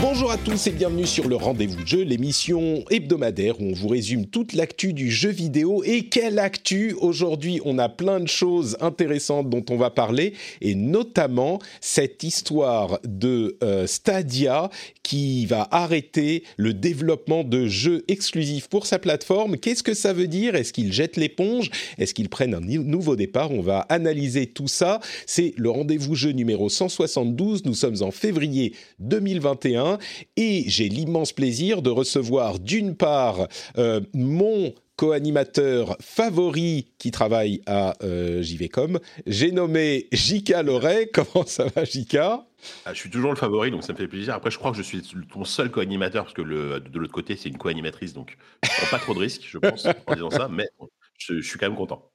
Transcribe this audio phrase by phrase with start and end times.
[0.00, 4.26] Bonjour à tous et bienvenue sur le Rendez-vous Jeu, l'émission hebdomadaire où on vous résume
[4.26, 5.82] toute l'actu du jeu vidéo.
[5.84, 10.76] Et quelle actu Aujourd'hui, on a plein de choses intéressantes dont on va parler, et
[10.76, 14.70] notamment cette histoire de euh, Stadia
[15.08, 19.56] qui va arrêter le développement de jeux exclusifs pour sa plateforme.
[19.56, 20.54] Qu'est-ce que ça veut dire?
[20.54, 21.70] Est-ce qu'ils jettent l'éponge?
[21.96, 23.50] Est-ce qu'ils prennent un nouveau départ?
[23.50, 25.00] On va analyser tout ça.
[25.24, 27.64] C'est le Rendez-vous Jeu numéro 172.
[27.64, 29.96] Nous sommes en février 2021
[30.36, 33.48] et j'ai l'immense plaisir de recevoir d'une part
[33.78, 38.98] euh, mon co-animateur favori qui travaille à euh, JVcom.
[39.26, 41.06] J'ai nommé Jika Loret.
[41.14, 42.44] Comment ça va, Jika
[42.84, 44.34] ah, Je suis toujours le favori, donc ça me fait plaisir.
[44.34, 45.00] Après, je crois que je suis
[45.32, 48.90] ton seul co-animateur, parce que le, de l'autre côté, c'est une co-animatrice, donc je prends
[48.90, 50.68] pas trop de risques, je pense, en disant ça, mais
[51.16, 52.10] je, suis quand même content.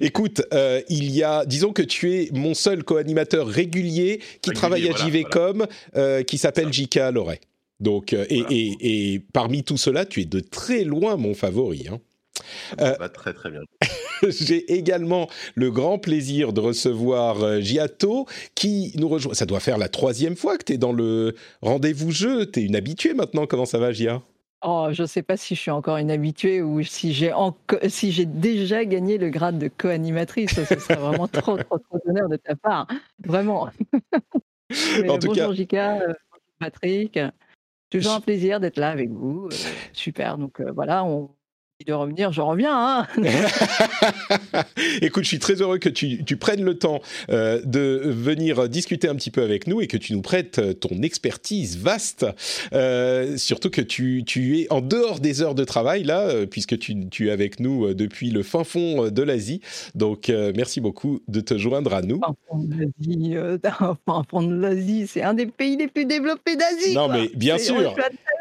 [0.00, 4.88] Écoute, euh, il y a, disons que tu es mon seul co-animateur régulier qui travaille
[4.88, 7.40] à JVcom, euh, qui s'appelle Jika Loret.
[7.78, 11.86] Donc, euh, et, et, et, parmi tout cela, tu es de très loin mon favori.
[11.88, 12.00] Hein.
[12.78, 13.60] Ça va très très bien.
[14.28, 19.34] J'ai également le grand plaisir de recevoir euh, Giato qui nous rejoint.
[19.34, 22.50] Ça doit faire la troisième fois que tu es dans le rendez-vous jeu.
[22.50, 23.46] Tu es une habituée maintenant.
[23.46, 24.22] Comment ça va, Gia?
[24.66, 27.32] Oh, je ne sais pas si je suis encore une habituée ou si j'ai
[27.88, 30.54] si j'ai déjà gagné le grade de co-animatrice.
[30.54, 32.86] Ce serait vraiment trop, trop, trop d'honneur de ta part.
[33.22, 33.68] Vraiment.
[35.08, 36.14] en tout bonjour Jika, euh,
[36.58, 37.18] Patrick.
[37.90, 39.48] Toujours un plaisir d'être là avec vous.
[39.52, 39.56] Euh,
[39.92, 40.38] super.
[40.38, 41.28] Donc voilà, on,
[41.86, 42.72] de revenir, je reviens.
[42.72, 43.06] Hein
[45.02, 49.16] Écoute, je suis très heureux que tu, prennes le temps euh, de venir discuter un
[49.16, 52.26] petit peu avec nous et que tu nous prêtes euh, ton expertise vaste.
[52.72, 54.24] Euh, surtout que tu,
[54.60, 58.44] es en dehors des heures de travail, là, puisque tu, es avec nous depuis le
[58.44, 59.60] fin fond de l'Asie.
[59.96, 62.20] Donc, merci beaucoup de te joindre à nous.
[62.20, 63.34] Fin fond de l'Asie,
[64.06, 66.94] fin fond de l'Asie, c'est un des pays les plus développés d'Asie.
[66.94, 67.96] Non, mais bien sûr.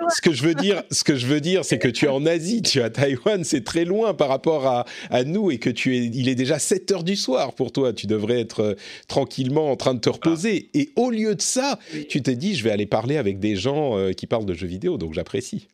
[0.10, 2.26] Ce que je veux dire, ce que je veux dire, c'est que tu es en
[2.26, 5.96] Asie, tu es à Taïwan c'est très loin par rapport à, nous et que tu
[5.96, 7.94] es, il est déjà 7 heures du soir pour toi.
[7.94, 8.74] Tu devrais être euh,
[9.08, 10.70] tranquillement en train de te reposer.
[10.74, 13.98] Et au lieu de ça, tu t'es dit, je vais aller parler avec des gens
[13.98, 15.68] euh, qui parlent de jeux vidéo, donc j'apprécie.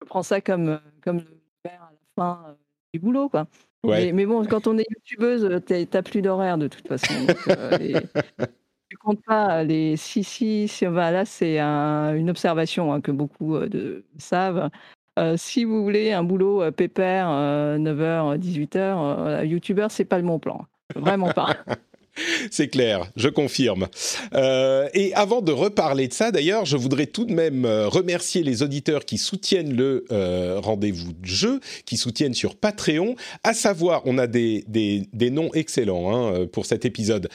[0.00, 2.56] Je prends ça comme, euh, comme le faire à la fin
[2.92, 3.46] du boulot, quoi.
[3.84, 7.14] Mais, bon, quand on est youtubeuse, t'as plus d'horaire de toute façon.
[8.88, 14.04] tu comptes pas les si si, si là c'est une observation hein, que beaucoup de,
[14.18, 14.70] savent
[15.18, 20.38] euh, si vous voulez un boulot euh, pépère, 9h, 18h, YouTubeur, c'est pas le bon
[20.38, 20.66] plan.
[20.94, 21.56] Vraiment pas.
[22.50, 23.88] C'est clair, je confirme.
[24.34, 28.42] Euh, et avant de reparler de ça, d'ailleurs, je voudrais tout de même euh, remercier
[28.42, 33.16] les auditeurs qui soutiennent le euh, rendez-vous de jeu, qui soutiennent sur Patreon.
[33.42, 37.28] À savoir, on a des, des, noms excellents hein, pour cet épisode.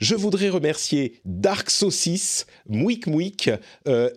[0.00, 3.50] Je voudrais remercier Dark Saucis, Mouik Mouik,
[3.86, 4.10] euh,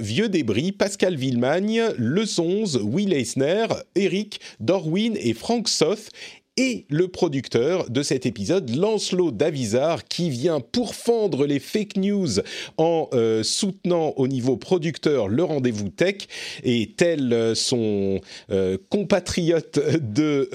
[0.00, 6.10] Vieux Débris, Pascal Villemagne, Le Sonze, Will Eisner, Eric, Dorwin et Frank Soth
[6.56, 12.28] et le producteur de cet épisode, Lancelot Davizard, qui vient pourfendre les fake news
[12.76, 16.28] en euh, soutenant au niveau producteur le rendez-vous tech,
[16.62, 18.20] et tel euh, son
[18.52, 20.48] euh, compatriote de,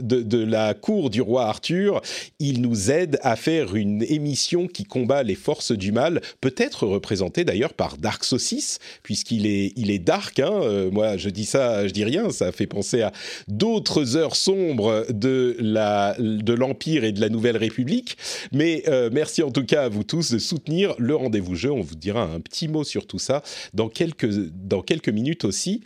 [0.00, 2.00] de, la cour du roi Arthur,
[2.38, 7.44] il nous aide à faire une émission qui combat les forces du mal, peut-être représentée
[7.44, 11.92] d'ailleurs par Dark Saucis, puisqu'il est, il est dark, hein, moi je dis ça, je
[11.92, 13.12] dis rien, ça fait penser à
[13.48, 18.16] d'autres heures sombres de l'empire et de la nouvelle République.
[18.52, 21.70] Mais euh, merci en tout cas à vous tous de soutenir le rendez-vous jeu.
[21.70, 23.42] On vous dira un petit mot sur tout ça
[23.72, 25.82] dans quelques dans quelques minutes aussi.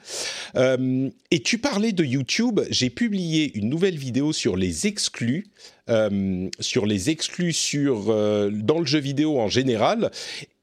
[0.56, 2.60] Euh, et tu parlais de YouTube.
[2.70, 5.46] J'ai publié une nouvelle vidéo sur les exclus.
[5.90, 8.06] Euh, sur les exclus sur
[8.52, 10.10] dans le jeu vidéo en général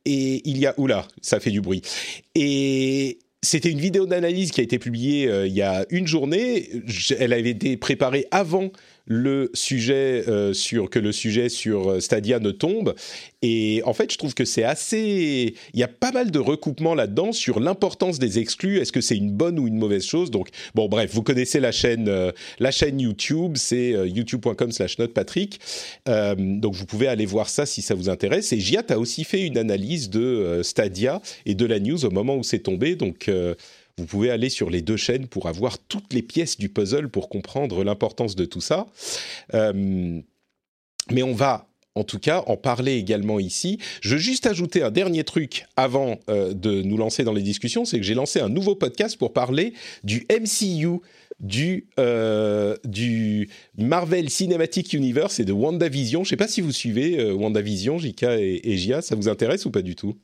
[0.06, 1.82] et il y a oula ça fait du bruit
[2.36, 6.70] et c'était une vidéo d'analyse qui a été publiée euh, il y a une journée.
[7.18, 8.72] elle avait été préparée avant
[9.06, 12.96] le sujet euh, sur que le sujet sur euh, Stadia ne tombe.
[13.42, 15.56] Et en fait, je trouve que c'est assez.
[15.74, 18.80] Il y a pas mal de recoupements là-dedans sur l'importance des exclus.
[18.80, 20.32] Est-ce que c'est une bonne ou une mauvaise chose?
[20.32, 25.60] Donc, bon, bref, vous connaissez la chaîne, euh, la chaîne YouTube, c'est youtube.com/slash notepatrick.
[26.08, 28.52] donc, vous pouvez aller voir ça si ça vous intéresse.
[28.54, 32.36] Et Giat a aussi fait une analyse de Stadia et de la news au moment
[32.36, 32.96] où c'est tombé.
[32.96, 33.30] Donc
[33.98, 37.30] vous pouvez aller sur les deux chaînes pour avoir toutes les pièces du puzzle pour
[37.30, 38.88] comprendre l'importance de tout ça.
[39.54, 40.22] Euh,
[41.12, 43.80] mais on va en tout cas en parler également ici.
[44.02, 47.86] Je veux juste ajouter un dernier truc avant euh, de nous lancer dans les discussions,
[47.86, 51.00] c'est que j'ai lancé un nouveau podcast pour parler du MCU,
[51.40, 56.26] du, euh, du Marvel Cinematic Universe et de WandaVision.
[56.26, 59.66] Je ne sais pas si vous suivez WandaVision, JK et, et Gia, ça vous intéresse
[59.66, 60.18] ou pas du tout?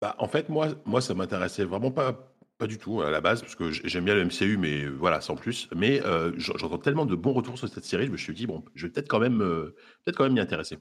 [0.00, 2.16] Bah, en fait, moi, moi ça m'intéressait vraiment pas,
[2.66, 5.68] du tout à la base, parce que j'aime bien le MCU, mais voilà, sans plus.
[5.76, 8.64] Mais euh, j'entends tellement de bons retours sur cette série, je me suis dit, bon,
[8.74, 10.76] je vais peut-être quand même, euh, peut-être quand même m'y intéresser.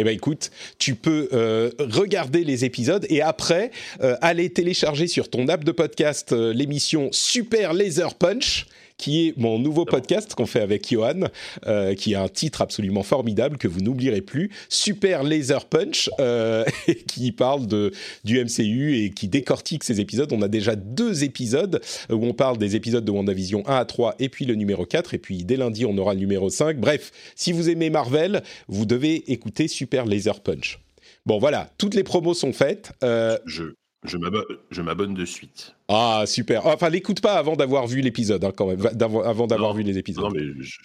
[0.00, 5.48] Eh ben écoute, tu peux euh, regarder les épisodes et après aller télécharger sur ton
[5.48, 8.68] app de podcast l'émission Super Laser Punch
[8.98, 11.28] qui est mon nouveau podcast qu'on fait avec Johan,
[11.66, 16.64] euh, qui a un titre absolument formidable que vous n'oublierez plus, Super Laser Punch, euh,
[17.06, 17.92] qui parle de,
[18.24, 20.32] du MCU et qui décortique ces épisodes.
[20.32, 21.80] On a déjà deux épisodes
[22.10, 25.14] où on parle des épisodes de WandaVision 1 à 3 et puis le numéro 4,
[25.14, 26.78] et puis dès lundi on aura le numéro 5.
[26.78, 30.80] Bref, si vous aimez Marvel, vous devez écouter Super Laser Punch.
[31.24, 32.92] Bon voilà, toutes les promos sont faites.
[33.04, 33.74] Euh, je,
[34.04, 35.74] je m'abonne de suite.
[35.88, 36.66] Ah, super.
[36.66, 38.86] Enfin, l'écoute pas avant d'avoir vu l'épisode, hein, quand même,
[39.24, 40.24] avant d'avoir vu les épisodes.
[40.24, 40.78] Non, mais je,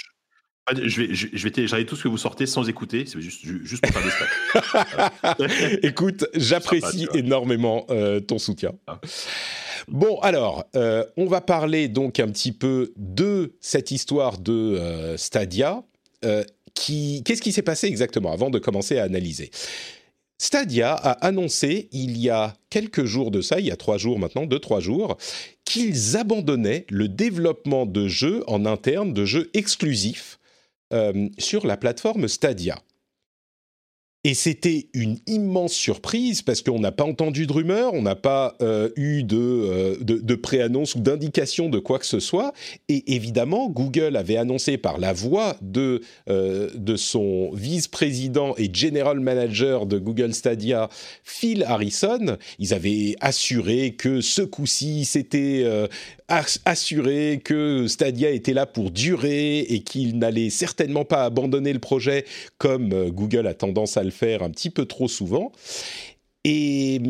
[0.88, 3.84] je, vais, je, vais télécharger tout ce que vous sortez sans écouter, c'est juste, juste
[3.84, 5.78] pour faire des stats.
[5.84, 8.72] Écoute, j'apprécie énormément euh, ton soutien.
[8.88, 9.00] Ah.
[9.90, 15.18] Bon, alors, euh, on va parler donc un petit peu de cette histoire de euh,
[15.18, 15.84] Stadia.
[16.22, 19.52] Qu'est-ce qui s'est passé exactement avant de commencer à analyser?
[20.44, 24.20] Stadia a annoncé il y a quelques jours de ça, il y a trois jours
[24.20, 25.16] maintenant, deux, trois jours,
[25.64, 30.40] qu'ils abandonnaient le développement de jeux en interne, de jeux exclusifs
[30.92, 32.78] euh, sur la plateforme Stadia.
[34.26, 38.56] Et c'était une immense surprise parce qu'on n'a pas entendu de rumeurs, on n'a pas
[38.62, 42.54] euh, eu de, euh, de, préannonce ou d'indication de quoi que ce soit.
[42.88, 46.00] Et évidemment, Google avait annoncé par la voix de,
[46.30, 50.88] euh, de son vice-président et general manager de Google Stadia,
[51.26, 55.66] Phil Harrison, ils avaient assuré que ce coup-ci, c'était
[56.66, 62.26] assuré que Stadia était là pour durer et qu'il n'allait certainement pas abandonner le projet
[62.58, 65.52] comme Google a tendance à le faire un petit peu trop souvent.
[66.46, 67.02] Et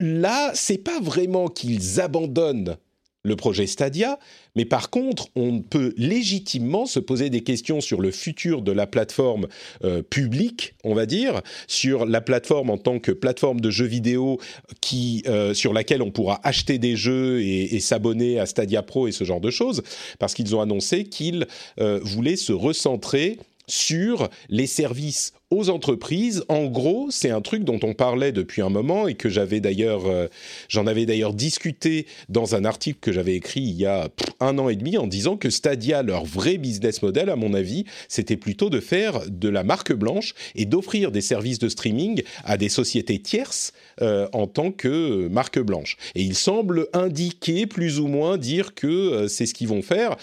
[0.00, 2.76] là, c'est pas vraiment qu'ils abandonnent
[3.24, 4.18] le projet Stadia,
[4.54, 8.86] mais par contre, on peut légitimement se poser des questions sur le futur de la
[8.86, 9.48] plateforme
[9.82, 14.38] euh, publique, on va dire, sur la plateforme en tant que plateforme de jeux vidéo
[14.82, 19.12] qui, euh, sur laquelle on pourra acheter des jeux et, s'abonner à Stadia Pro et
[19.12, 19.82] ce genre de choses,
[20.18, 21.46] parce qu'ils ont annoncé qu'ils
[21.80, 26.44] euh, voulaient se recentrer sur les services aux entreprises.
[26.48, 30.06] En gros, c'est un truc dont on parlait depuis un moment et que j'avais d'ailleurs,
[30.06, 30.26] euh,
[30.68, 34.08] j'en avais d'ailleurs discuté dans un article que j'avais écrit il y a
[34.40, 37.84] un an et demi en disant que Stadia, leur vrai business model, à mon avis,
[38.08, 42.56] c'était plutôt de faire de la marque blanche et d'offrir des services de streaming à
[42.56, 45.96] des sociétés tierces euh, en tant que marque blanche.
[46.14, 50.16] Et il semble indiquer plus ou moins dire que euh, c'est ce qu'ils vont faire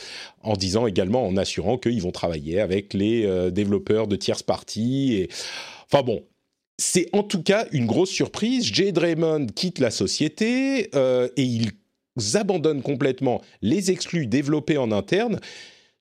[0.43, 5.10] en disant également, en assurant qu'ils vont travailler avec les développeurs de tierces parties
[5.91, 6.23] Enfin bon,
[6.81, 8.65] c'est en tout cas une grosse surprise.
[8.65, 11.71] Jade Raymond quitte la société euh, et ils
[12.33, 15.39] abandonnent complètement les exclus développés en interne,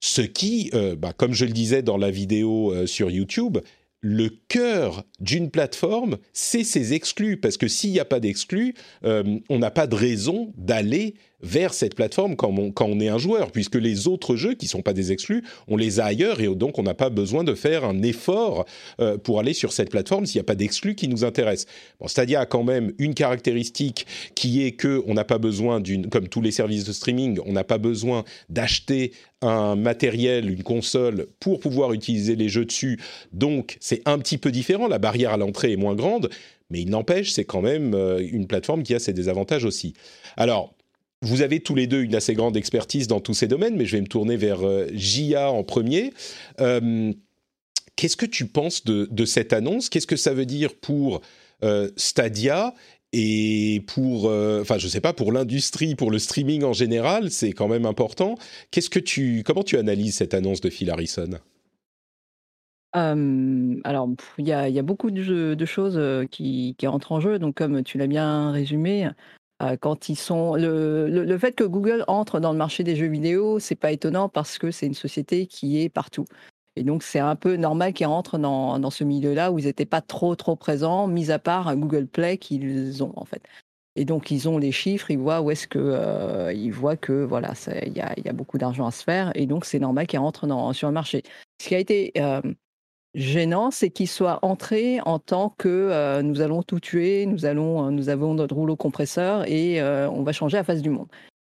[0.00, 3.59] ce qui, euh, bah, comme je le disais dans la vidéo euh, sur YouTube,
[4.00, 9.59] le cœur d'une plateforme, c'est ses exclus, parce que s'il n'y a pas d'exclus, on
[9.59, 14.09] n'a pas de raison d'aller vers cette plateforme quand on, est un joueur, puisque les
[14.09, 16.83] autres jeux qui ne sont pas des exclus, on les a ailleurs et donc on
[16.83, 18.67] n'a pas besoin de faire un effort
[19.01, 21.73] euh, pour aller sur cette plateforme s'il n'y a pas d'exclus qui nous intéressent.
[22.01, 26.09] Bon, Stadia a quand même une caractéristique qui est que on n'a pas besoin d'une,
[26.09, 31.27] comme tous les services de streaming, on n'a pas besoin d'acheter un matériel, une console
[31.41, 33.01] pour pouvoir utiliser les jeux dessus.
[33.33, 36.29] Donc c'est un petit peu différent, la barrière à l'entrée est moins grande,
[36.71, 39.95] mais il n'empêche, c'est quand même euh, une plateforme qui a ses désavantages aussi.
[40.37, 40.75] Alors,
[41.23, 43.97] vous avez tous les deux une assez grande expertise dans tous ces domaines, mais je
[43.97, 46.12] vais me tourner vers euh, Jia en premier.
[46.61, 47.12] Euh,
[47.97, 49.91] qu'est-ce que tu penses de, cette annonce?
[49.91, 51.21] Qu'est-ce que ça veut dire pour
[51.62, 52.75] euh, Stadia
[53.12, 57.53] et pour, euh, enfin, je sais pas, pour l'industrie, pour le streaming en général, c'est
[57.53, 58.37] quand même important.
[58.71, 61.39] Qu'est-ce que tu, comment tu analyses cette annonce de Phil Harrison?
[62.93, 64.09] Alors,
[64.39, 67.39] il y a, beaucoup de, choses qui, qui, entrent en jeu.
[67.39, 69.11] Donc, comme tu l'as bien résumé,
[69.81, 73.59] quand ils sont le, le, fait que Google entre dans le marché des jeux vidéo,
[73.59, 76.25] c'est pas étonnant parce que c'est une société qui est partout.
[76.76, 79.85] Et donc, c'est un peu normal qu'ils rentrent dans, dans ce milieu-là où ils n'étaient
[79.87, 83.43] pas trop, trop présents, mis à part Google Play qu'ils ont, en fait.
[83.97, 87.25] Et donc, ils ont les chiffres, ils voient où est-ce que, euh, ils voient que,
[87.25, 89.33] voilà, il y a, y a, beaucoup d'argent à se faire.
[89.35, 91.23] Et donc, c'est normal qu'ils rentrent dans, sur le marché.
[91.61, 92.40] Ce qui a été euh,
[93.14, 97.90] gênant, c'est qu'ils soient entrés en tant que euh, nous allons tout tuer, nous, allons,
[97.90, 101.09] nous avons notre rouleau compresseur et on va changer la face du monde.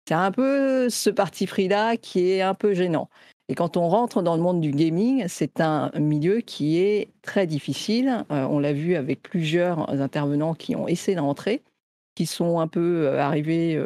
[0.07, 3.09] C'est un peu ce parti pris-là qui est un peu gênant.
[3.49, 7.47] Et quand on rentre dans le monde du gaming, c'est un milieu qui est très
[7.47, 8.25] difficile.
[8.31, 11.61] Euh, on l'a vu avec plusieurs intervenants qui ont essayé d'entrer,
[12.15, 13.81] qui sont un peu euh, arrivés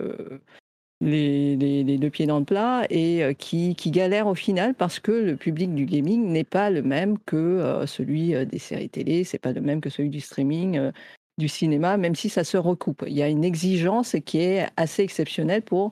[1.01, 5.12] euh, les, deux pieds dans le plat et qui, qui, galèrent au final parce que
[5.12, 9.51] le public du gaming n'est pas le même que celui des séries télé, c'est pas
[9.51, 10.91] le même que celui du streaming,
[11.38, 13.03] du cinéma, même si ça se recoupe.
[13.08, 15.91] Il y a une exigence qui est assez exceptionnelle pour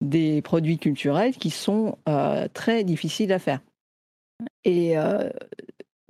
[0.00, 3.60] des produits culturels qui sont euh, très difficiles à faire.
[4.64, 5.30] Et euh,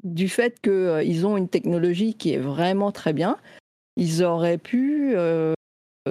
[0.02, 3.38] du fait qu'ils euh, ont une technologie qui est vraiment très bien,
[3.96, 5.14] ils auraient pu,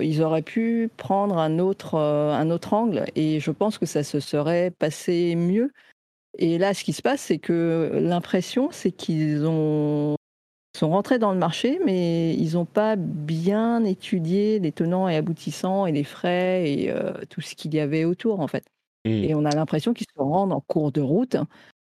[0.01, 4.19] ils auraient pu prendre un autre, un autre angle et je pense que ça se
[4.19, 5.71] serait passé mieux.
[6.37, 10.17] Et là, ce qui se passe, c'est que l'impression, c'est qu'ils ont
[10.77, 15.85] sont rentrés dans le marché, mais ils n'ont pas bien étudié les tenants et aboutissants
[15.85, 18.63] et les frais et euh, tout ce qu'il y avait autour, en fait.
[19.05, 19.09] Hmm.
[19.09, 21.37] Et on a l'impression qu'ils se rendent en cours de route,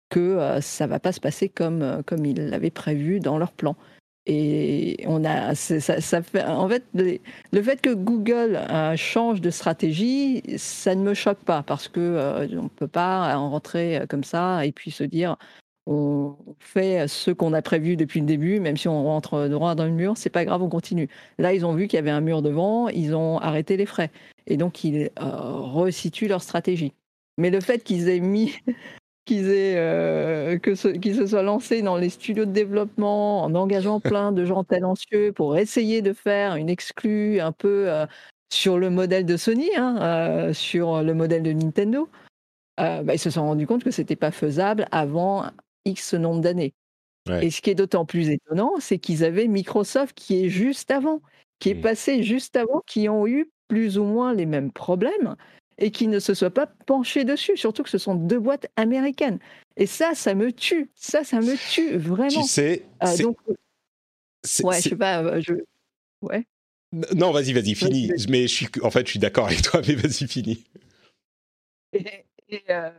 [0.08, 3.52] que euh, ça va pas se passer comme, euh, comme ils l'avaient prévu dans leur
[3.52, 3.76] plan.
[4.32, 8.60] Et on a, ça, fait, en fait, le fait que Google
[8.96, 14.02] change de stratégie, ça ne me choque pas parce que on ne peut pas rentrer
[14.08, 15.37] comme ça et puis se dire
[15.87, 19.84] on fait ce qu'on a prévu depuis le début, même si on rentre droit dans
[19.84, 21.08] le mur, c'est pas grave, on continue.
[21.38, 24.12] Là, ils ont vu qu'il y avait un mur devant, ils ont arrêté les frais.
[24.46, 26.92] Et donc, ils euh, resituent leur stratégie.
[27.38, 28.54] Mais le fait qu'ils aient mis,
[29.24, 34.00] qu'ils aient, euh, que qu'ils se soient lancés dans les studios de développement en engageant
[34.00, 38.06] plein de gens talentueux pour essayer de faire une exclue un peu euh,
[38.52, 42.08] sur le modèle de Sony, hein, sur le modèle de Nintendo,
[42.78, 45.44] bah, ils se sont rendus compte que c'était pas faisable avant
[45.84, 46.74] X nombre d'années.
[47.42, 51.20] Et ce qui est d'autant plus étonnant, c'est qu'ils avaient Microsoft qui est juste avant,
[51.60, 51.80] qui est mmh.
[51.80, 55.36] passé juste avant, qui ont eu plus ou moins les mêmes problèmes
[55.80, 59.38] et qui ne se soient pas penchés dessus, surtout que ce sont deux boîtes américaines.
[59.76, 60.90] Et ça, ça me tue.
[60.94, 62.42] Ça, ça me tue vraiment.
[62.42, 65.54] Tu sais, euh, donc, ouais, je sais pas, euh, je...
[66.22, 66.46] ouais.
[67.14, 68.10] Non, vas-y, vas-y, finis.
[68.28, 70.64] Mais je suis, en fait, je suis d'accord avec toi, mais vas-y, finis.
[71.92, 72.25] Et,
[72.68, 72.90] euh,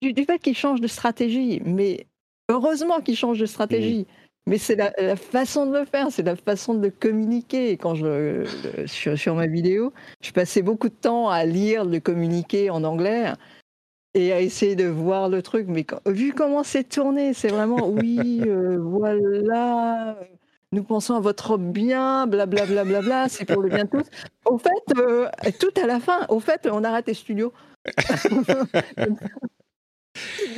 [0.00, 2.06] du, du, fait qu'ils changent de stratégie, mais
[2.48, 4.06] Heureusement qu'ils changent de stratégie.
[4.48, 7.76] Mais c'est la, façon de le faire, c'est la façon de communiquer.
[7.76, 8.44] Quand je,
[8.86, 13.32] sur, sur, ma vidéo, je passais beaucoup de temps à lire le communiqué en anglais
[14.14, 15.66] et à essayer de voir le truc.
[15.68, 20.18] Mais vu comment c'est tourné, c'est vraiment oui, euh, voilà,
[20.72, 24.06] nous pensons à votre bien, blablabla, bla, bla, bla, c'est pour le bien de tous.
[24.44, 25.28] Au fait, euh,
[25.60, 27.52] tout à la fin, au fait, on arrête les studios.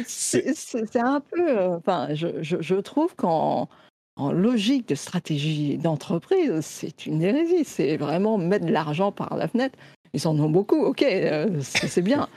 [0.07, 1.59] C'est un peu.
[1.59, 3.69] Euh, enfin, je, je, trouve qu'en
[4.17, 7.65] en logique de stratégie d'entreprise, c'est une hérésie.
[7.65, 9.79] C'est vraiment mettre de l'argent par la fenêtre.
[10.13, 12.29] Ils en ont beaucoup, ok, euh, c'est bien,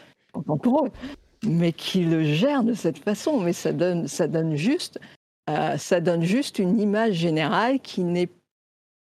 [0.62, 0.92] pour eux.
[1.44, 5.00] Mais qu'ils le gèrent de cette façon, mais ça donne, ça donne juste,
[5.50, 8.30] euh, ça donne juste une image générale qui n'est,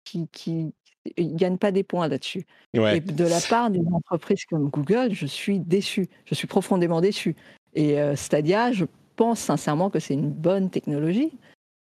[0.04, 0.74] qui, qui,
[1.16, 2.44] gagne pas des points là-dessus.
[2.74, 6.08] Et de la part d'une entreprise comme Google, je suis déçu.
[6.26, 7.36] Je suis profondément déçu.
[7.74, 8.84] Et euh, Stadia, je
[9.16, 11.32] pense sincèrement que c'est une bonne technologie.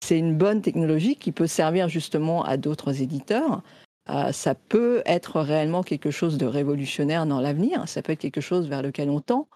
[0.03, 3.61] C'est une bonne technologie qui peut servir justement à d'autres éditeurs.
[4.09, 7.87] Euh, ça peut être réellement quelque chose de révolutionnaire dans l'avenir.
[7.87, 9.47] Ça peut être quelque chose vers lequel on tend,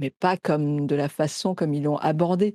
[0.00, 2.54] mais pas comme de la façon comme ils l'ont abordé.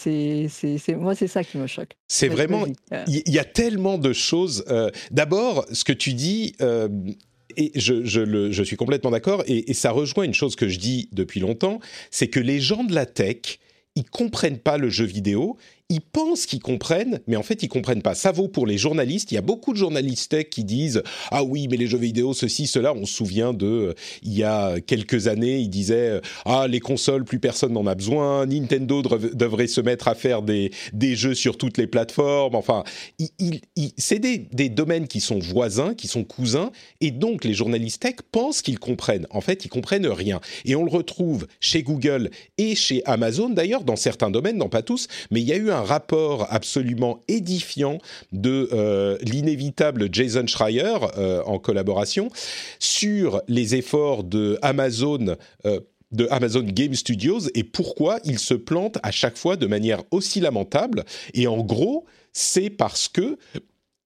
[0.00, 0.48] C'est,
[0.96, 1.92] moi, c'est ça qui me choque.
[2.08, 2.64] C'est vraiment.
[3.06, 4.64] Il y, a tellement de choses.
[4.68, 6.56] Euh, d'abord, ce que tu dis,
[7.56, 11.80] et je, suis complètement d'accord, et, ça rejoint une chose que je dis depuis longtemps,
[12.10, 13.58] c'est que les gens de la tech,
[13.94, 15.56] ils comprennent pas le jeu vidéo,
[15.92, 18.14] ils pensent qu'ils comprennent, mais en fait, ils comprennent pas.
[18.14, 19.30] Ça vaut pour les journalistes.
[19.30, 22.32] Il y a beaucoup de journalistes tech qui disent ah oui, mais les jeux vidéo,
[22.32, 22.94] ceci, cela.
[22.94, 27.24] On se souvient de euh, il y a quelques années, ils disaient ah les consoles,
[27.24, 28.46] plus personne n'en a besoin.
[28.46, 32.54] Nintendo devrait se mettre à faire des des jeux sur toutes les plateformes.
[32.54, 32.84] Enfin,
[33.98, 36.70] c'est des, des domaines qui sont voisins, qui sont cousins,
[37.02, 39.26] et donc les journalistes tech pensent qu'ils comprennent.
[39.28, 40.40] En fait, ils comprennent rien.
[40.64, 44.80] Et on le retrouve chez Google et chez Amazon d'ailleurs dans certains domaines, non pas
[44.80, 47.98] tous, mais il y a eu un rapport absolument édifiant
[48.32, 52.30] de euh, l'inévitable Jason Schreier euh, en collaboration
[52.78, 55.36] sur les efforts de Amazon.
[55.66, 55.80] Euh,
[56.30, 61.04] Amazon Game Studios et pourquoi ils se plantent à chaque fois de manière aussi lamentable.
[61.32, 63.38] Et en gros, c'est parce que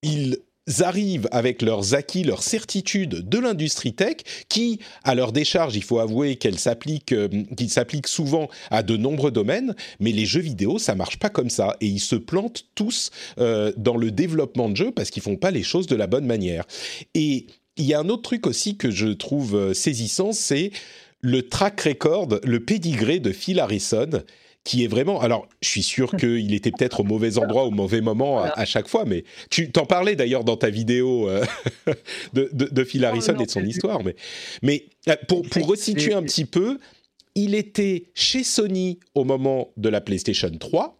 [0.02, 0.38] ils
[0.80, 4.16] arrivent avec leurs acquis, leurs certitudes de l'industrie tech,
[4.48, 8.96] qui, à leur décharge, il faut avouer qu'elles s'appliquent, euh, qu'ils s'appliquent souvent à de
[8.96, 12.64] nombreux domaines, mais les jeux vidéo, ça marche pas comme ça, et ils se plantent
[12.74, 16.06] tous euh, dans le développement de jeux parce qu'ils font pas les choses de la
[16.06, 16.64] bonne manière.
[17.14, 17.46] Et
[17.76, 20.70] il y a un autre truc aussi que je trouve euh, saisissant, c'est
[21.20, 24.22] le track record, le pédigré de Phil Harrison,
[24.66, 25.20] qui est vraiment.
[25.20, 28.88] Alors, je suis sûr qu'il était peut-être au mauvais endroit au mauvais moment à, chaque
[28.88, 31.44] fois, mais tu t'en parlais d'ailleurs dans ta vidéo euh,
[32.34, 34.02] de, de, Phil Harrison et de son histoire.
[34.04, 34.16] Mais,
[34.62, 36.78] mais euh, pour, pour resituer un petit peu,
[37.36, 40.98] il était chez Sony au moment de la PlayStation 3.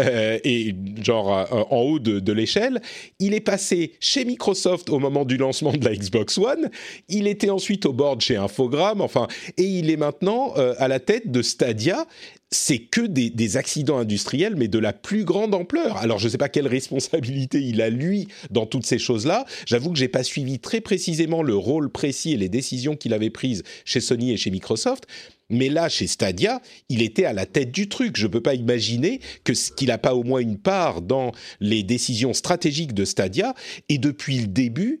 [0.00, 2.80] Euh, et genre en haut de, l'échelle.
[3.18, 6.70] Il est passé chez Microsoft au moment du lancement de la Xbox One.
[7.08, 9.00] Il était ensuite au board chez Infogrames.
[9.00, 9.26] Enfin,
[9.56, 12.06] et il est maintenant à la tête de Stadia
[12.50, 15.96] c'est que des, accidents industriels, mais de la plus grande ampleur.
[15.98, 19.44] Alors, je ne sais pas quelle responsabilité il a, lui, dans toutes ces choses-là.
[19.66, 23.30] J'avoue que j'ai pas suivi très précisément le rôle précis et les décisions qu'il avait
[23.30, 25.06] prises chez Sony et chez Microsoft.
[25.50, 28.16] Mais là, chez Stadia, il était à la tête du truc.
[28.16, 31.82] Je ne peux pas imaginer que qu'il n'a pas au moins une part dans les
[31.82, 33.54] décisions stratégiques de Stadia.
[33.88, 35.00] Et depuis le début,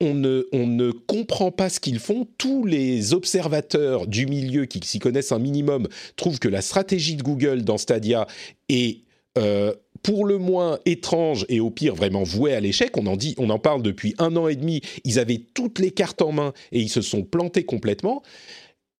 [0.00, 2.26] on ne, comprend pas ce qu'ils font.
[2.36, 7.22] Tous les observateurs du milieu qui s'y connaissent un minimum trouvent que la stratégie de
[7.22, 8.26] Google dans Stadia
[8.68, 9.02] est
[9.38, 12.96] euh, pour le moins étrange et au pire vraiment vouée à l'échec.
[12.96, 14.82] On en dit, on en parle depuis un an et demi.
[15.04, 18.22] Ils avaient toutes les cartes en main et ils se sont plantés complètement.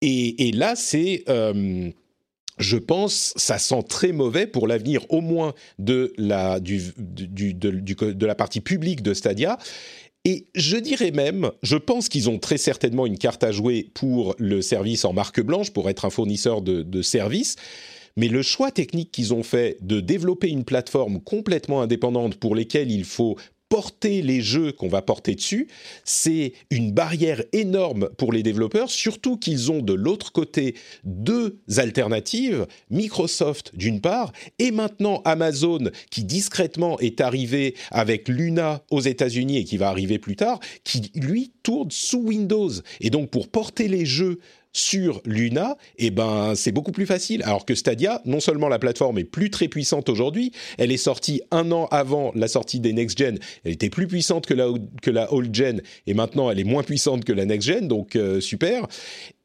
[0.02, 1.90] Et, là, c'est euh,
[2.58, 8.60] je pense, ça sent très mauvais pour l'avenir, au moins de la, de la partie
[8.60, 9.58] publique de Stadia.
[10.24, 14.34] Et je dirais même, je pense qu'ils ont très certainement une carte à jouer pour
[14.38, 17.56] le service en marque blanche, pour être un fournisseur de, de services.
[18.16, 22.90] Mais le choix technique qu'ils ont fait de développer une plateforme complètement indépendante pour lesquelles
[22.90, 23.36] il faut
[23.68, 25.68] porter les jeux qu'on va porter dessus,
[26.04, 30.74] c'est une barrière énorme pour les développeurs, surtout qu'ils ont de l'autre côté
[31.04, 39.00] deux alternatives, Microsoft d'une part, et maintenant Amazon qui discrètement est arrivé avec Luna aux
[39.00, 42.70] États-Unis et qui va arriver plus tard, qui lui tourne sous Windows.
[43.00, 44.38] Et donc pour porter les jeux
[44.76, 47.42] sur Luna, eh ben, c'est beaucoup plus facile.
[47.44, 51.40] Alors que Stadia, non seulement la plateforme est plus très puissante aujourd'hui, elle est sortie
[51.50, 53.38] un an avant la sortie des next gen.
[53.64, 54.68] Elle était plus puissante que la,
[55.00, 58.16] que la old gen et maintenant elle est moins puissante que la next gen, donc
[58.16, 58.86] euh, super.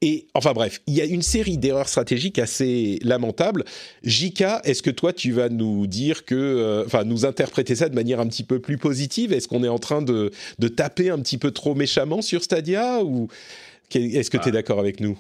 [0.01, 3.63] Et enfin bref, il y a une série d'erreurs stratégiques assez lamentables.
[4.03, 7.95] Jika, est-ce que toi tu vas nous dire que, euh, enfin, nous interpréter ça de
[7.95, 9.31] manière un petit peu plus positive?
[9.31, 13.03] Est-ce qu'on est en train de, de taper un petit peu trop méchamment sur Stadia
[13.03, 13.27] ou
[13.95, 14.59] est-ce que tu es bah.
[14.59, 15.17] d'accord avec nous?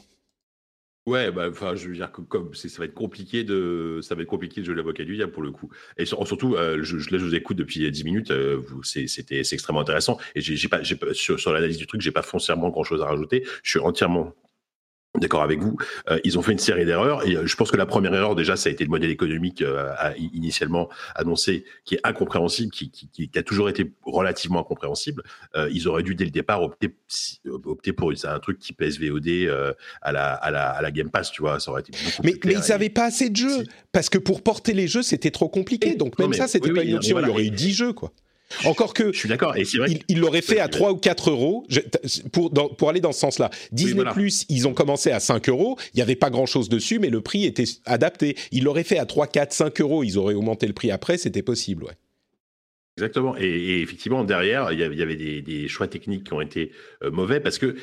[1.07, 4.21] Ouais, bah, enfin, je veux dire que comme ça va être compliqué de, ça va
[4.21, 5.69] être compliqué de jouer l'avocat du diable pour le coup.
[5.97, 8.29] Et surtout, euh, je, là, je vous écoute depuis 10 minutes.
[8.29, 10.19] Euh, c'était, c'est extrêmement intéressant.
[10.35, 13.43] Et j'ai, pas, sur, sur l'analyse du truc, j'ai pas foncièrement grand chose à rajouter.
[13.63, 14.35] Je suis entièrement
[15.19, 15.77] d'accord avec vous.
[16.09, 18.35] Euh, ils ont fait une série d'erreurs et euh, je pense que la première erreur
[18.35, 23.09] déjà, ça a été le modèle économique euh, initialement annoncé, qui est incompréhensible, qui, qui,
[23.09, 25.23] qui, a toujours été relativement incompréhensible.
[25.71, 26.95] ils auraient dû dès le départ opter,
[27.65, 29.49] opter pour un truc qui pèse VOD
[30.01, 31.59] à, la, à, la, à la Game Pass, tu vois.
[31.59, 31.91] Ça aurait été
[32.23, 35.31] mais, mais ils n'avaient pas assez de jeux parce que pour porter les jeux, c'était
[35.31, 35.95] trop compliqué.
[35.95, 37.19] Donc même ça, c'était pas une option.
[37.19, 38.13] il y aurait eu 10 jeux, quoi.
[38.65, 39.11] Encore que.
[39.11, 39.55] Je suis d'accord.
[39.55, 39.99] Et c'est vrai.
[40.07, 41.65] Il l'aurait fait à 3 ou 4 euros
[42.31, 43.49] pour, pour aller dans ce sens-là.
[43.71, 45.77] Disney Plus, ils ont commencé à 5 euros.
[45.93, 48.35] Il n'y avait pas grand-chose dessus, mais le prix était adapté.
[48.51, 50.03] Il l'aurait fait à 3, 4, 5 euros.
[50.03, 51.17] Ils auraient augmenté le prix après.
[51.17, 51.93] C'était possible, ouais.
[52.97, 53.35] Exactement.
[53.37, 56.71] Et, effectivement, derrière, il y avait des, choix techniques qui ont été
[57.03, 57.75] euh, mauvais parce que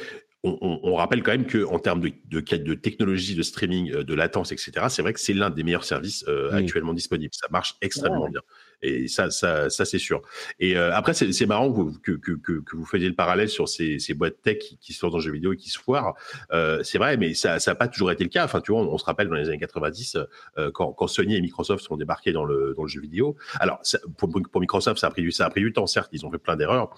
[0.45, 4.53] on, rappelle quand même qu'en termes de, de, de, technologie de streaming, euh, de latence,
[4.53, 7.35] etc., c'est vrai que c'est l'un des meilleurs services euh, actuellement disponibles.
[7.35, 8.41] Ça marche extrêmement bien.
[8.83, 10.23] Et ça, ça, ça c'est sûr.
[10.61, 13.99] Et euh, après, c'est marrant que, que, que, que, vous faisiez le parallèle sur ces,
[13.99, 16.15] ces boîtes tech qui, qui sortent dans jeux vidéo et qui se foirent.
[16.53, 18.45] Euh, c'est vrai, mais ça n'a pas toujours été le cas.
[18.45, 20.17] Enfin, tu vois, on, se rappelle dans les années 90,
[20.59, 23.37] euh, quand, quand, Sony et Microsoft sont débarqués dans le, dans le jeu vidéo.
[23.59, 23.81] Alors,
[24.17, 26.31] pour, pour, Microsoft, ça a, pris du, ça a pris du temps, certes, ils ont
[26.31, 26.91] fait plein d'erreurs.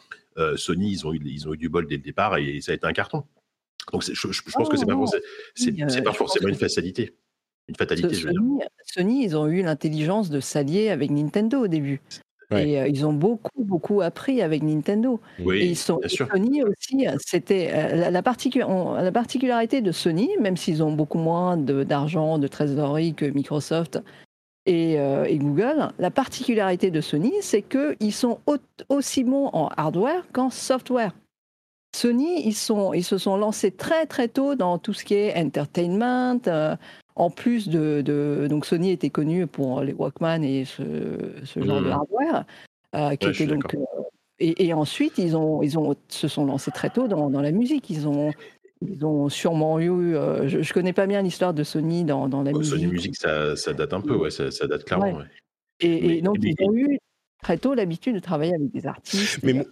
[0.56, 2.74] Sony, ils ont, eu, ils ont eu du bol dès le départ et ça a
[2.74, 3.24] été un carton.
[3.92, 4.96] Donc, je, je, pense que c'est pas,
[6.04, 7.14] pas forcément une facilité
[7.70, 8.14] une fatalité.
[8.14, 8.68] Sony, je veux dire.
[8.84, 12.00] Sony, ils ont eu l'intelligence de s'allier avec Nintendo au début.
[12.52, 15.20] Et euh, ils ont beaucoup, beaucoup appris avec Nintendo.
[15.38, 16.28] Oui, et ils sont, bien sûr.
[16.28, 21.56] Sony aussi, c'était euh, la, la, la, particularité de Sony, même s'ils ont beaucoup moins
[21.56, 24.00] d'argent, de, de, trésorerie que Microsoft
[24.66, 28.56] et, euh, et Google, la particularité de Sony, c'est qu'ils sont au,
[28.88, 31.12] aussi bons en hardware qu'en software.
[31.96, 35.36] Sony, ils, sont, ils se sont lancés très très tôt dans tout ce qui est
[35.36, 36.76] entertainment, euh,
[37.20, 40.82] en plus de, donc Sony était connu pour les Walkman et ce,
[41.54, 41.92] genre de mmh.
[41.92, 42.44] hardware,
[42.94, 43.78] euh, qui était donc euh,
[44.38, 47.90] et, ensuite ils ont ils ont se sont lancés très tôt dans, la musique.
[47.90, 48.32] Ils ont
[48.80, 50.16] ils ont sûrement eu.
[50.16, 52.72] Euh, je, ne connais pas bien l'histoire de Sony dans, dans la musique.
[52.72, 55.18] Sony Music, ça, ça, date un peu, ouais, ça, date clairement.
[55.18, 55.24] Ouais.
[55.80, 56.98] Et, et, donc, ils ont eu
[57.42, 59.64] très tôt l'habitude de travailler avec des artistes, mais, des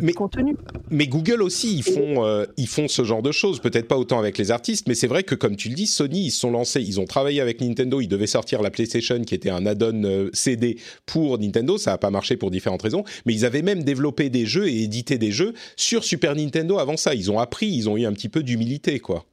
[0.00, 0.56] mais, contenu.
[0.90, 3.60] Mais Google aussi, ils font, euh, ils font ce genre de choses.
[3.60, 6.26] Peut-être pas autant avec les artistes, mais c'est vrai que comme tu le dis, Sony,
[6.26, 9.34] ils se sont lancés, ils ont travaillé avec Nintendo, ils devaient sortir la PlayStation qui
[9.34, 11.78] était un add-on euh, CD pour Nintendo.
[11.78, 14.82] Ça n'a pas marché pour différentes raisons, mais ils avaient même développé des jeux et
[14.82, 17.14] édité des jeux sur Super Nintendo avant ça.
[17.14, 19.24] Ils ont appris, ils ont eu un petit peu d'humilité, quoi.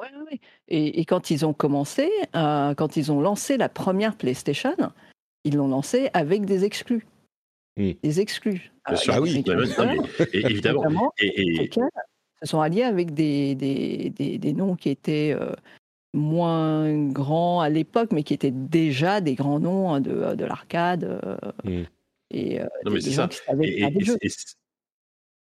[0.00, 0.40] Oui, oui.
[0.68, 4.74] Et, et, quand ils ont commencé, euh, quand ils ont lancé la première PlayStation,
[5.46, 7.06] ils l'ont lancé avec des exclus.
[7.76, 7.92] Mmh.
[8.02, 8.72] Des exclus.
[8.94, 9.42] Sûr, ah oui,
[10.32, 11.12] évidemment.
[11.20, 11.70] Et,
[12.42, 15.52] se sont alliés avec des, des, des, des noms qui étaient euh,
[16.12, 21.04] moins grands à l'époque, mais qui étaient déjà des grands noms hein, de, de l'arcade.
[21.04, 21.84] Euh, mmh.
[22.32, 23.28] Et euh, non, mais c'est ça.
[23.62, 23.84] Et,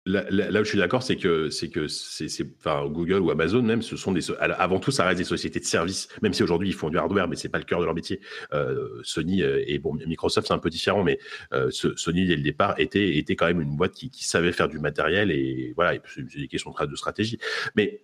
[0.05, 2.27] Là, où je suis d'accord, c'est que c'est que c'est,
[2.59, 5.65] enfin Google ou Amazon même, ce sont des avant tout ça reste des sociétés de
[5.65, 6.09] services.
[6.21, 8.19] Même si aujourd'hui ils font du hardware, mais c'est pas le cœur de leur métier.
[8.53, 11.19] Euh, Sony euh, et bon Microsoft c'est un peu différent, mais
[11.53, 14.67] euh, Sony dès le départ était était quand même une boîte qui, qui savait faire
[14.67, 17.37] du matériel et voilà, c'est des questions de stratégie.
[17.75, 18.03] Mais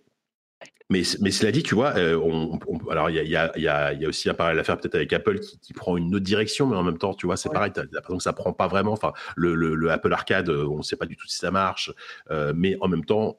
[0.90, 2.58] mais, mais cela dit, tu vois, euh, on,
[2.90, 4.76] alors il y a, y, a, y, a, y a, aussi un parallèle à faire
[4.76, 7.36] peut-être avec Apple qui, qui, prend une autre direction, mais en même temps, tu vois,
[7.36, 7.54] c'est ouais.
[7.54, 8.92] pareil, t'as l'impression que ça prend pas vraiment.
[8.92, 11.52] Enfin, le, le, le Apple Arcade, euh, on ne sait pas du tout si ça
[11.52, 11.92] marche,
[12.32, 13.38] euh, mais en même temps,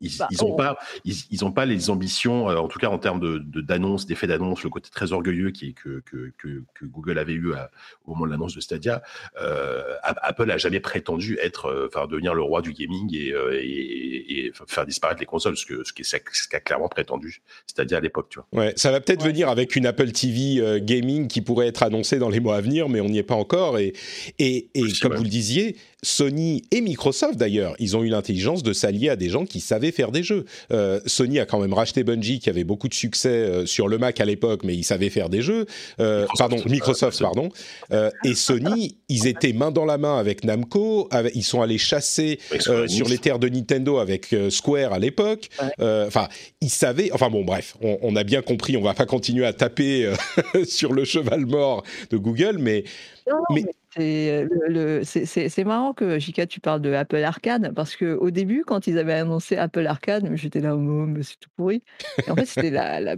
[0.00, 2.88] ils, bah, ils ont pas, ils, ils, ont pas les ambitions, euh, en tout cas
[2.88, 6.84] en termes de d'annonce, d'effet d'annonce, le côté très orgueilleux qui que, que, que, que
[6.84, 7.70] Google avait eu à,
[8.06, 9.02] au moment de l'annonce de Stadia.
[9.40, 13.58] Euh, Apple a jamais prétendu être, euh, enfin devenir le roi du gaming et, euh,
[13.60, 18.28] et, et faire disparaître les consoles, ce que ce qu'a clairement prétendu Stadia à l'époque,
[18.30, 18.64] tu vois.
[18.64, 19.30] Ouais, ça va peut-être ouais.
[19.30, 22.60] venir avec une Apple TV euh, gaming qui pourrait être annoncée dans les mois à
[22.60, 23.78] venir, mais on n'y est pas encore.
[23.78, 23.92] Et
[24.38, 28.72] et, et comme vous le disiez, Sony et Microsoft d'ailleurs, ils ont eu l'intelligence de
[28.72, 30.44] s'allier à des gens qui savait faire des jeux.
[30.72, 33.96] Euh, Sony a quand même racheté Bungie, qui avait beaucoup de succès euh, sur le
[33.96, 35.66] Mac à l'époque, mais ils savaient faire des jeux.
[36.00, 37.48] Euh, Microsoft, pardon, Microsoft, pardon.
[37.92, 41.08] Euh, et Sony, ils étaient main dans la main avec Namco.
[41.10, 42.38] Avec, ils sont allés chasser
[42.68, 45.48] euh, sur les terres de Nintendo avec euh, Square à l'époque.
[45.80, 46.28] Enfin,
[46.60, 47.10] ils savaient.
[47.12, 48.76] Enfin bon, bref, on, on, a bien compris.
[48.76, 50.12] On va pas continuer à taper
[50.64, 52.84] sur le cheval mort de Google, mais.
[53.26, 58.64] Non, mais, mais c'est marrant que, Jika, tu parles de Apple Arcade, parce qu'au début,
[58.64, 61.82] quand ils avaient annoncé Apple Arcade, j'étais là, oh, mais c'est tout pourri.
[62.26, 63.16] Et en fait, c'était la, la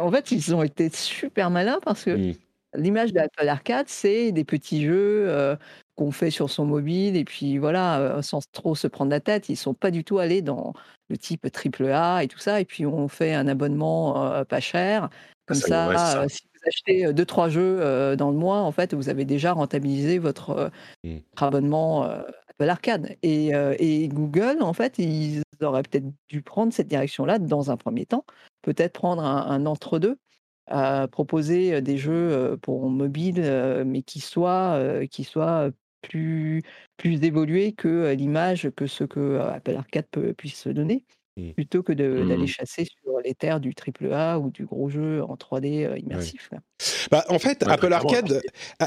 [0.00, 2.34] en fait, ils ont été super malins parce que mmh.
[2.74, 5.56] l'image d'Apple Arcade, c'est des petits jeux euh,
[5.96, 9.48] qu'on fait sur son mobile, et puis voilà, euh, sans trop se prendre la tête.
[9.48, 10.72] Ils sont pas du tout allés dans
[11.08, 15.08] le type AAA et tout ça, et puis on fait un abonnement euh, pas cher.
[15.46, 18.94] Comme ça, ça, si vous achetez deux trois jeux euh, dans le mois, en fait,
[18.94, 20.68] vous avez déjà rentabilisé votre, euh,
[21.04, 21.18] mmh.
[21.36, 23.16] abonnement euh, Apple Arcade.
[23.22, 28.06] Et, et, Google, en fait, ils auraient peut-être dû prendre cette direction-là dans un premier
[28.06, 28.24] temps,
[28.62, 30.18] peut-être prendre un, un entre-deux,
[31.10, 33.42] proposer des jeux pour mobile,
[33.86, 34.78] mais qui soient,
[35.10, 35.70] qui soient
[36.02, 36.62] plus,
[36.96, 41.04] plus évolués que l'image que ce que Apple Arcade peut, puisse donner.
[41.40, 41.52] Mmh.
[41.52, 42.46] plutôt que d'aller mmh.
[42.46, 46.50] chasser sur les terres du triple A ou du gros jeu en 3D euh, immersif.
[47.10, 48.42] Bah, en fait, ouais, Apple, Arcade,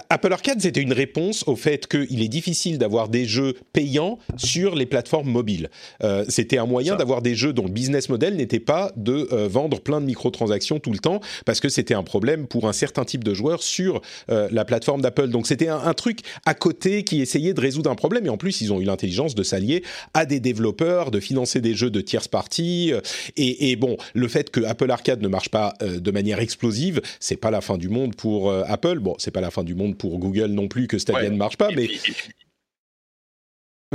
[0.09, 4.75] Apple Arcade, c'était une réponse au fait qu'il est difficile d'avoir des jeux payants sur
[4.75, 5.69] les plateformes mobiles.
[6.03, 9.47] Euh, c'était un moyen d'avoir des jeux dont le business model n'était pas de euh,
[9.47, 13.05] vendre plein de microtransactions tout le temps, parce que c'était un problème pour un certain
[13.05, 15.27] type de joueurs sur euh, la plateforme d'Apple.
[15.27, 18.37] Donc c'était un, un, truc à côté qui essayait de résoudre un problème, et en
[18.37, 22.01] plus ils ont eu l'intelligence de s'allier à des développeurs, de financer des jeux de
[22.01, 22.91] tierce partie partie.
[23.37, 27.51] Et, bon, le fait que Apple Arcade ne marche pas de manière explosive, c'est pas
[27.51, 28.99] la fin du monde pour Apple.
[28.99, 31.57] Bon, c'est pas la fin du monde pour Google non plus que Stadia ne marche
[31.57, 31.87] pas, mais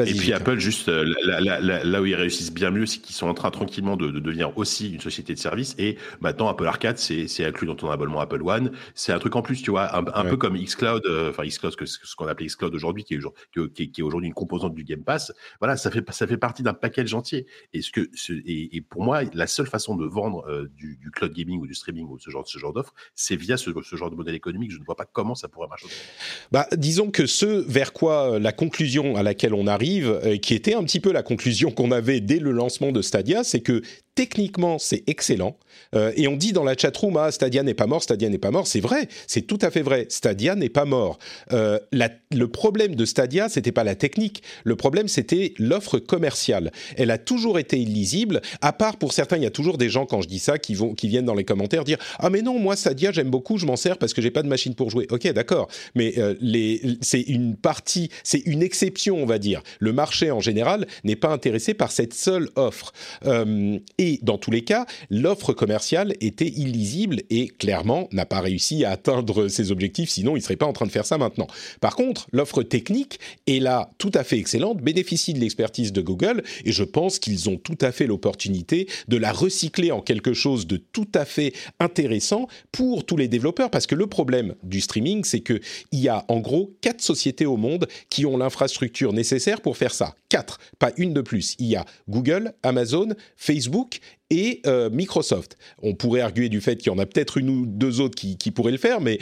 [0.06, 3.34] et puis Apple, juste euh, là, où ils réussissent bien mieux, c'est qu'ils sont en
[3.34, 5.74] train tranquillement de, devenir aussi une société de service.
[5.78, 8.72] Et maintenant, Apple Arcade, c'est inclus dans ton abonnement Apple One.
[8.94, 12.16] C'est un truc en plus, tu vois, un, peu comme xCloud, euh, enfin xCloud, ce
[12.16, 15.32] qu'on appelait xCloud aujourd'hui, qui est, qui, est aujourd'hui une composante du Game Pass.
[15.60, 17.46] Voilà, ça fait, ça fait partie d'un package entier.
[17.72, 18.08] Et, ce que,
[18.46, 22.06] et, pour moi, la seule façon de vendre euh, du, cloud gaming ou du streaming
[22.06, 24.72] ou ce genre, ce genre d'offre, c'est via ce, ce, genre de modèle économique.
[24.72, 25.86] Je ne vois pas comment ça pourrait marcher.
[26.52, 30.74] Bah, disons que ce vers quoi la conclusion à laquelle on arrive, euh, qui était
[30.74, 33.82] un petit peu la conclusion qu'on avait dès le lancement de Stadia, c'est que
[34.18, 35.56] techniquement c'est excellent.
[35.94, 38.50] Euh, et on dit dans la chatroom, ah, Stadia n'est pas mort, Stadia n'est pas
[38.50, 38.66] mort.
[38.66, 40.06] C'est vrai, c'est tout à fait vrai.
[40.08, 41.20] Stadia n'est pas mort.
[41.52, 44.42] Euh, le problème de Stadia, c'était pas la technique.
[44.64, 46.72] Le problème, c'était l'offre commerciale.
[46.96, 48.40] Elle a toujours été illisible.
[48.60, 50.74] À part pour certains, il y a toujours des gens quand je dis ça qui
[50.74, 53.66] vont, qui viennent dans les commentaires dire, ah mais non, moi Stadia j'aime beaucoup, je
[53.66, 55.06] m'en sers parce que j'ai pas de machine pour jouer.
[55.10, 56.14] Ok, d'accord, mais
[57.02, 59.62] c'est une partie, c'est une exception, on va dire.
[59.78, 62.92] Le marché en général n'est pas intéressé par cette seule offre.
[63.24, 68.84] Euh, et dans tous les cas, l'offre commerciale était illisible et clairement n'a pas réussi
[68.84, 71.46] à atteindre ses objectifs, sinon il ne serait pas en train de faire ça maintenant.
[71.80, 76.42] Par contre, l'offre technique est là tout à fait excellente, bénéficie de l'expertise de Google
[76.64, 80.66] et je pense qu'ils ont tout à fait l'opportunité de la recycler en quelque chose
[80.66, 85.24] de tout à fait intéressant pour tous les développeurs parce que le problème du streaming,
[85.24, 85.60] c'est qu'il
[85.92, 90.14] y a en gros quatre sociétés au monde qui ont l'infrastructure nécessaire pour faire ça.
[90.28, 91.54] Quatre, pas une de plus.
[91.58, 94.00] Il y a Google, Amazon, Facebook
[94.30, 95.56] et euh, Microsoft.
[95.82, 98.50] On pourrait arguer du fait qu'il y en a peut-être une ou deux autres qui
[98.50, 99.18] pourraient le faire, mais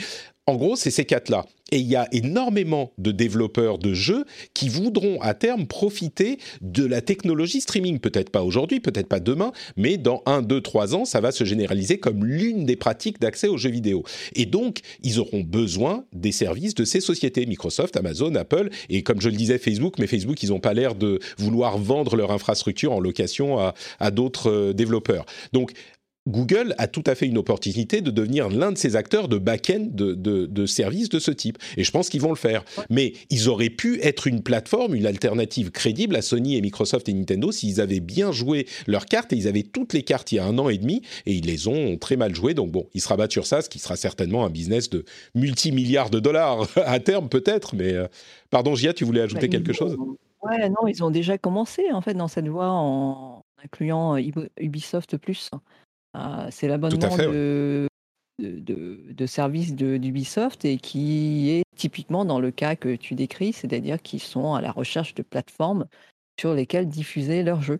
[0.47, 1.45] en gros, c'est ces quatre-là.
[1.71, 6.85] Et il y a énormément de développeurs de jeux qui voudront à terme profiter de
[6.85, 7.99] la technologie streaming.
[7.99, 11.43] Peut-être pas aujourd'hui, peut-être pas demain, mais dans un, deux, trois ans, ça va se
[11.43, 14.03] généraliser comme l'une des pratiques d'accès aux jeux vidéo.
[14.33, 19.19] Et donc, ils auront besoin des services de ces sociétés, Microsoft, Amazon, Apple, et comme
[19.19, 22.93] je le disais, Facebook, mais Facebook, ils n'ont pas l'air de vouloir vendre leur infrastructure
[22.93, 25.25] en location à, à d'autres euh, développeurs.
[25.51, 25.73] Donc,
[26.27, 29.87] Google a tout à fait une opportunité de devenir l'un de ces acteurs de back-end
[29.89, 31.57] de, de, services de ce type.
[31.77, 32.63] Et je pense qu'ils vont le faire.
[32.89, 37.13] Mais ils auraient pu être une plateforme, une alternative crédible à Sony et Microsoft et
[37.13, 39.31] Nintendo s'ils avaient bien joué leurs cartes.
[39.31, 41.45] Et ils avaient toutes les cartes il y a un an et demi et ils
[41.45, 42.53] les ont très mal jouées.
[42.53, 46.09] Donc bon, ils se rabattent sur ça, ce qui sera certainement un business de multimilliards
[46.09, 47.75] de dollars à terme peut-être.
[47.75, 48.07] Mais euh,
[48.49, 49.97] pardon, Gia, tu voulais ajouter bah, quelque chose?
[50.43, 54.17] Ouais, non, ils ont déjà commencé en fait dans cette voie en incluant
[54.59, 55.49] Ubisoft Plus.
[56.19, 57.87] Ah, c'est l'abonnement de,
[58.39, 64.19] de, services d'Ubisoft et qui est typiquement dans le cas que tu décris, c'est-à-dire qu'ils
[64.19, 65.85] sont à la recherche de plateformes
[66.39, 67.79] sur lesquelles diffuser leurs jeux.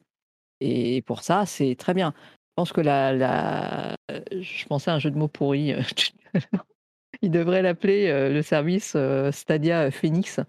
[0.59, 2.13] Et pour ça, c'est très bien.
[2.19, 3.95] Je pense que la, la...
[4.31, 5.73] je pensais à un jeu de mots pourri.
[7.23, 10.39] Il devrait l'appeler euh, le service euh, Stadia Phoenix,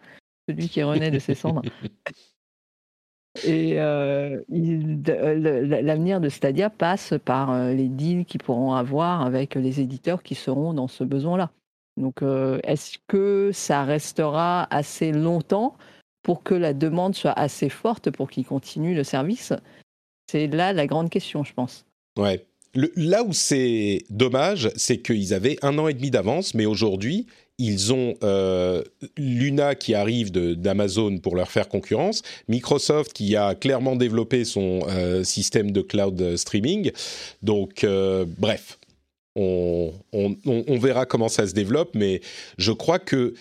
[0.46, 1.62] celui qui renaît de ses cendres.
[3.44, 9.81] Et euh, l'avenir de Stadia passe par euh, les deals qu'ils pourront avoir avec les
[9.81, 11.51] éditeurs qui seront dans ce besoin-là.
[11.96, 15.77] Donc, euh, est-ce que ça restera assez longtemps
[16.22, 19.53] pour que la demande soit assez forte pour qu'ils continuent le service?
[20.31, 21.85] C'est là la grande question, je pense.
[22.16, 22.44] Ouais.
[22.74, 27.27] là où c'est dommage, c'est qu'ils avaient un an et demi d'avance, mais aujourd'hui,
[27.58, 28.82] ils ont euh,
[29.16, 35.24] Luna qui arrive d'Amazon pour leur faire concurrence, Microsoft qui a clairement développé son euh,
[35.24, 36.92] système de cloud streaming.
[37.42, 38.78] Donc, euh, bref,
[39.34, 42.20] on, on, verra comment ça se développe, mais
[42.58, 43.34] je crois que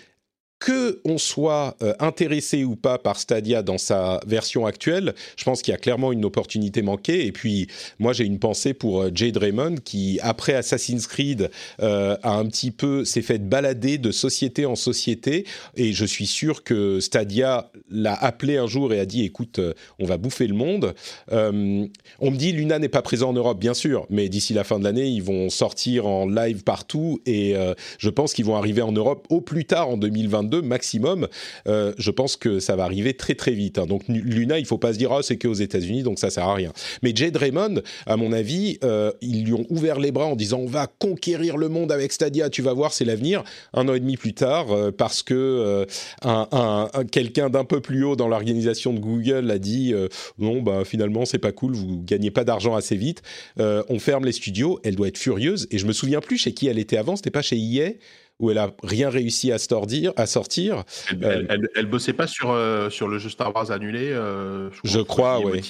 [0.59, 5.61] que on soit euh, intéressé ou pas par Stadia dans sa version actuelle, je pense
[5.61, 7.25] qu'il y a clairement une opportunité manquée.
[7.25, 7.67] Et puis,
[7.99, 12.45] moi, j'ai une pensée pour euh, Jade Raymond qui, après Assassin's Creed, euh, a un
[12.47, 15.45] petit peu s'est fait balader de société en société.
[15.75, 19.59] Et je suis sûr que Stadia l'a appelé un jour et a dit "Écoute,
[19.99, 20.93] on va bouffer le monde."
[21.29, 24.79] on me dit Luna n'est pas présent en Europe, bien sûr, mais d'ici la fin
[24.79, 27.55] de l'année, ils vont sortir en live partout et
[27.99, 31.27] je pense qu'ils vont arriver en Europe au plus tard en 2022 maximum.
[31.67, 33.77] Euh, je pense que ça va arriver très très vite.
[33.77, 33.85] Hein.
[33.85, 36.45] Donc Luna, il faut pas se dire ah c'est que aux États-Unis donc ça sert
[36.45, 36.73] à rien.
[37.01, 40.59] Mais Jade Raymond, à mon avis, euh, ils lui ont ouvert les bras en disant
[40.59, 43.43] on va conquérir le monde avec Stadia, tu vas voir c'est l'avenir.
[43.73, 45.85] Un an et demi plus tard, euh, parce que
[46.23, 49.93] un, quelqu'un d'un peu plus haut dans l'organisation de Google a dit
[50.37, 53.21] non bah finalement c'est pas cool, vous gagnez pas d'argent assez vite,
[53.57, 54.79] on ferme les studios.
[54.83, 57.31] Elle doit être furieuse et je me souviens plus chez qui elle était avant, c'était
[57.31, 57.93] pas chez EA
[58.39, 60.13] où elle a rien réussi à sortir.
[60.15, 60.83] À sortir.
[61.09, 64.11] Elle, elle, euh, bossait pas sur, euh, sur le jeu Star Wars annulé.
[64.11, 65.61] Euh, je, crois, oui.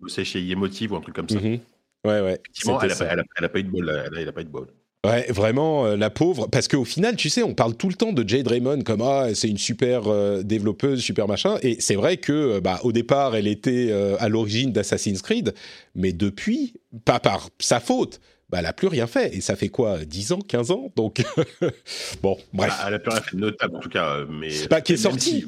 [0.00, 1.40] bossait chez Emotive ou un truc comme ça.
[1.40, 1.60] Mhm.
[2.04, 2.40] Ouais, ouais.
[2.40, 4.10] Effectivement, elle n'a pas eu de bol.
[4.16, 4.66] Elle, a pas eu de bol.
[5.06, 6.48] Ouais, vraiment, euh, la pauvre.
[6.48, 9.28] Parce qu'au final, tu sais, on parle tout le temps de Jade Raymond comme ah,
[9.32, 11.56] c'est une super euh, développeuse, super machin.
[11.62, 15.54] Et c'est vrai que, euh, bah, au départ, elle était à l'origine d'Assassin's Creed,
[15.94, 19.34] mais depuis, pas par sa faute, bah, elle n'a plus rien fait.
[19.34, 20.92] Et ça fait quoi 10 ans, 15 ans?
[20.96, 21.22] Donc,
[22.22, 22.70] bon, bref.
[22.78, 24.24] Bah, elle n'a plus rien fait de notable, en tout cas.
[24.28, 25.46] Mais, bah, qui est sorti.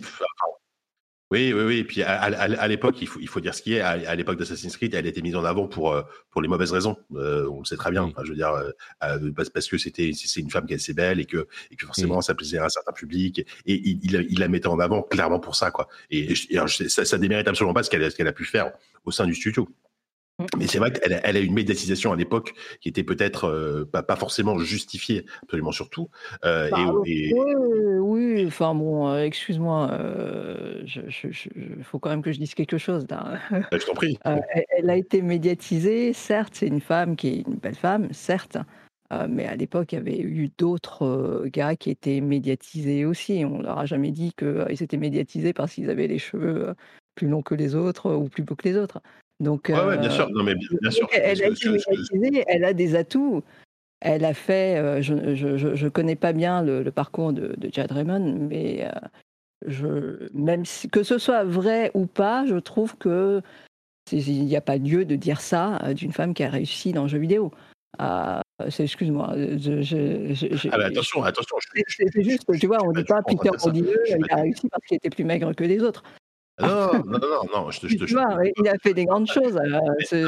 [1.33, 1.79] Oui, oui, oui.
[1.79, 3.81] Et puis à, l'époque, il faut, il faut dire ce qui est.
[3.81, 6.97] À, l'époque d'Assassin's Creed, elle était mise en avant pour euh, pour les mauvaises raisons.
[7.15, 8.03] Euh, on le sait très bien.
[8.03, 11.21] Enfin, je veux dire, euh, parce, que c'était c'est une femme qui est assez belle
[11.21, 13.47] et que et que forcément ça plaisait à un certain public.
[13.65, 15.87] Et, il, il, la mettait en avant clairement pour ça, quoi.
[16.11, 18.73] Et, ça, ça démérite absolument pas ce qu'elle ce qu'elle a pu faire
[19.05, 19.69] au sein du studio.
[20.59, 24.17] Mais c'est vrai qu'elle elle a une médiatisation à l'époque qui était peut-être euh, pas,
[24.17, 26.09] forcément justifiée, absolument surtout.
[26.45, 29.99] Euh, bah, et, Oui, enfin bon, euh, excuse-moi,
[30.85, 33.07] il faut quand même que je dise quelque chose.
[33.09, 33.39] Là.
[33.51, 34.19] Bah, je t'en prie.
[34.25, 38.59] Elle, a été médiatisée, certes, c'est une femme qui est une belle femme, certes,
[39.29, 43.45] mais à l'époque, il y avait eu d'autres gars qui étaient médiatisés aussi.
[43.45, 46.75] On leur a jamais dit qu'ils étaient médiatisés parce qu'ils avaient les cheveux
[47.15, 49.03] plus longs que les autres ou plus beaux que les autres.
[49.41, 50.31] Donc, bien sûr.
[50.31, 51.09] Non, mais bien, sûr.
[51.13, 53.43] Elle, a été elle a des atouts.
[54.01, 58.87] Elle a fait, je ne connais pas bien le, parcours de, de, Jad Raymond, mais
[59.67, 63.43] je, même si, que ce soit vrai ou pas, je trouve que
[64.13, 67.09] il n'y a pas lieu de dire ça d'une femme qui a réussi dans le
[67.09, 67.53] jeu vidéo.
[67.99, 68.43] Ah,
[68.79, 69.35] excuse-moi.
[69.35, 71.57] ah attention, attention.
[71.87, 74.97] C'est juste, tu vois, on ne dit pas Peter Molyneux, il a réussi parce qu'il
[74.97, 76.03] était plus maigre que les autres.
[76.61, 79.59] Non, non, non, non, je te, je te, Il a fait des grandes choses.
[80.05, 80.25] C'est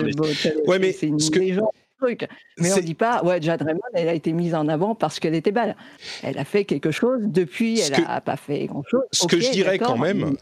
[0.66, 1.68] ouais, mais une ce légende.
[2.00, 2.26] Truc.
[2.58, 5.20] Mais on ne dit pas, ouais, Jade Raymond, elle a été mise en avant parce
[5.20, 5.76] qu'elle était belle.
[6.24, 7.20] Elle a fait quelque chose.
[7.22, 9.04] Depuis, elle n'a pas fait grand-chose.
[9.12, 10.36] Ce que je dirais quand même,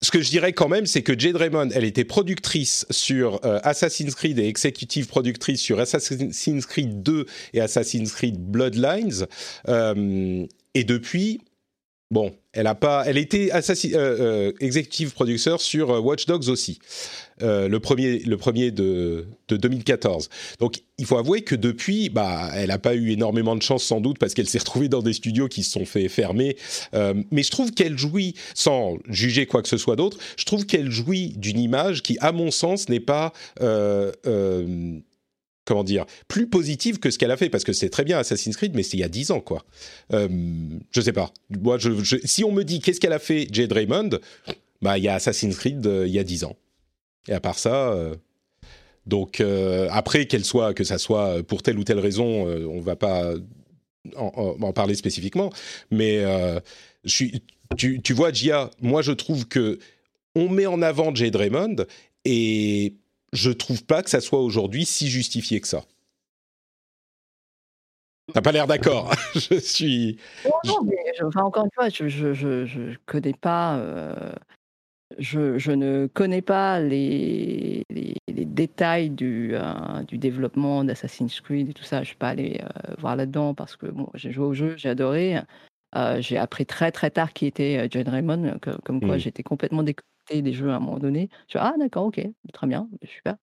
[0.00, 3.58] ce que je dirais quand même, c'est que Jade Raymond, elle était productrice sur euh,
[3.64, 9.26] Assassin's Creed et executive productrice sur Assassin's Creed 2 et Assassin's Creed Bloodlines.
[9.68, 11.40] Euh, et depuis,
[12.10, 13.60] Bon, elle a pas, elle était euh,
[13.94, 16.78] euh, executive producer sur euh, Watch Dogs aussi,
[17.40, 20.30] le premier, le de 2014.
[20.58, 24.00] Donc, il faut avouer que depuis, bah, elle n'a pas eu énormément de chance sans
[24.00, 26.56] doute parce qu'elle s'est retrouvée dans des studios qui se sont fait fermer.
[26.94, 30.90] mais je trouve qu'elle jouit, sans juger quoi que ce soit d'autre, je trouve qu'elle
[30.90, 33.34] jouit d'une image qui, à mon sens, n'est pas
[35.68, 38.56] comment dire, plus positive que ce qu'elle a fait, parce que c'est très bien Assassin's
[38.56, 39.66] Creed, mais c'est il y a 10 ans, quoi.
[40.14, 40.26] Euh,
[40.90, 41.30] je sais pas.
[41.50, 41.76] Moi,
[42.24, 44.18] si on me dit qu'est-ce qu'elle a fait, Jade Raymond,
[44.80, 46.56] bah, il y a Assassin's Creed euh, il y a 10 ans.
[47.28, 48.16] Et à part ça, euh,
[49.04, 49.42] donc
[49.90, 53.32] après qu'elle soit, que ça soit pour telle ou telle raison, on va pas
[54.16, 55.50] en, parler spécifiquement,
[55.90, 56.22] mais
[57.76, 59.78] tu vois, Gia, moi je trouve que
[60.34, 61.76] on met en avant Jade Raymond
[62.26, 62.94] et
[63.32, 65.84] je trouve pas que ça soit aujourd'hui si justifié que ça.
[68.34, 69.10] T'as pas l'air d'accord.
[69.34, 70.18] je suis.
[70.66, 73.78] Non, mais enfin, encore une fois, je je, je, connais pas.
[73.78, 74.32] Euh,
[75.18, 78.14] je, je, ne connais pas les, les,
[78.44, 82.02] détails du, euh, du développement d'Assassin's Creed et tout ça.
[82.02, 84.90] Je suis pas allé euh, voir là-dedans parce que bon, j'ai joué au jeu, j'ai
[84.90, 85.40] adoré.
[86.18, 89.20] j'ai appris très très tard qui était John Raymond, comme quoi hmm.
[89.20, 91.28] j'étais complètement déconnecté des jeux à un moment donné.
[91.48, 92.20] Je ah d'accord, ok,
[92.52, 93.36] très bien, super.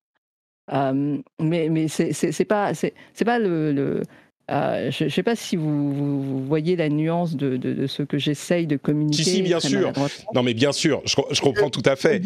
[0.71, 2.93] mais mais c'est pas c'est
[3.25, 4.03] pas le, le
[4.47, 8.67] je ne sais pas si vous, vous, voyez la nuance de, de, ce que j'essaye
[8.67, 9.23] de communiquer.
[9.23, 9.91] Si, si, bien sûr.
[10.33, 12.21] Non, mais bien sûr, je, je comprends tout à fait.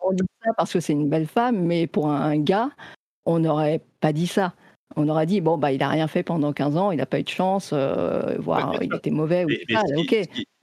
[0.00, 2.70] On dit, ça, parce que c'est une belle femme, mais pour un gars,
[3.24, 4.54] on n'aurait pas dit ça.
[4.96, 7.20] On aurait dit, bon, bah, il n'a rien fait pendant 15 ans, il n'a pas
[7.20, 9.82] eu de chance, euh, voire il était mauvais ou pas.
[9.96, 10.16] Ok.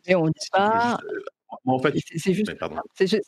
[0.08, 1.00] Mais on dit pas,
[1.66, 2.52] en fait, c'est juste,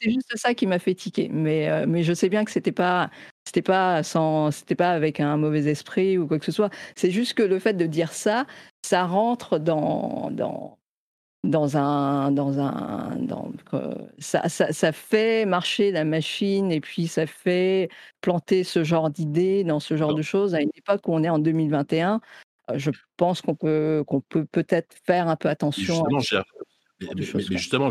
[0.02, 1.30] juste, ça qui m'a fait tiquer.
[1.32, 3.10] Mais, euh, mais je sais bien que c'était pas,
[3.46, 6.70] c'était pas sans, c'était pas avec un mauvais esprit ou quoi que ce soit.
[6.96, 8.46] C'est juste que le fait de dire ça,
[8.84, 10.78] ça rentre dans, dans,
[11.44, 17.08] dans un, dans un, dans, euh, ça, ça, ça, fait marcher la machine et puis
[17.08, 17.90] ça fait
[18.22, 21.30] planter ce genre d'idées dans ce genre de choses à une époque où on est
[21.30, 22.22] en 2021.
[22.70, 26.04] Euh, je pense qu'on peut, qu'on peut peut-être faire un peu attention.
[27.16, 27.24] Mais,
[27.58, 27.90] justement,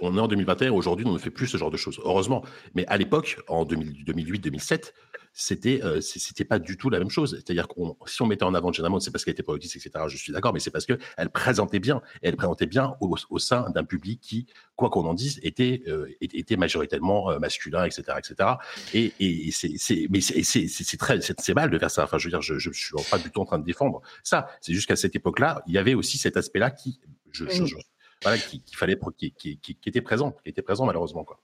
[0.00, 2.44] on est en 2021, aujourd'hui, on ne fait plus ce genre de choses, heureusement.
[2.74, 4.92] Mais à l'époque, en 2008-2007,
[5.34, 7.36] c'était euh, c'était pas du tout la même chose.
[7.36, 7.74] C'est-à-dire que
[8.06, 10.04] si on mettait en avant Jenna c'est parce qu'elle était productrice, etc.
[10.08, 13.70] Je suis d'accord, mais c'est parce qu'elle présentait bien, et elle présentait bien au, sein
[13.70, 14.46] d'un public qui,
[14.76, 18.50] quoi qu'on en dise, était euh, était majoritairement euh, masculin, etc., etc.
[18.92, 22.04] Et, et c'est mais c'est très c'est mal de faire ça.
[22.04, 24.48] Enfin, je veux dire, je, je, suis pas du tout en train de défendre ça.
[24.60, 27.76] C'est juste qu'à cette époque-là, il y avait aussi cet aspect-là qui je, je,
[28.22, 31.40] voilà, qu'il fallait, qui, qui, qui, était présent, qui était présent malheureusement quoi.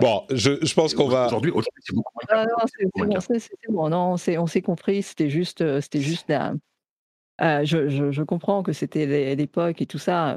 [0.00, 1.26] Bon, je, je pense qu'on va.
[1.26, 5.02] Aujourd'hui, c'est beaucoup moins ah c'est bon, non, on s'est compris.
[5.02, 6.30] C'était juste, euh, c'était juste.
[6.30, 10.36] Euh, je, je, je, comprends que c'était l'époque et tout ça.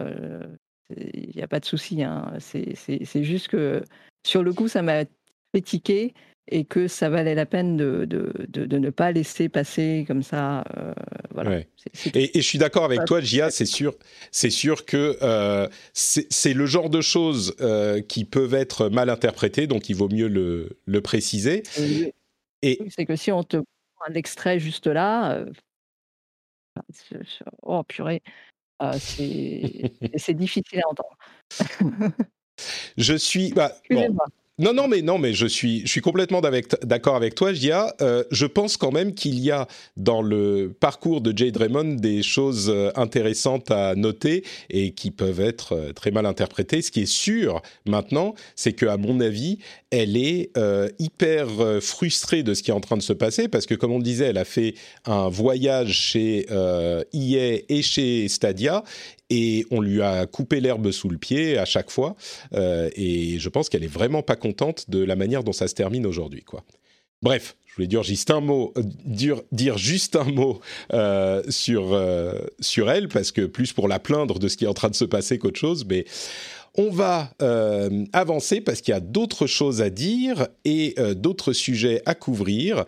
[0.89, 2.03] Il n'y a pas de souci.
[2.03, 2.33] Hein.
[2.39, 3.81] C'est juste que
[4.25, 5.05] sur le coup, ça m'a
[5.53, 6.13] fait tiquer
[6.47, 10.63] et que ça valait la peine de, de, de, ne pas laisser passer comme ça.
[10.77, 10.93] Euh,
[11.31, 11.59] voilà.
[12.13, 13.95] Et, et, je suis d'accord avec toi, Gia, c'est sûr,
[14.31, 19.65] c'est sûr que euh, c'est le genre de choses euh, qui peuvent être mal interprétées,
[19.65, 21.63] donc il vaut mieux le, le préciser.
[22.61, 25.43] Et c'est que si on te prend un extrait juste là,
[27.63, 28.21] oh purée,
[28.99, 31.17] c'est difficile à entendre.
[32.97, 33.51] je suis.
[33.51, 34.15] Bah, bon,
[34.57, 37.93] non, non, mais non, mais je suis, je suis complètement d'accord avec toi, Gia.
[37.99, 42.23] Euh, je pense quand même qu'il y a dans le parcours de Jade Raymond des
[42.23, 46.81] choses euh, intéressantes à noter et qui peuvent être euh, très mal interprétées.
[46.81, 49.59] Ce qui est sûr maintenant, c'est que, à mon avis,
[49.91, 50.51] elle est
[50.99, 51.47] hyper
[51.81, 54.03] frustrée de ce qui est en train de se passer parce que, comme on le
[54.03, 54.75] disait, elle a fait
[55.05, 58.83] un voyage chez EA et chez Stadia
[59.29, 62.15] et on lui a coupé l'herbe sous le pied à chaque fois.
[62.53, 65.73] Euh, et je pense qu'elle est vraiment pas contente de la manière dont ça se
[65.73, 66.43] termine aujourd'hui.
[67.21, 68.83] Bref, je voulais dire juste un mot, euh,
[69.51, 70.59] dire, juste un mot
[70.93, 71.99] euh, sur
[72.59, 74.95] sur elle parce que plus pour la plaindre de ce qui est en train de
[74.95, 76.05] se passer qu'autre chose, mais.
[76.77, 77.31] On va
[78.11, 82.83] avancer parce qu'il y a d'autres choses à dire et d'autres sujets à couvrir.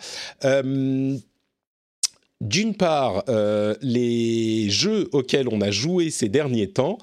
[2.39, 6.99] D'une part, euh, les jeux auxquels on a joué ces derniers temps.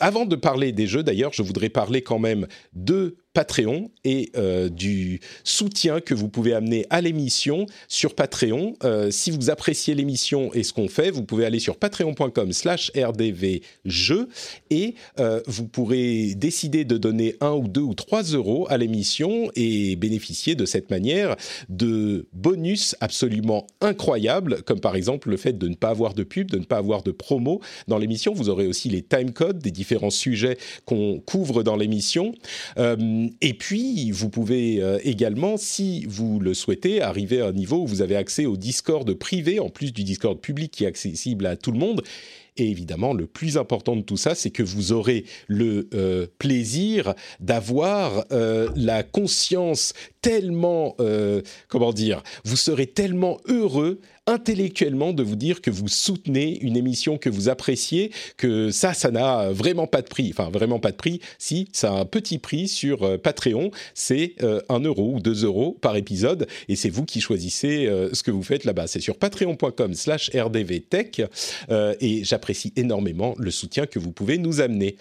[0.00, 4.68] Avant de parler des jeux, d'ailleurs, je voudrais parler quand même de Patreon et euh,
[4.68, 8.76] du soutien que vous pouvez amener à l'émission sur Patreon.
[8.84, 12.92] Euh, si vous appréciez l'émission et ce qu'on fait, vous pouvez aller sur patreon.com slash
[12.94, 14.28] rdvjeux
[14.70, 19.50] et euh, vous pourrez décider de donner un ou deux ou trois euros à l'émission
[19.56, 21.36] et bénéficier de cette manière
[21.68, 26.50] de bonus absolument incroyables, comme par exemple le fait de ne pas avoir de pub,
[26.50, 28.34] de ne pas avoir de promo dans l'émission.
[28.34, 30.56] Vous aurez aussi les timecode des différents sujets
[30.86, 32.34] qu'on couvre dans l'émission.
[32.78, 37.82] Euh, et puis, vous pouvez euh, également, si vous le souhaitez, arriver à un niveau
[37.82, 41.46] où vous avez accès au Discord privé, en plus du Discord public qui est accessible
[41.46, 42.02] à tout le monde.
[42.58, 47.14] Et évidemment, le plus important de tout ça, c'est que vous aurez le euh, plaisir
[47.40, 48.26] d'avoir
[48.76, 50.96] la conscience tellement,
[51.68, 57.18] comment dire, vous serez tellement heureux intellectuellement de vous dire que vous soutenez une émission
[57.18, 60.30] que vous appréciez, que ça, ça n'a vraiment pas de prix.
[60.32, 61.20] Enfin, vraiment pas de prix.
[61.38, 65.44] Si, ça a un petit prix sur euh, Patreon, c'est euh, un euro ou 2
[65.44, 68.86] euros par épisode, et c'est vous qui choisissez euh, ce que vous faites là-bas.
[68.86, 71.22] C'est sur patreon.com slash rdvtech,
[72.00, 74.96] et j'apprécie énormément le soutien que vous pouvez nous amener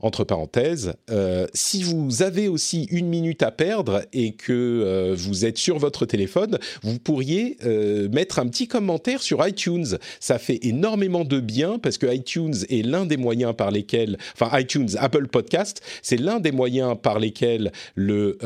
[0.00, 5.44] entre parenthèses, euh, si vous avez aussi une minute à perdre et que euh, vous
[5.44, 9.98] êtes sur votre téléphone, vous pourriez euh, mettre un petit commentaire sur iTunes.
[10.20, 14.56] Ça fait énormément de bien parce que iTunes est l'un des moyens par lesquels, enfin
[14.58, 18.38] iTunes, Apple Podcast, c'est l'un des moyens par lesquels le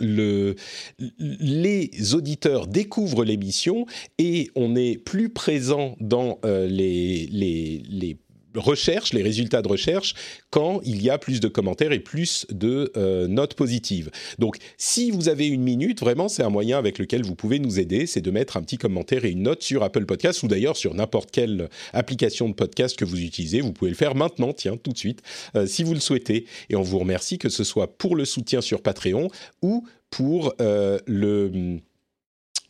[0.00, 0.56] le,
[0.98, 3.86] les auditeurs découvrent l'émission
[4.18, 8.16] et on est plus présent dans les, les, les,
[8.54, 10.14] recherche, les résultats de recherche,
[10.50, 14.10] quand il y a plus de commentaires et plus de euh, notes positives.
[14.38, 17.80] Donc, si vous avez une minute, vraiment, c'est un moyen avec lequel vous pouvez nous
[17.80, 20.76] aider, c'est de mettre un petit commentaire et une note sur Apple Podcast ou d'ailleurs
[20.76, 23.60] sur n'importe quelle application de podcast que vous utilisez.
[23.60, 25.22] Vous pouvez le faire maintenant, tiens, tout de suite,
[25.56, 26.46] euh, si vous le souhaitez.
[26.70, 29.28] Et on vous remercie que ce soit pour le soutien sur Patreon
[29.62, 31.80] ou pour euh, le,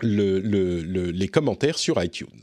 [0.00, 2.42] le, le, les commentaires sur iTunes.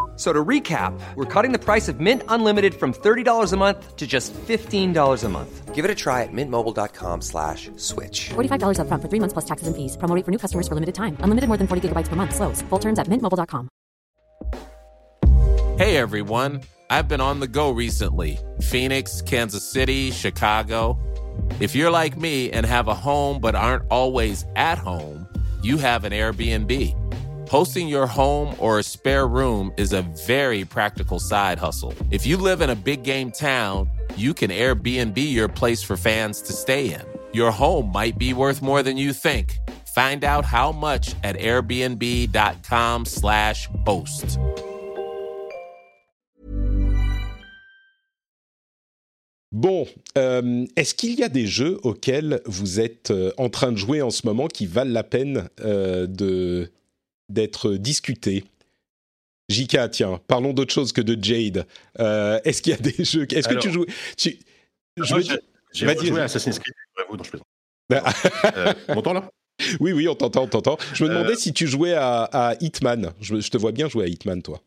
[0.21, 4.05] So to recap, we're cutting the price of Mint Unlimited from $30 a month to
[4.05, 5.73] just $15 a month.
[5.73, 8.29] Give it a try at mintmobile.com slash switch.
[8.29, 9.97] $45 up front for three months plus taxes and fees.
[9.97, 11.17] Promoting for new customers for limited time.
[11.21, 12.35] Unlimited more than 40 gigabytes per month.
[12.35, 12.61] Slows.
[12.69, 13.67] Full terms at mintmobile.com.
[15.79, 16.61] Hey everyone.
[16.91, 18.37] I've been on the go recently.
[18.61, 20.99] Phoenix, Kansas City, Chicago.
[21.59, 25.27] If you're like me and have a home but aren't always at home,
[25.63, 27.00] you have an Airbnb.
[27.51, 31.93] Hosting your home or a spare room is a very practical side hustle.
[32.09, 36.41] If you live in a big game town, you can Airbnb your place for fans
[36.43, 37.01] to stay in.
[37.33, 39.57] Your home might be worth more than you think.
[39.93, 44.39] Find out how much at airbnb.com/slash host.
[49.51, 49.85] Bon,
[50.17, 54.01] euh, est-ce qu'il y a des jeux auxquels vous êtes euh, en train de jouer
[54.01, 56.71] en ce moment qui valent la peine de
[57.31, 58.43] d'être discutés
[59.49, 61.65] Jika, tiens, parlons d'autre chose que de Jade.
[61.97, 63.85] est-ce qu'il y a des jeux Est-ce que tu joues
[64.17, 64.37] tu...
[64.97, 66.73] J'ai joué à Assassin's Creed,
[67.09, 67.37] vous, je
[67.95, 69.29] euh, m'entends là
[69.79, 70.77] Oui, oui, on t'entend, on t'entend.
[70.93, 73.13] Je me demandais si tu jouais à, Hitman.
[73.19, 74.61] Je, je, te vois bien jouer à Hitman, toi.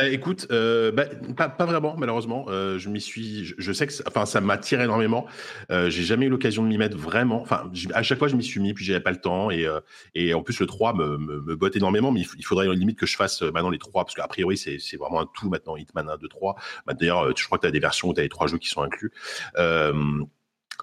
[0.00, 1.06] Euh, écoute, euh, bah,
[1.48, 2.46] pas, vraiment, malheureusement.
[2.48, 5.26] Euh, je m'y suis, je, sais que, enfin, ça m'attire énormément.
[5.70, 7.40] j'ai jamais eu l'occasion de m'y mettre vraiment.
[7.42, 9.50] Enfin, à chaque fois, je m'y suis mis, puis j'avais pas le temps.
[9.50, 13.42] Et, en plus, le 3 me, botte énormément, mais il, faudrait limite que je fasse
[13.42, 16.56] maintenant les 3, parce qu'a priori, c'est vraiment un tout maintenant, Hitman 1, 2, 3.
[16.98, 18.68] D'ailleurs, je crois que tu as des versions où tu as les trois jeux qui
[18.68, 19.12] sont inclus.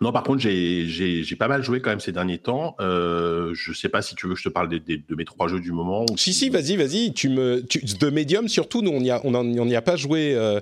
[0.01, 2.75] Non, par contre, j'ai pas mal joué quand même ces derniers temps.
[2.79, 5.47] Euh, je sais pas si tu veux que je te parle de, de, mes trois
[5.47, 6.05] jeux du moment.
[6.15, 7.13] si, si, vas-y, vas-y.
[7.13, 10.59] Tu me, de Medium surtout, nous, on n'y a, on, on a pas joué euh,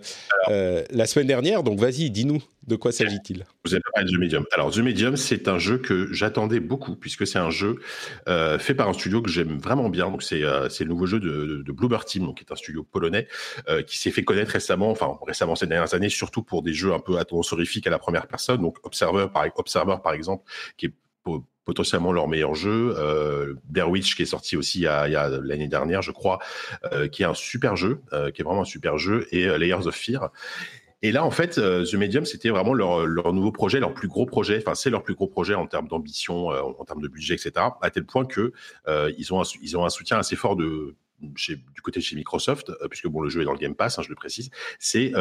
[0.50, 2.42] euh, la semaine dernière, donc vas-y, dis-nous.
[2.68, 3.46] De quoi s'agit-il?
[3.64, 4.46] Vous avez parlé de The Medium.
[4.52, 7.80] Alors, The Medium, c'est un jeu que j'attendais beaucoup, puisque c'est un jeu
[8.28, 10.10] euh, fait par un studio que j'aime vraiment bien.
[10.10, 13.28] Donc, c'est euh, le nouveau jeu de, de Team, donc, qui est un studio polonais,
[13.70, 16.94] euh, qui s'est fait connaître récemment, enfin, récemment ces dernières années, surtout pour des jeux
[16.94, 18.62] un peu à tendance horrifique à la première personne.
[18.62, 20.44] Donc, Observer, par, Observer, par exemple,
[20.78, 20.94] qui est
[21.66, 22.96] potentiellement leur meilleur jeu.
[22.98, 26.40] Euh, Blair Witch qui est sorti aussi il y a, l'année dernière, je crois,
[26.94, 29.88] euh, qui est un super jeu, euh, qui est vraiment un super jeu, et Layers
[29.88, 30.32] of Fear.
[31.06, 34.26] Et là, en fait, euh, The Medium, c'était vraiment leur, nouveau projet, leur plus gros
[34.26, 34.58] projet.
[34.58, 37.52] Enfin, c'est leur plus gros projet en termes d'ambition, euh, en termes de budget, etc.
[37.84, 38.54] À tel point que
[38.88, 42.16] euh, ils ont un, ils ont un soutien assez fort de du côté de chez
[42.16, 44.50] Microsoft, puisque bon, le jeu est dans le Game Pass, hein, je le précise,
[44.80, 45.14] c'est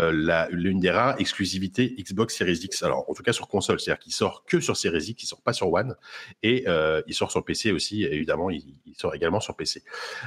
[0.51, 2.83] l'une des rares exclusivités Xbox Series X.
[2.83, 5.41] Alors, en tout cas sur console, c'est-à-dire qu'il sort que sur Series X, il sort
[5.41, 5.95] pas sur One,
[6.43, 6.65] et
[7.07, 8.03] il sort sur PC aussi.
[8.03, 9.85] évidemment, il, sort également sur PC.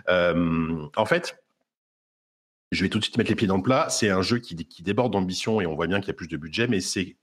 [0.07, 1.37] en fait,
[2.71, 3.87] je vais tout de suite mettre les pieds dans le plat.
[3.89, 6.37] C'est un jeu qui, déborde d'ambition et on voit bien qu'il y a plus de
[6.37, 7.17] budget, mais c'est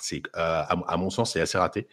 [0.00, 1.86] c'est euh, à, mon sens c'est assez raté.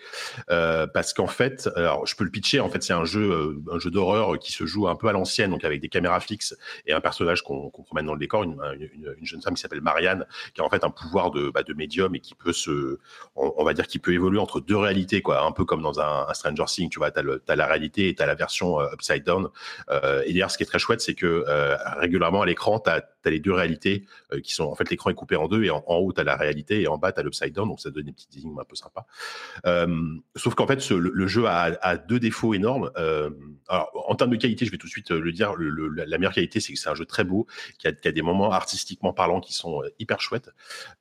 [0.49, 3.73] Euh, parce qu'en fait alors je peux le pitcher en fait c'est un jeu euh,
[3.73, 6.55] un jeu d'horreur qui se joue un peu à l'ancienne donc avec des caméras fixes
[6.85, 10.25] et un personnage qu'on promène dans le décor une, une, jeune femme qui s'appelle Marianne
[10.53, 12.99] qui a en fait un pouvoir de, bah, médium et qui peut se
[13.35, 15.43] on, va dire qui peut évoluer entre deux réalités quoi.
[15.43, 18.25] Un peu comme dans un, Stranger Things tu vois t'as as la réalité et t'as
[18.25, 19.49] la version upside down.
[19.89, 21.45] Et d'ailleurs ce qui est très chouette c'est que
[21.99, 24.05] régulièrement à l'écran t'as as les deux réalités
[24.43, 26.35] qui sont en fait l'écran est coupé en deux et en, en haut t'as la
[26.35, 28.75] réalité et en bas t'as l'upside down donc ça donne des petites énigmes un peu
[28.75, 29.05] sympas.
[30.35, 32.91] sauf qu'en fait, le, jeu a, deux défauts énormes.
[33.67, 36.59] alors, en termes de qualité, je vais tout de suite le dire, la meilleure qualité,
[36.59, 37.47] c'est que c'est un jeu très beau,
[37.79, 40.49] qui a, des moments artistiquement parlant qui sont hyper chouettes.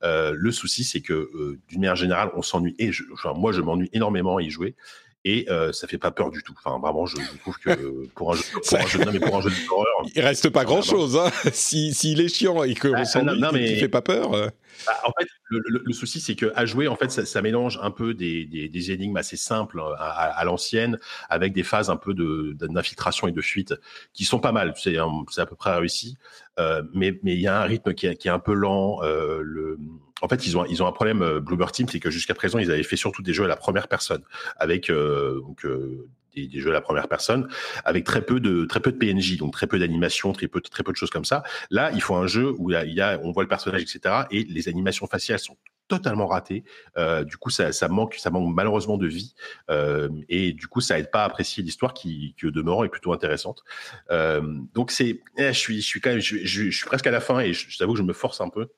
[0.03, 2.91] le souci, c'est que d'une manière générale, on s'ennuie, et
[3.35, 4.77] moi, je m'ennuie énormément à y jouer
[5.25, 6.55] et euh, ça fait pas peur du tout.
[6.57, 9.41] Enfin, vraiment, je, trouve que pour un jeu, pour un jeu, non, mais pour un
[9.41, 11.17] jeu d'horreur, il reste pas grand chose.
[11.17, 11.31] Hein.
[11.53, 13.77] S'il si, est chiant et que bah, s'ennuie, mais...
[13.77, 14.33] fait pas peur.
[14.35, 14.49] Euh.
[14.87, 18.15] Bah, en fait, le, souci, c'est que à jouer, en fait, ça, mélange un peu
[18.15, 20.99] des, des, énigmes assez simples euh, à, l'ancienne,
[21.29, 23.75] avec des phases un peu d'infiltration et de fuite
[24.13, 24.75] qui sont pas mal.
[24.77, 26.17] C'est à peu près réussi,
[26.59, 29.03] euh, mais mais il y a un rythme qui est, qui est un peu lent.
[29.03, 29.79] Euh, le
[30.23, 32.97] en fait, ils ont, un problème, euh, Team, c'est que jusqu'à présent, ils avaient fait
[32.97, 34.23] surtout des jeux à la première personne,
[34.57, 37.49] avec euh, euh, des, jeux à la première personne,
[37.85, 41.43] avec très peu de, PNJ, donc très peu d'animation, très peu, de choses comme ça.
[41.71, 45.39] Là, il faut un jeu où on voit le personnage, etc., et les animations faciales
[45.39, 45.57] sont
[45.89, 46.63] totalement ratées.
[46.99, 49.35] Euh, du coup, ça, manque, ça manque malheureusement de vie,
[49.71, 52.89] euh, et du coup, ça aide pas à apprécier l'histoire qui, qui au demeurant est
[52.89, 53.65] plutôt intéressante.
[54.09, 57.95] Donc c'est, eh, je suis, je, suis presque à la fin et je, je t'avoue
[57.95, 58.69] que je me force un peu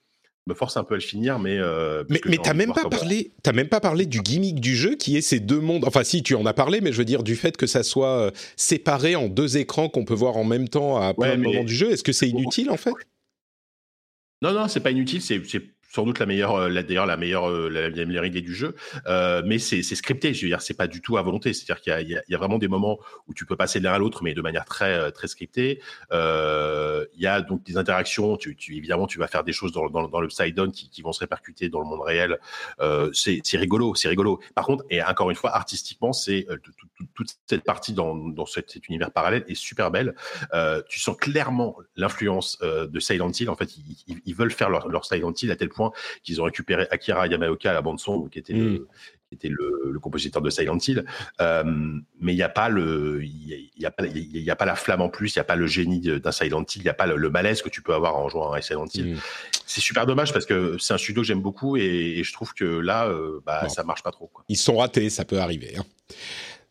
[0.47, 3.33] me force un peu à le finir, mais euh, mais, mais t'as même pas parlé,
[3.43, 5.85] t'as même pas parlé du gimmick du jeu qui est ces deux mondes.
[5.87, 8.19] Enfin, si tu en as parlé, mais je veux dire du fait que ça soit
[8.19, 11.65] euh, séparé en deux écrans qu'on peut voir en même temps à plein de moments
[11.65, 11.93] du jeu.
[11.93, 12.93] Est-ce que c'est inutile en fait?
[14.43, 15.23] Non, non, c'est pas inutile.
[15.23, 15.41] C'est
[15.93, 18.75] sans doute la meilleure, euh, d'ailleurs la meilleure, euh, la, meilleure idée du jeu.
[19.07, 21.53] Euh, mais c'est scripté, je veux dire, c'est pas du tout à volonté.
[21.53, 24.23] C'est-à-dire qu'il y, a vraiment des moments où tu peux passer de l'un à l'autre,
[24.23, 25.81] mais de manière très très scriptée.
[26.11, 28.39] Il y a donc des interactions.
[28.69, 31.21] Évidemment, tu vas faire des choses dans, dans, dans le side down qui, vont se
[31.21, 32.39] répercuter dans le monde réel.
[33.13, 34.41] C'est rigolo, c'est rigolo.
[34.55, 36.47] Par contre, et encore une fois, artistiquement, c'est
[37.15, 40.15] toute cette partie dans, cet, univers parallèle est super belle.
[40.89, 43.51] tu sens clairement l'influence de Silent Hill.
[43.51, 43.71] En fait,
[44.07, 45.82] ils, veulent faire leur Silent Hill à tel point
[46.23, 48.87] qu'ils ont récupéré Akira Yamaoka à la bande son, qui était le, mm.
[49.33, 51.05] était le, compositeur de Silent Hill.
[51.41, 51.63] Euh,
[52.21, 54.75] mais il n'y a pas le, il y, a pas, il y a pas la
[54.75, 56.95] flamme en plus, il n'y a pas le génie d'un Silent Hill, il n'y a
[56.95, 59.15] pas le, malaise que tu peux avoir en jouant à Silent Hill.
[59.15, 59.19] Mm.
[59.67, 62.65] C'est super dommage parce que c'est un studio que j'aime beaucoup et, je trouve que
[62.65, 64.27] là, euh, bah, ça marche pas trop.
[64.27, 64.45] Quoi.
[64.49, 65.75] Ils sont ratés, ça peut arriver.
[65.77, 65.85] Hein.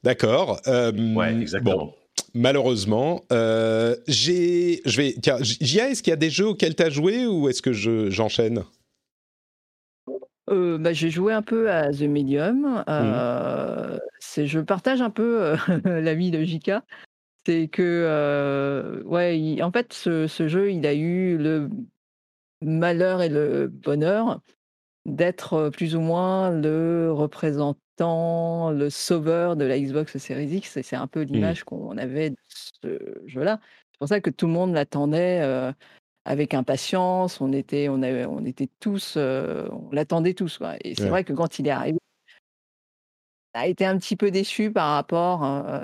[0.03, 0.59] D'accord.
[0.67, 1.95] Euh, ouais, exactement
[2.33, 3.23] malheureusement.
[3.31, 6.89] Euh, j'ai, je vais, tiens, Gia, est-ce qu'il y a des jeux auxquels tu as
[6.89, 8.63] joué ou est-ce que je, j'enchaîne?
[10.79, 12.83] Bah, j'ai joué un peu à The Medium.
[12.87, 14.45] Mmh.
[14.45, 16.83] je partage un peu l'avis de Jika.
[17.45, 21.69] C'est que, ouais, en fait, ce, ce, jeu, il a eu le
[22.61, 24.41] malheur et le bonheur
[25.05, 30.79] d'être plus ou moins le représentant, le sauveur de la Xbox Series X.
[30.81, 31.27] c'est un peu mmh.
[31.31, 33.59] l'image qu'on avait de ce jeu-là.
[33.91, 35.73] C'est pour ça que tout le monde l'attendait
[36.25, 37.41] avec impatience.
[37.41, 40.57] On était, on avait, on était tous, on l'attendait tous.
[40.57, 40.75] Quoi.
[40.83, 41.97] Et c'est vrai que quand il est arrivé,
[43.53, 45.39] on a été un petit peu déçu par rapport,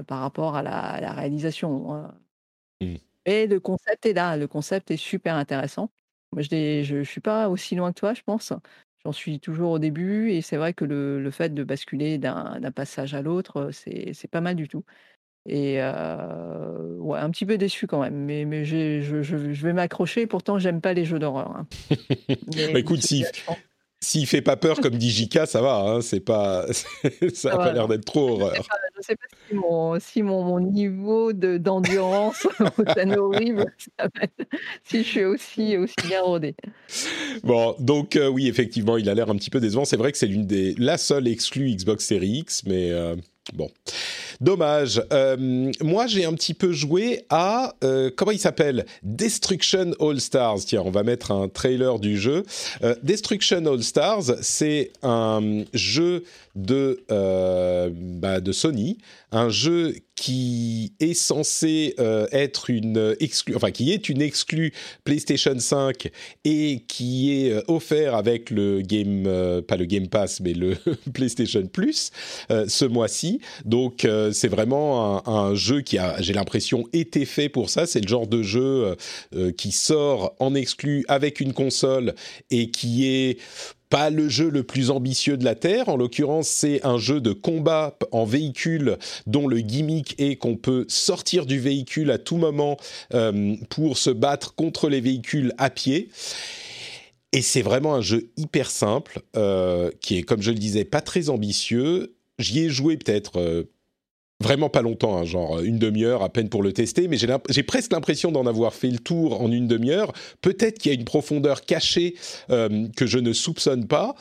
[0.06, 1.94] par rapport à la, réalisation.
[1.94, 2.14] Hein.
[2.82, 2.96] Mmh.
[3.26, 4.38] Et le concept est là.
[4.38, 5.92] Le concept est super intéressant.
[6.32, 8.54] Moi, je ne suis pas aussi loin que toi, je pense.
[9.06, 13.14] J'en suis toujours au début et c'est vrai que le, fait de basculer d'un passage
[13.14, 14.84] à l'autre, c'est pas mal du tout.
[15.48, 20.28] Et ouais, un petit peu déçu quand même, mais, mais je, je, vais m'accrocher.
[20.28, 21.56] Pourtant, j'aime pas les jeux d'horreur.
[21.56, 21.68] Hein.
[22.74, 23.24] bah, écoute, si,
[24.00, 25.78] s'il fait pas peur comme dit Jika, ça va.
[25.78, 26.66] Hein, c'est pas,
[27.34, 28.54] ça n'a pas l'air d'être trop horreur.
[28.96, 32.48] Je sais pas, si, mon, si mon, niveau d'endurance
[32.98, 33.66] est horrible,
[34.84, 36.56] si je suis aussi, aussi bien rodé.
[37.44, 39.86] Bon, donc euh, oui, effectivement, il a l'air un petit peu décevant.
[39.86, 43.16] C'est vrai que c'est l'une des la seule exclue Xbox Series X, mais euh,
[43.54, 43.70] Bon,
[44.42, 45.02] dommage.
[45.14, 48.86] Euh, moi, j'ai un petit peu joué à euh, comment il s'appelle?
[49.04, 50.60] Destruction All Stars.
[50.66, 52.44] Tiens, on va mettre un trailer du jeu.
[52.84, 56.24] Euh, Destruction All Stars, c'est un jeu
[56.58, 57.04] de
[58.20, 58.98] bah, de Sony,
[59.32, 65.58] un jeu qui est censé euh, être une exclu, enfin qui est une exclue PlayStation
[65.58, 66.10] 5
[66.44, 70.76] et qui est euh, offert avec le game, euh, pas le Game Pass, mais le
[71.14, 72.12] PlayStation Plus
[72.50, 73.40] ce mois-ci.
[73.66, 77.86] Donc c'est vraiment un, un, jeu qui a, j'ai l'impression, été fait pour ça.
[77.86, 78.96] C'est le genre de jeu
[79.58, 82.16] qui sort en exclu avec une console
[82.50, 83.38] et qui est
[83.90, 85.90] pas le jeu le plus ambitieux de la Terre.
[85.90, 90.86] En l'occurrence, c'est un jeu de combat en véhicule dont le gimmick est qu'on peut
[90.88, 92.78] sortir du véhicule à tout moment
[93.14, 96.10] euh, pour se battre contre les véhicules à pied.
[97.34, 101.02] Et c'est vraiment un jeu hyper simple, euh, qui est, comme je le disais, pas
[101.02, 102.16] très ambitieux.
[102.40, 103.64] J'y ai joué peut-être euh,
[104.40, 107.92] vraiment pas longtemps, hein, genre une demi-heure à peine pour le tester, mais j'ai presque
[107.92, 110.14] l'impression d'en avoir fait le tour en une demi-heure.
[110.42, 112.16] Peut-être qu'il y a une profondeur cachée
[112.52, 114.16] euh, que je ne soupçonne pas,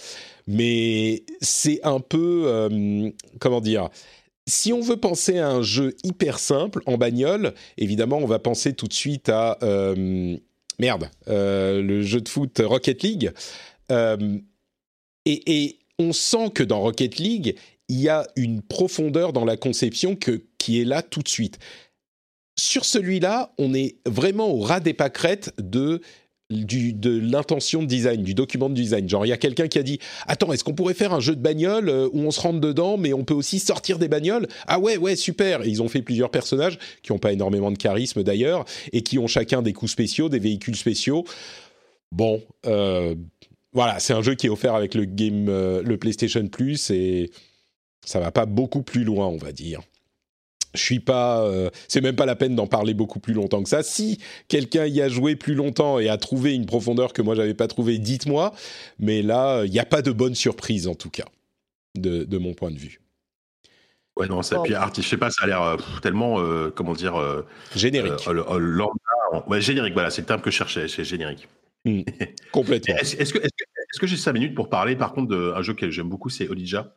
[0.47, 3.11] mais c'est un peu, euh,
[3.41, 3.91] comment dire,
[4.49, 8.73] si on veut penser à un jeu hyper simple en bagnole, évidemment, on va penser
[8.73, 10.37] tout de suite à euh,
[10.79, 13.33] merde, le jeu de foot Rocket League.
[15.27, 17.57] et, on sent que dans Rocket League,
[17.89, 21.59] il y a une profondeur dans la conception que, qui est là tout de suite.
[22.59, 26.01] Sur celui-là, on est vraiment au ras des pâquerettes de
[26.51, 29.09] l'intention de design, du document de design.
[29.09, 31.35] Genre, il y a quelqu'un qui a dit Attends, est-ce qu'on pourrait faire un jeu
[31.35, 34.47] de bagnole euh, où on se rentre dedans, mais on peut aussi sortir des bagnoles?
[34.67, 38.23] Ah ouais, ouais, super Ils ont fait plusieurs personnages qui n'ont pas énormément de charisme
[38.23, 41.25] d'ailleurs, et qui ont chacun des coups spéciaux, des véhicules spéciaux.
[42.13, 43.15] Bon, euh,
[43.73, 47.31] voilà, c'est un jeu qui est offert avec le, game, euh, le PlayStation Plus, et
[48.07, 49.83] ça va pas beaucoup plus loin, on va dire.
[50.75, 53.69] Je suis pas, euh, c'est même pas la peine d'en parler beaucoup plus longtemps que
[53.69, 53.83] ça.
[53.83, 57.55] Si quelqu'un y a joué plus longtemps et a trouvé une profondeur que moi j'avais
[57.55, 58.55] pas trouvé, dites-moi.
[58.99, 61.25] Mais là, il n'y a pas de bonne surprise en tout cas,
[61.97, 63.01] de, mon point de vue.
[64.17, 67.45] Ouais, non, ça, puis je sais pas, ça a l'air euh, tellement, euh, comment dire,
[67.75, 68.27] générique.
[69.47, 71.49] ouais, générique, voilà, c'est le terme que je cherchais, c'est générique.
[71.85, 72.03] Hmm,
[72.53, 72.97] complètement.
[72.97, 76.09] Est-ce que, est-ce que j'ai cinq minutes pour parler, par contre, d'un jeu que j'aime
[76.09, 76.95] beaucoup, c'est Olija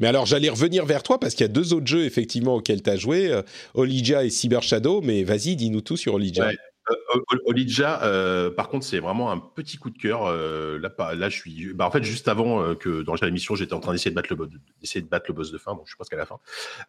[0.00, 2.82] mais alors, j'allais revenir vers toi parce qu'il y a deux autres jeux, effectivement, auxquels
[2.82, 3.42] tu as joué, euh,
[3.74, 5.00] Olija et Cyber Shadow.
[5.00, 6.50] Mais vas-y, dis-nous tout sur Olija.
[6.90, 10.24] Euh, Olija, euh, par contre, c'est vraiment un petit coup de cœur.
[10.24, 11.72] là, là, je suis.
[11.74, 14.48] Bah, en fait, juste avant que dans l'émission, j'étais en train d'essayer de battre le
[14.80, 15.72] d'essayer de battre le boss de fin.
[15.72, 16.40] Donc, je suis presque à la fin.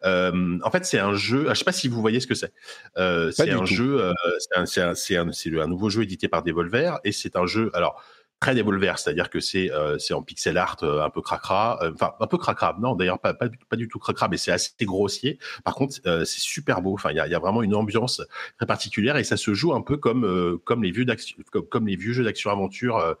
[0.02, 1.46] en fait, c'est un jeu.
[1.48, 2.52] Ah, je sais pas si vous voyez ce que c'est.
[2.96, 4.12] c'est un jeu.
[4.66, 7.70] c'est un, un, un, nouveau jeu édité par Devolver et c'est un jeu.
[7.74, 8.02] Alors
[8.44, 11.92] très Devolver, c'est-à-dire que c'est euh, c'est en pixel art euh, un peu cracra, euh,
[11.94, 14.74] enfin un peu cracra, non d'ailleurs pas, pas, pas, du tout cracra, mais c'est assez
[14.82, 15.38] grossier.
[15.64, 16.92] Par contre, c'est super beau.
[16.92, 18.20] Enfin, il y a, y a, vraiment une ambiance
[18.58, 21.06] très particulière et ça se joue un peu comme comme les vieux
[21.50, 23.16] comme, comme, les vieux jeux d'action aventure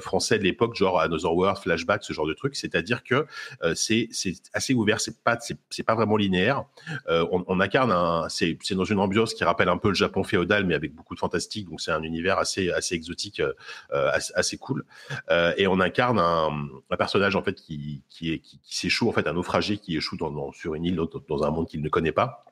[0.00, 2.54] français de l'époque, genre Another World, Flashback, ce genre de truc.
[2.54, 3.26] C'est-à-dire que
[3.74, 6.64] c'est c'est assez ouvert, c'est pas c'est pas vraiment linéaire.
[7.08, 10.74] On, incarne un, c'est dans une ambiance qui rappelle un peu le Japon féodal, mais
[10.76, 11.68] avec beaucoup de fantastique.
[11.68, 13.42] Donc c'est un univers assez assez exotique,
[13.90, 14.84] assez cool.
[15.30, 18.02] Euh, et on incarne un, personnage en fait qui,
[18.62, 20.16] s'échoue en fait un naufragé qui échoue
[20.52, 22.44] sur une île dans un monde qu'il ne connaît pas.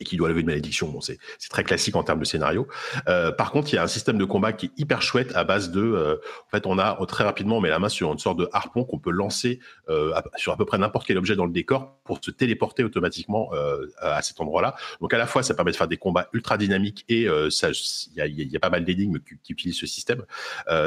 [0.00, 0.88] Et qui doit lever une malédiction.
[0.88, 1.18] Bon, c'est
[1.50, 2.66] très classique en termes de scénario.
[3.08, 5.44] Euh, par contre, il y a un système de combat qui est hyper chouette à
[5.44, 6.16] base de, euh,
[6.46, 8.84] en fait, on a très rapidement, on met la main sur une sorte de harpon
[8.84, 12.18] qu'on peut lancer euh, sur à peu près n'importe quel objet dans le décor pour
[12.22, 14.74] se téléporter automatiquement euh, à cet endroit-là.
[15.00, 18.16] Donc à la fois, ça permet de faire des combats ultra dynamiques et euh, il
[18.16, 20.24] y a, y a, pas mal d'énigmes qui, qui, utilisent ce système.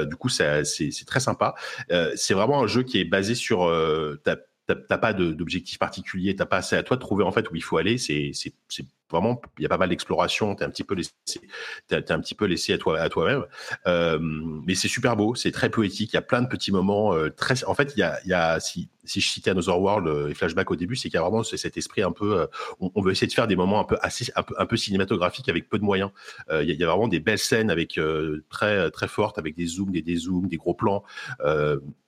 [0.06, 0.64] du coup, c'est
[1.06, 1.56] très sympa.
[2.16, 3.68] c'est vraiment un jeu qui est basé sur
[4.68, 7.64] t'as pas d'objectif particulier, t'as pas assez à toi de trouver en fait où il
[7.64, 7.98] faut aller.
[7.98, 8.32] C'est
[9.10, 10.56] vraiment, il y a pas mal d'exploration.
[10.56, 11.14] T'es un petit peu laissé,
[11.88, 13.46] t'es un petit peu laissé à toi à toi-même.
[13.88, 16.12] Euh, mais c'est super beau, c'est très poétique.
[16.14, 17.64] Il y a plein de petits moments euh, très.
[17.66, 20.76] En fait, il y a, si si je citais Another World euh, et Flashback au
[20.76, 22.42] début, c'est qu'il y a vraiment cet esprit un peu.
[22.42, 22.48] Euh,
[22.80, 25.70] on, veut essayer de faire des moments un peu assez un peu un cinématographiques avec
[25.70, 26.12] peu de moyens.
[26.52, 28.00] Il, y a, vraiment des belles scènes avec
[28.50, 31.04] très très fortes avec des zooms, des dézooms, des gros plans.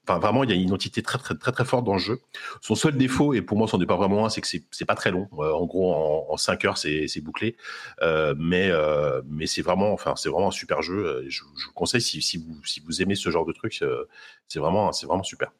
[0.09, 2.19] Enfin, vraiment, il y a une identité très, très, très, très forte dans le jeu.
[2.61, 4.95] Son seul défaut, et pour moi, c'en est pas vraiment un, c'est que c'est pas
[4.95, 5.29] très long.
[5.37, 7.55] Euh, en gros, en, en 5 heures, c'est bouclé.
[8.01, 11.25] Euh, mais euh, mais c'est vraiment, enfin, c'est vraiment un super jeu.
[11.27, 13.83] Je, je vous conseille si, si, vous, si vous aimez ce genre de truc,
[14.47, 15.51] c'est vraiment, c'est vraiment super.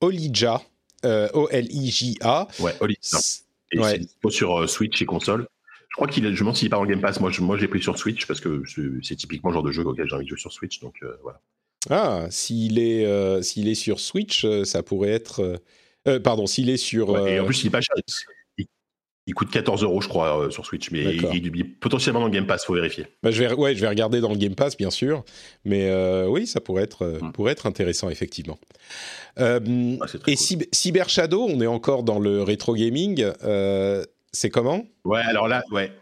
[0.00, 0.62] Olija,
[1.02, 2.46] O-L-I-J-A.
[2.60, 3.18] Ouais, Olija.
[3.72, 4.00] Et ouais.
[4.22, 5.48] c'est sur Switch et console.
[5.88, 7.18] Je crois qu'il est, je me demande s'il est pas en Game Pass.
[7.18, 8.62] Moi, je, moi, j'ai pris sur Switch parce que
[9.02, 10.78] c'est typiquement le genre de jeu auquel j'ai envie de jouer sur Switch.
[10.78, 11.40] Donc, voilà.
[11.90, 15.60] Ah, s'il est, euh, s'il est sur Switch, euh, ça pourrait être.
[16.08, 17.10] Euh, pardon, s'il est sur.
[17.10, 17.94] Ouais, et en plus, il est pas cher.
[18.58, 18.66] Il,
[19.26, 22.32] il coûte 14 euros, je crois, sur Switch, mais il, il, est potentiellement dans le
[22.32, 23.06] Game Pass, faut vérifier.
[23.22, 25.24] Bah, je vais, ouais, je vais regarder dans le Game Pass, bien sûr,
[25.64, 25.92] mais
[26.26, 27.32] oui, ça pourrait être, mm.
[27.32, 28.58] pourrait être intéressant, effectivement.
[29.36, 29.58] Ah,
[30.26, 30.66] et cool.
[30.72, 33.24] Cyber Shadow, on est encore dans le rétro gaming.
[34.32, 34.84] c'est comment?
[35.04, 35.92] Ouais, alors là, ouais.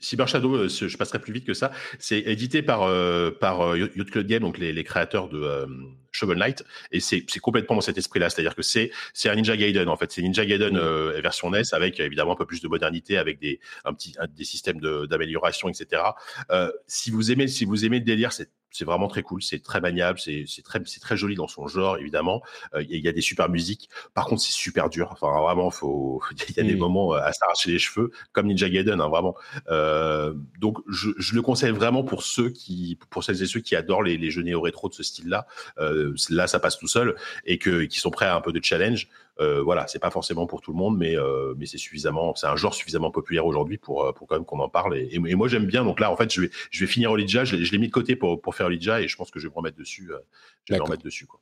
[0.00, 1.70] Cyber Shadow, euh, je passerai plus vite que ça.
[1.98, 5.66] C'est édité par euh, par euh, Yacht Club Game, donc les, les créateurs de euh,
[6.12, 9.88] Shovel Knight, et c'est complètement dans cet esprit-là, c'est-à-dire que c'est c'est un Ninja Gaiden
[9.88, 13.16] en fait, c'est Ninja Gaiden euh, version NES avec évidemment un peu plus de modernité,
[13.18, 16.02] avec des un petit un, des systèmes d'amélioration, etc.
[16.50, 19.62] Euh, si vous aimez si vous aimez le délire, c'est c'est vraiment très cool, c'est
[19.62, 22.42] très maniable, c'est très, c'est très joli dans son genre évidemment.
[22.74, 23.88] Euh, il y, a des super musiques.
[24.14, 25.08] Par contre, c'est super dur.
[25.12, 26.22] Enfin, vraiment, faut.
[26.48, 26.78] Il y a des mmh.
[26.78, 29.34] moments euh, à s'arracher les cheveux, comme Ninja Gaiden, hein, vraiment.
[29.68, 33.76] Euh, donc, je, je, le conseille vraiment pour ceux qui, pour celles et ceux qui
[33.76, 35.46] adorent les, les jeux néo rétro de ce style-là.
[35.78, 38.60] Euh, là, ça passe tout seul et que qui sont prêts à un peu de
[38.62, 39.08] challenge.
[39.40, 42.46] Euh, voilà, c'est pas forcément pour tout le monde, mais euh, mais c'est suffisamment, c'est
[42.46, 44.98] un genre suffisamment populaire aujourd'hui pour euh, pour quand même qu'on en parle.
[44.98, 45.82] Et, et, moi j'aime bien.
[45.82, 47.44] Donc là, en fait, je vais je vais finir Olidja.
[47.44, 49.50] Je l'ai mis de côté pour pour faire Olidja et je pense que je vais
[49.50, 50.10] me remettre dessus.
[50.12, 50.18] Euh,
[50.64, 51.26] je vais me remettre dessus.
[51.26, 51.40] Quoi.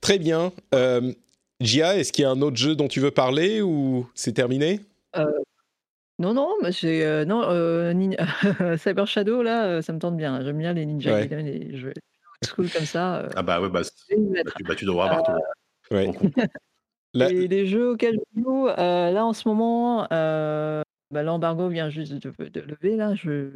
[0.00, 0.52] Très bien.
[0.74, 1.12] Euh,
[1.60, 4.80] Gia, est-ce qu'il y a un autre jeu dont tu veux parler ou c'est terminé?
[6.20, 7.42] Non, non, mais c'est non
[8.76, 10.42] Cyber Shadow là, ça me tente bien.
[10.42, 11.28] J'aime bien les Ninja ouais.
[11.28, 11.92] Gaiden, les jeux
[12.44, 13.28] school comme ça.
[13.36, 15.94] Ah bah ouais, bah, bah, tu, bah tu, devras avoir tout.
[15.94, 16.12] Ouais.
[17.14, 17.30] La...
[17.30, 21.88] Et les jeux auxquels je joue, euh, là en ce moment, euh, bah, l'embargo vient
[21.88, 22.96] juste de, de, lever.
[22.96, 23.50] Là, je,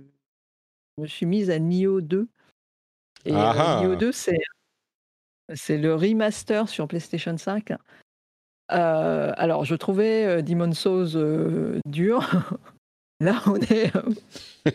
[0.96, 2.28] je me suis mise à Nioh 2.
[3.24, 4.38] Et euh, Nioh 2, c'est,
[5.54, 7.72] c'est le remaster sur PlayStation 5.
[8.72, 12.26] Euh, alors, je trouvais Demon's Souls dur.
[13.20, 13.92] là, on est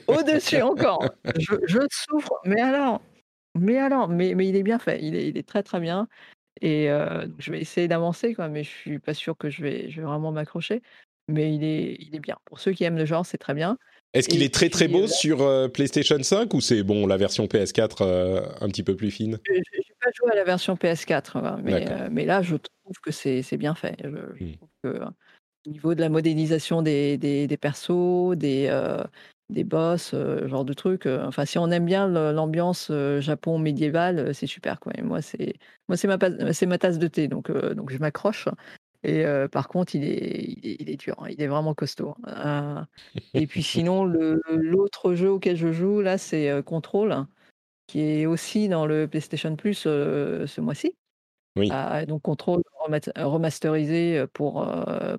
[0.07, 1.03] au-dessus encore.
[1.39, 3.01] Je, je, souffre, mais alors,
[3.55, 4.99] mais alors, mais, mais il est bien fait.
[5.01, 6.07] Il est, il est très très bien.
[6.61, 6.87] Et
[7.39, 10.07] je vais essayer d'avancer, quoi, mais je suis pas sûr que je vais, je vais
[10.07, 10.81] vraiment m'accrocher.
[11.29, 12.37] Mais il est, il est bien.
[12.45, 13.77] Pour ceux qui aiment le genre, c'est très bien.
[14.13, 15.07] Est-ce qu'il est très très beau là...
[15.07, 19.37] sur PlayStation 5 ou c'est bon la version PS4 euh, un petit peu plus fine?
[19.45, 19.61] Je n'ai
[19.99, 23.97] pas joué à la version PS4, mais, mais là je trouve que c'est bien fait.
[24.03, 24.55] Je, je mmh.
[24.55, 25.03] trouve que,
[25.67, 28.69] au niveau de la modélisation des, des, des persos, des,
[29.49, 31.05] des boss, euh, genre de trucs.
[31.05, 34.93] Euh, enfin, si on aime bien l'ambiance euh, Japon médiéval, c'est super quoi.
[34.97, 35.55] Et moi, c'est
[35.87, 36.17] moi c'est ma
[36.53, 38.47] c'est ma tasse de thé, donc donc je m'accroche.
[39.03, 42.15] Et par contre, il est, il est, il est dur, hein, il est vraiment costaud.
[43.33, 47.25] et puis sinon, l'autre jeu auquel je joue là, c'est Control,
[47.85, 50.95] qui est aussi dans le PlayStation Plus ce mois-ci.
[51.55, 51.71] Oui.
[52.07, 52.61] donc Control
[53.15, 54.67] remasterisé pour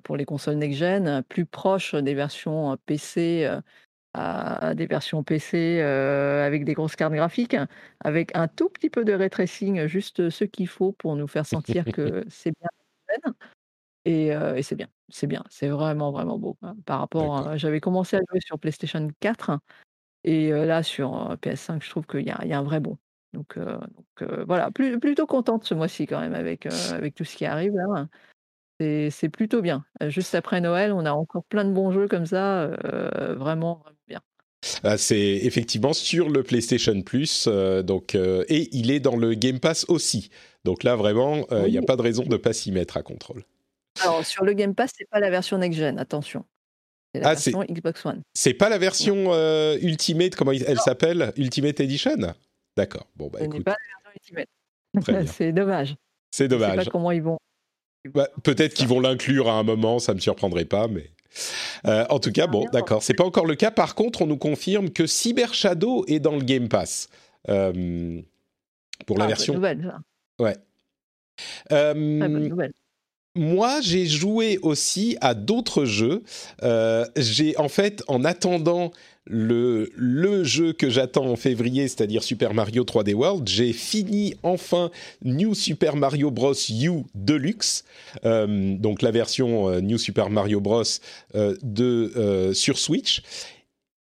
[0.03, 3.49] pour les consoles next-gen, plus proche des versions PC
[4.13, 7.55] à des versions PC euh, avec des grosses cartes graphiques,
[7.99, 11.45] avec un tout petit peu de ray tracing, juste ce qu'il faut pour nous faire
[11.45, 13.33] sentir que c'est bien.
[14.05, 16.57] Et, euh, et c'est bien, c'est bien, c'est vraiment vraiment beau.
[16.61, 19.59] Hein, par rapport, j'avais commencé à jouer sur PlayStation 4
[20.23, 22.97] et euh, là sur PS5, je trouve qu'il y, y, a un vrai bon.
[23.33, 27.45] Donc, donc voilà, plus, plutôt contente ce mois-ci quand même avec avec tout ce qui
[27.45, 28.07] arrive là.
[28.79, 29.85] C'est plutôt bien.
[30.07, 33.97] Juste après Noël, on a encore plein de bons jeux comme ça, euh, vraiment, vraiment
[34.07, 34.21] bien.
[34.83, 39.33] Ah, c'est effectivement sur le PlayStation Plus, euh, donc euh, et il est dans le
[39.33, 40.29] Game Pass aussi.
[40.63, 43.03] Donc là, vraiment, il n'y a pas de raison de ne pas s'y mettre à
[43.03, 43.43] contrôle.
[44.01, 46.45] Alors sur le Game Pass, c'est pas la version next gen, attention.
[47.13, 48.21] C'est la ah, version Xbox One.
[48.33, 51.33] C'est pas la version euh, Ultimate, comment elle s'appelle?
[51.37, 52.33] Ultimate Edition?
[52.77, 53.07] D'accord.
[53.15, 54.45] Bon, bah, Ce n'est pas la version
[54.95, 55.27] Ultimate.
[55.35, 55.95] c'est dommage.
[56.31, 56.75] C'est dommage.
[56.75, 57.39] Je sais pas comment ils vont.
[58.05, 61.09] Bah, peut-être qu'ils vont l'inclure à un moment, ça me surprendrait pas, mais.
[61.85, 63.71] Euh, en tout cas, bon, d'accord, c'est pas encore le cas.
[63.71, 67.07] Par contre, on nous confirme que Cyber Shadow est dans le Game Pass
[67.49, 68.21] euh,
[69.05, 69.53] pour la ah, version.
[69.53, 70.43] Nouvelle, ça.
[70.43, 70.57] Ouais.
[71.71, 72.73] Euh, nouvelle
[73.35, 76.23] moi, j'ai joué aussi à d'autres jeux.
[76.63, 78.91] Euh, j'ai en fait, en attendant
[79.29, 84.91] le, jeu que j'attends en février, c'est-à-dire Super Mario 3D World, j'ai fini enfin
[85.23, 86.53] New Super Mario Bros.
[86.69, 87.83] U Deluxe,
[88.25, 90.83] euh, donc la version euh, New Super Mario Bros.
[91.33, 93.21] de, sur Switch.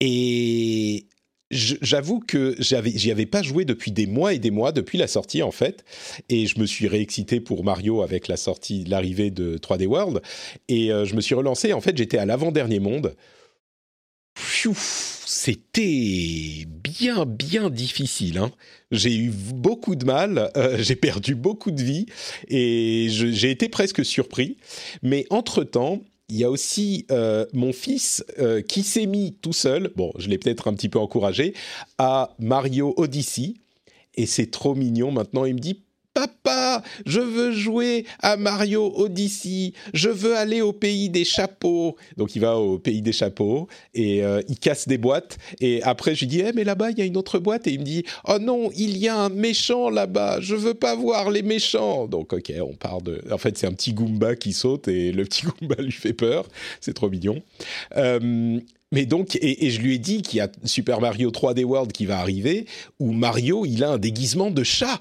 [0.01, 1.07] Et
[1.53, 5.43] j'avoue que j'y avais pas joué depuis des mois et des mois, depuis la sortie
[5.43, 5.85] en fait,
[6.29, 10.23] et je me suis réexcité pour Mario avec la sortie, l'arrivée de 3D World,
[10.69, 11.73] et euh, je me suis relancé.
[11.73, 13.15] En fait, j'étais à l'avant-dernier monde.
[14.35, 18.39] C'était bien, bien difficile.
[18.39, 18.53] Hein.
[18.91, 22.07] J'ai eu beaucoup de mal, euh, j'ai perdu beaucoup de vie
[22.49, 24.57] et j'ai été presque surpris.
[25.03, 29.93] Mais entre-temps, il y a aussi euh, mon fils euh, qui s'est mis tout seul,
[29.97, 31.55] bon, je l'ai peut-être un petit peu encouragé,
[31.99, 33.55] à Mario Odyssey.
[34.15, 35.11] Et c'est trop mignon.
[35.11, 35.85] Maintenant, il me dit
[36.15, 41.97] Papa, je veux jouer à Mario Odyssey, je veux aller au pays des chapeaux.
[42.17, 45.39] Donc il va au pays des chapeaux et euh, il casse des boîtes.
[45.61, 47.67] Et après, je lui dis, eh, mais là-bas, il y a une autre boîte.
[47.67, 50.95] Et il me dit, oh non, il y a un méchant là-bas, je veux pas
[50.95, 52.07] voir les méchants.
[52.07, 53.23] Donc ok, on part de...
[53.31, 56.47] En fait, c'est un petit Goomba qui saute et le petit Goomba lui fait peur.
[56.81, 57.43] C'est trop mignon.
[57.97, 58.61] Euh,
[58.93, 61.93] mais donc, et, et, je lui ai dit qu'il y a Super Mario 3D World
[61.93, 62.67] qui va arriver,
[63.01, 65.01] où Mario, il a un déguisement de chat.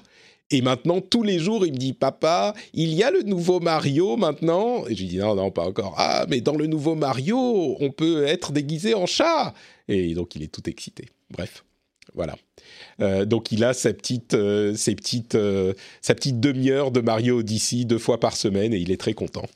[0.52, 4.18] Et maintenant, tous les jours, il me dit Papa, il y a le nouveau Mario
[4.18, 4.86] maintenant.
[4.86, 5.94] Et je lui dis Non, non, pas encore.
[5.96, 9.54] Ah, mais dans le nouveau Mario, on peut être déguisé en chat.
[9.88, 11.08] Et donc, il est tout excité.
[11.30, 11.64] Bref,
[12.14, 12.36] voilà.
[13.00, 15.72] Euh, donc, il a sa petite, euh, ses petites, euh,
[16.02, 19.48] sa petite demi-heure de Mario Odyssey deux fois par semaine et il est très content.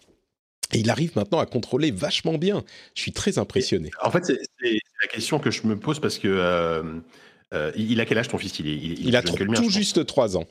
[0.72, 2.64] Et il arrive maintenant à contrôler vachement bien.
[2.94, 3.90] Je suis très impressionné.
[4.02, 4.40] En fait, c'est
[5.02, 6.82] la question que je me pose parce que.
[7.76, 8.58] il a quel âge ton fils?
[8.60, 10.46] Il, il, a tout juste 3 ans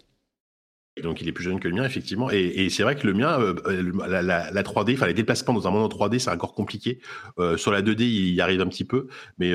[1.02, 2.30] donc il est plus jeune que le mien, effectivement.
[2.32, 5.72] Et, c'est vrai que le mien, euh, euh, la, 3D, enfin les déplacements dans un
[5.72, 7.00] monde en 3D, c'est encore compliqué.
[7.38, 9.52] Euh, sur la 2D, il y arrive un petit peu, mais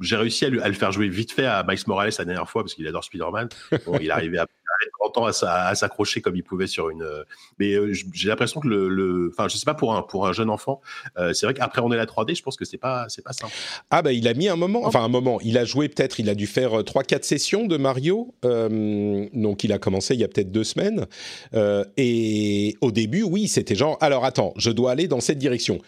[0.00, 2.74] j'ai réussi à, le faire jouer vite fait à Miles Morales la dernière fois parce
[2.74, 3.48] qu'il adore Spider-Man.
[3.86, 4.46] Bon, il arrivait à
[5.12, 7.06] 30 ans à, s'accrocher comme il pouvait sur une.
[7.58, 7.74] Mais
[8.12, 10.80] j'ai l'impression que le, enfin je sais pas pour un pour un jeune enfant,
[11.32, 13.52] c'est vrai qu'après on est la 3D, je pense que c'est pas c'est pas simple.
[13.90, 16.28] Ah bah il a mis un moment, enfin un moment, il a joué peut-être, il
[16.28, 20.50] a dû faire 3-4 sessions de Mario, donc il a commencé il y a peut-être
[20.50, 21.06] deux semaines.
[21.54, 25.78] Euh, et au début, oui, c'était genre, alors attends, je dois aller dans cette direction.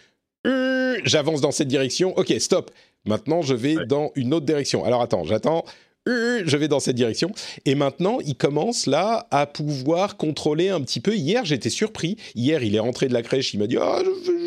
[0.45, 2.17] Euh, j'avance dans cette direction.
[2.17, 2.71] Ok, stop.
[3.05, 4.83] Maintenant, je vais dans une autre direction.
[4.83, 5.63] Alors attends, j'attends.
[6.07, 7.31] Euh, je vais dans cette direction.
[7.65, 11.15] Et maintenant, il commence là à pouvoir contrôler un petit peu.
[11.15, 12.17] Hier, j'étais surpris.
[12.35, 13.53] Hier, il est rentré de la crèche.
[13.53, 13.99] Il m'a dit oh,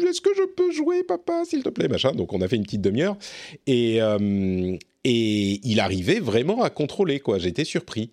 [0.09, 2.13] Est-ce que je peux jouer, papa, s'il te plaît Machin.
[2.13, 3.17] Donc, on a fait une petite demi-heure.
[3.67, 3.99] Et,
[5.05, 7.39] et il arrivait vraiment à contrôler, quoi.
[7.39, 8.11] J'étais surpris.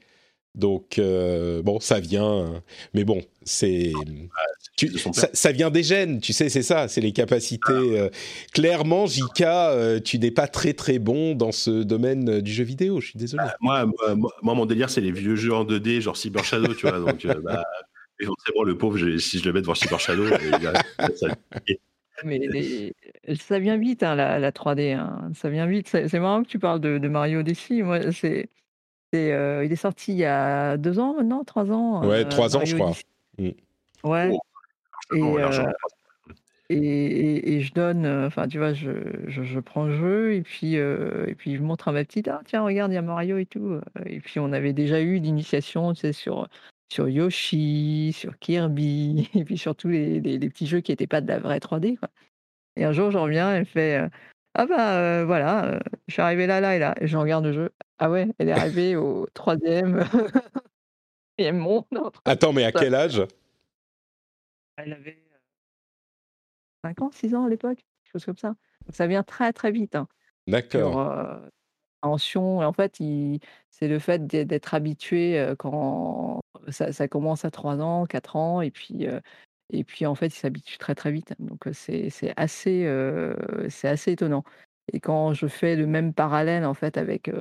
[0.56, 2.64] Donc, euh, bon, ça vient.
[2.93, 3.91] Mais bon, c'est.
[5.34, 7.74] ça, vient des gènes, tu sais, c'est ça, c'est les capacités.
[7.74, 8.10] Euh,
[8.53, 13.01] clairement, JK, euh, tu n'es pas très très bon dans ce domaine du jeu vidéo,
[13.01, 13.43] je suis désolé.
[13.43, 13.86] Bah, moi,
[14.41, 16.99] moi, mon délire, c'est les vieux jeux en 2D, genre Cyber Shadow, tu vois.
[16.99, 17.64] Donc, bah,
[18.20, 21.28] c'est bon, le pauvre, si je le mets devant Cyber Shadow, ça,
[22.24, 22.93] mais
[23.38, 24.93] ça vient vite, hein, la, 3D.
[24.93, 25.32] Hein.
[25.34, 25.89] Ça vient vite.
[25.89, 27.82] C'est marrant que tu parles de, de Mario Odyssey.
[27.82, 28.47] Moi, c'est
[29.16, 32.05] euh, il est sorti il y a deux ans maintenant, trois ans.
[32.05, 32.91] Ouais, euh, trois ans, je crois.
[33.38, 33.49] Mm.
[34.03, 34.32] Ouais.
[35.11, 35.72] Oh, euh,
[36.70, 38.91] et, et, je donne, enfin, tu vois, je,
[39.28, 42.63] je, prends le jeu et puis, et puis je montre à ma petite, ah tiens,
[42.63, 43.80] regarde, il y a Mario et tout.
[44.05, 46.47] Et puis on avait déjà eu l'initiation, tu sais, sur,
[46.91, 51.22] sur Yoshi, sur Kirby, et puis sur tous les, les, petits jeux qui n'étaient pas
[51.22, 51.97] de la vraie 3D.
[51.97, 52.09] Quoi.
[52.78, 54.09] Et un jour, je reviens, elle fait,
[54.55, 57.72] ah bah voilà, je suis arrivé là, là et là, et je regarde le jeu.
[57.97, 60.03] Ah ouais, elle est arrivée au troisième
[61.53, 61.87] monte.
[62.25, 63.23] Attends, mais à quel âge?
[64.77, 65.23] Elle avait
[66.83, 68.49] 5 ans, 6 ans à l'époque, quelque chose comme ça.
[68.85, 69.95] Donc ça vient très très vite.
[69.95, 70.07] Hein,
[70.47, 70.97] D'accord.
[72.03, 72.97] en fait,
[73.69, 79.07] c'est le fait d'être habitué quand ça, commence à 3 ans, 4 ans, et puis,
[79.71, 81.33] et puis en fait, il s'habitue très très vite.
[81.39, 82.87] Donc c'est assez,
[83.69, 84.43] c'est assez étonnant.
[84.93, 87.31] Et quand je fais le même parallèle en fait avec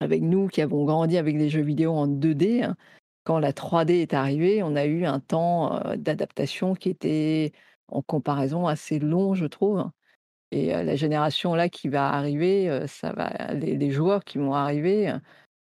[0.00, 2.76] avec nous qui avons grandi avec des jeux vidéo en 2D, hein,
[3.24, 7.52] quand la 3D est arrivée, on a eu un temps d'adaptation qui était
[7.88, 9.88] en comparaison assez long, je trouve.
[10.52, 15.14] Et la génération là qui va arriver, ça va les joueurs qui vont arriver,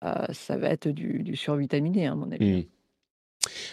[0.01, 2.63] ça va être du survitaminé à mon avis.
[2.63, 2.78] Mmh.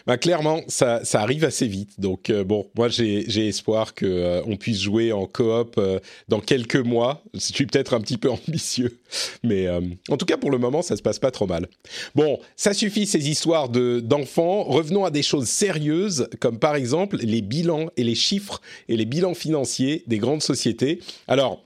[0.06, 1.98] Bah, clairement, ça, ça, arrive assez vite.
[1.98, 5.98] Donc, euh, bon, moi, j'ai espoir qu'on euh, on puisse jouer en coop euh,
[6.28, 7.24] dans quelques mois.
[7.34, 8.98] Je suis peut-être un petit peu ambitieux.
[9.42, 9.68] Mais
[10.08, 11.68] en tout cas, pour le moment, ça se passe pas trop mal.
[12.14, 14.64] Bon, ça suffit, ces histoires d'enfants.
[14.64, 19.04] Revenons à des choses sérieuses, comme par exemple les bilans et les chiffres et les
[19.04, 21.00] bilans financiers des grandes sociétés.
[21.28, 21.62] Alors,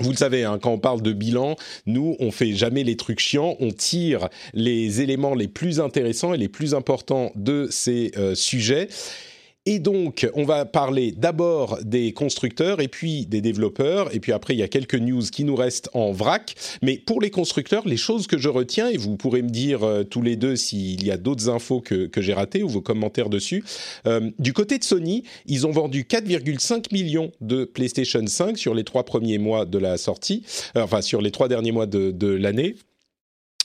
[0.00, 3.20] vous le savez, hein, quand on parle de bilan, nous, on fait jamais les trucs
[3.20, 8.34] chiants, on tire les éléments les plus intéressants et les plus importants de ces euh,
[8.34, 8.88] sujets.
[9.72, 14.12] Et donc, on va parler d'abord des constructeurs et puis des développeurs.
[14.12, 16.56] Et puis après, il y a quelques news qui nous restent en vrac.
[16.82, 20.02] Mais pour les constructeurs, les choses que je retiens, et vous pourrez me dire euh,
[20.02, 23.62] tous les deux s'il y a d'autres infos que, j'ai ratées ou vos commentaires dessus.
[24.08, 28.82] Euh, du côté de Sony, ils ont vendu 4,5 millions de PlayStation 5 sur les
[28.82, 30.42] trois premiers mois de la sortie,
[30.74, 32.74] euh, enfin sur les trois derniers mois de, de l'année.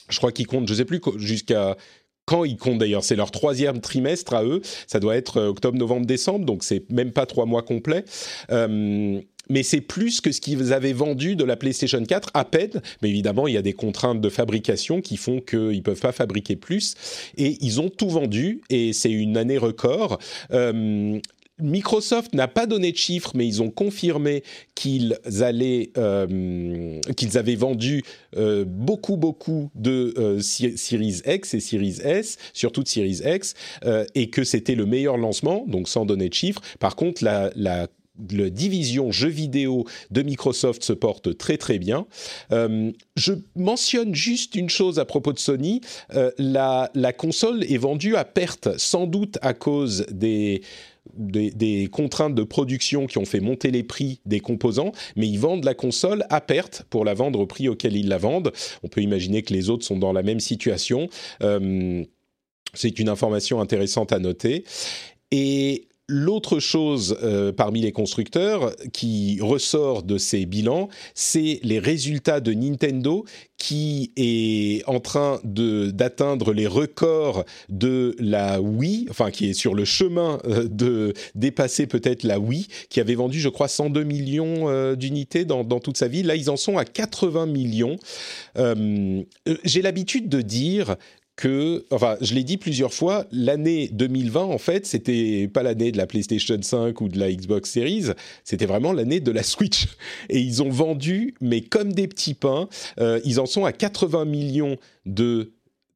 [0.08, 1.76] Je crois qu'ils comptent, je sais plus, jusqu'à
[2.26, 3.04] quand ils comptent d'ailleurs.
[3.04, 4.60] C'est leur troisième trimestre à eux.
[4.86, 8.04] Ça doit être euh, octobre, novembre, décembre, donc c'est même pas trois mois complets.
[8.50, 12.82] Euh, mais c'est plus que ce qu'ils avaient vendu de la PlayStation 4 à peine.
[13.00, 16.12] Mais évidemment, il y a des contraintes de fabrication qui font qu'ils ne peuvent pas
[16.12, 16.94] fabriquer plus.
[17.36, 20.18] Et ils ont tout vendu et c'est une année record.
[20.52, 21.20] Euh,
[21.58, 24.42] Microsoft n'a pas donné de chiffres, mais ils ont confirmé
[24.74, 27.00] qu'ils allaient, euh,
[27.34, 28.02] avaient vendu
[28.36, 33.54] euh, beaucoup, beaucoup de euh, Series X et Series S, surtout de Series X,
[34.14, 36.60] et que c'était le meilleur lancement, donc sans donner de chiffres.
[36.78, 37.50] Par contre, la,
[38.18, 42.06] division jeux vidéo de Microsoft se porte très très bien.
[42.50, 45.82] je mentionne juste une chose à propos de Sony.
[46.38, 50.62] la, la, console est vendue à perte, sans doute à cause des
[51.14, 55.64] des, contraintes de production qui ont fait monter les prix des composants, mais ils vendent
[55.64, 58.52] la console à perte pour la vendre au prix auquel ils la vendent.
[58.82, 61.08] On peut imaginer que les autres sont dans la même situation.
[61.42, 62.04] Euh,
[62.74, 64.64] c'est une information intéressante à noter.
[65.30, 72.38] Et L'autre chose euh, parmi les constructeurs qui ressort de ces bilans, c'est les résultats
[72.38, 73.24] de Nintendo
[73.58, 79.84] qui est en train d'atteindre les records de la Wii, enfin qui est sur le
[79.84, 84.94] chemin euh, de dépasser peut-être la Wii, qui avait vendu, je crois, 102 millions euh,
[84.94, 86.22] d'unités dans, toute sa vie.
[86.22, 87.96] Là, ils en sont à 80 millions.
[89.64, 90.96] J'ai l'habitude de dire
[91.36, 95.98] que, enfin, je l'ai dit plusieurs fois, l'année 2020, en fait, c'était pas l'année de
[95.98, 98.06] la PlayStation 5 ou de la Xbox Series,
[98.42, 99.86] c'était vraiment l'année de la Switch.
[100.30, 102.68] Et ils ont vendu, mais comme des petits pains,
[102.98, 105.52] euh, ils en sont à 80 millions de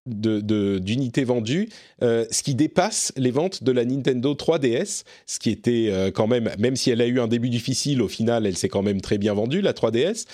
[0.07, 1.69] d'unités vendues,
[2.03, 6.27] euh, ce qui dépasse les ventes de la Nintendo 3DS, ce qui était euh, quand
[6.27, 9.01] même, même si elle a eu un début difficile, au final, elle s'est quand même
[9.03, 10.25] très bien vendue, la 3DS.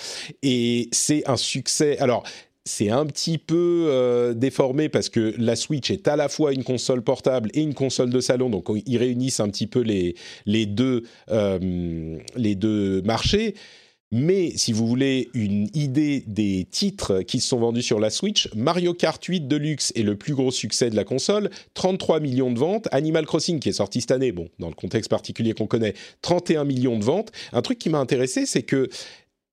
[0.41, 1.97] Et c'est un succès.
[1.99, 2.23] Alors,
[2.67, 6.63] c'est un petit peu euh, déformé parce que la Switch est à la fois une
[6.63, 10.15] console portable et une console de salon, donc ils réunissent un petit peu les,
[10.45, 13.55] les, deux, euh, les deux marchés.
[14.11, 18.49] Mais si vous voulez une idée des titres qui se sont vendus sur la Switch,
[18.55, 22.57] Mario Kart 8 Deluxe est le plus gros succès de la console, 33 millions de
[22.57, 22.87] ventes.
[22.91, 26.63] Animal Crossing qui est sorti cette année, bon, dans le contexte particulier qu'on connaît, 31
[26.63, 27.33] millions de ventes.
[27.51, 28.87] Un truc qui m'a intéressé, c'est que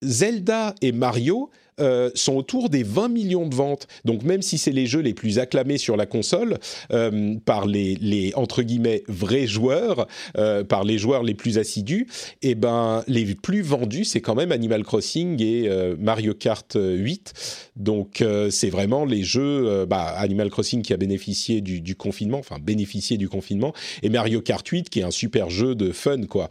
[0.02, 1.50] Zelda et Mario
[1.80, 3.88] euh, sont autour des 20 millions de ventes.
[4.04, 6.58] Donc même si c'est les jeux les plus acclamés sur la console
[6.92, 10.06] euh, par les, entre guillemets vrais joueurs,
[10.38, 12.06] euh, par les joueurs les plus assidus,
[12.42, 15.68] et eh ben les plus vendus c'est quand même Animal Crossing et
[15.98, 17.32] Mario Kart 8.
[17.76, 22.58] Donc c'est vraiment les jeux bah, Animal Crossing qui a bénéficié du, du, confinement, enfin
[22.62, 23.72] bénéficié du confinement,
[24.02, 26.48] et Mario Kart 8 qui est un super jeu de fun quoi.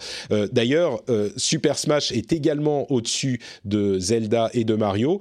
[0.52, 1.02] D'ailleurs
[1.38, 5.13] Super Smash est également au-dessus de Zelda et de Mario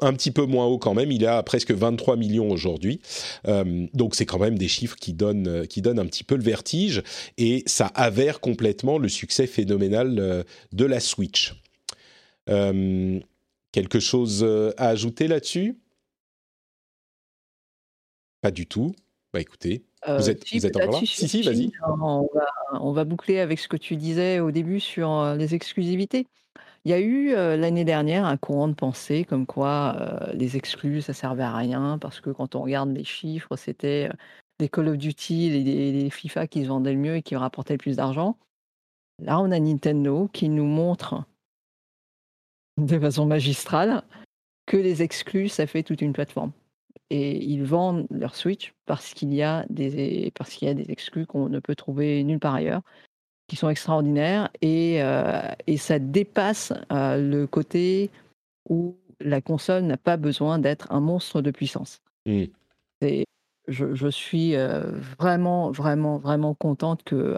[0.00, 3.00] un petit peu moins haut quand même, il a presque 23 millions aujourd'hui.
[3.48, 6.36] Euh, donc c'est quand même des chiffres qui donnent, euh, qui donnent un petit peu
[6.36, 7.02] le vertige
[7.38, 11.54] et ça avère complètement le succès phénoménal euh, de la Switch.
[12.46, 14.44] quelque chose
[14.76, 15.78] à ajouter là-dessus?
[18.40, 18.94] Pas du tout.
[19.32, 21.06] Bah écoutez, vous êtes, vous êtes encore là?
[21.06, 21.72] Si, si, vas-y.
[21.86, 22.46] On va,
[22.80, 26.26] on va boucler avec ce que tu disais au début sur les exclusivités.
[26.84, 31.12] Il y a eu l'année dernière un courant de pensée comme quoi les exclus, ça
[31.12, 34.10] servait à rien parce que quand on regarde les chiffres, c'était
[34.58, 37.78] les Call of Duty, les FIFA qui se vendaient le mieux et qui rapportaient le
[37.78, 38.36] plus d'argent.
[39.20, 41.24] Là, on a Nintendo qui nous montre
[42.78, 44.02] de façon magistrale
[44.66, 46.52] que les exclus, ça fait toute une plateforme.
[47.10, 50.90] Et ils vendent leur Switch parce qu'il y a des, parce qu'il y a des
[50.90, 52.82] exclus qu'on ne peut trouver nulle part ailleurs
[53.52, 55.02] qui sont extraordinaires et,
[55.66, 58.08] et ça dépasse le côté
[58.66, 62.00] où la console n'a pas besoin d'être un monstre de puissance.
[62.24, 62.44] Mmh.
[63.68, 64.54] Je, je, suis
[65.18, 67.36] vraiment, vraiment, vraiment contente que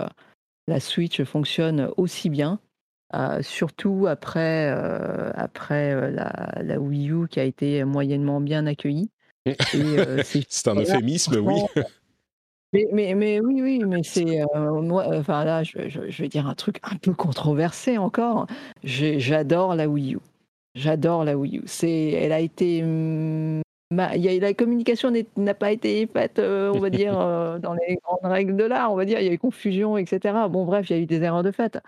[0.68, 2.60] la Switch fonctionne aussi bien,
[3.40, 4.68] surtout après,
[5.34, 9.10] après la, la, Wii U qui a été moyennement bien accueillie.
[10.48, 11.60] c'est un euphémisme, oui.
[12.74, 15.06] Mais, mais, mais, oui, oui, mais c'est moi.
[15.14, 18.48] Enfin là, je, je, vais dire un truc un peu controversé encore.
[18.82, 20.18] J'adore la Wii U.
[20.74, 21.62] J'adore la Wii U.
[21.66, 23.62] C'est, elle a été mmh,
[23.94, 28.56] la communication n'a pas été faite, euh, on va dire, euh, dans les grandes règles
[28.56, 28.92] de l'art.
[28.92, 30.34] On va dire, il y a eu confusion, etc.
[30.50, 31.78] Bon, bref, il y a eu des erreurs de fait.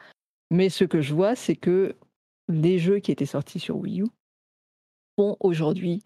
[0.51, 1.95] Mais ce que je vois, c'est que
[2.49, 4.07] les jeux qui étaient sortis sur Wii U
[5.19, 6.03] font aujourd'hui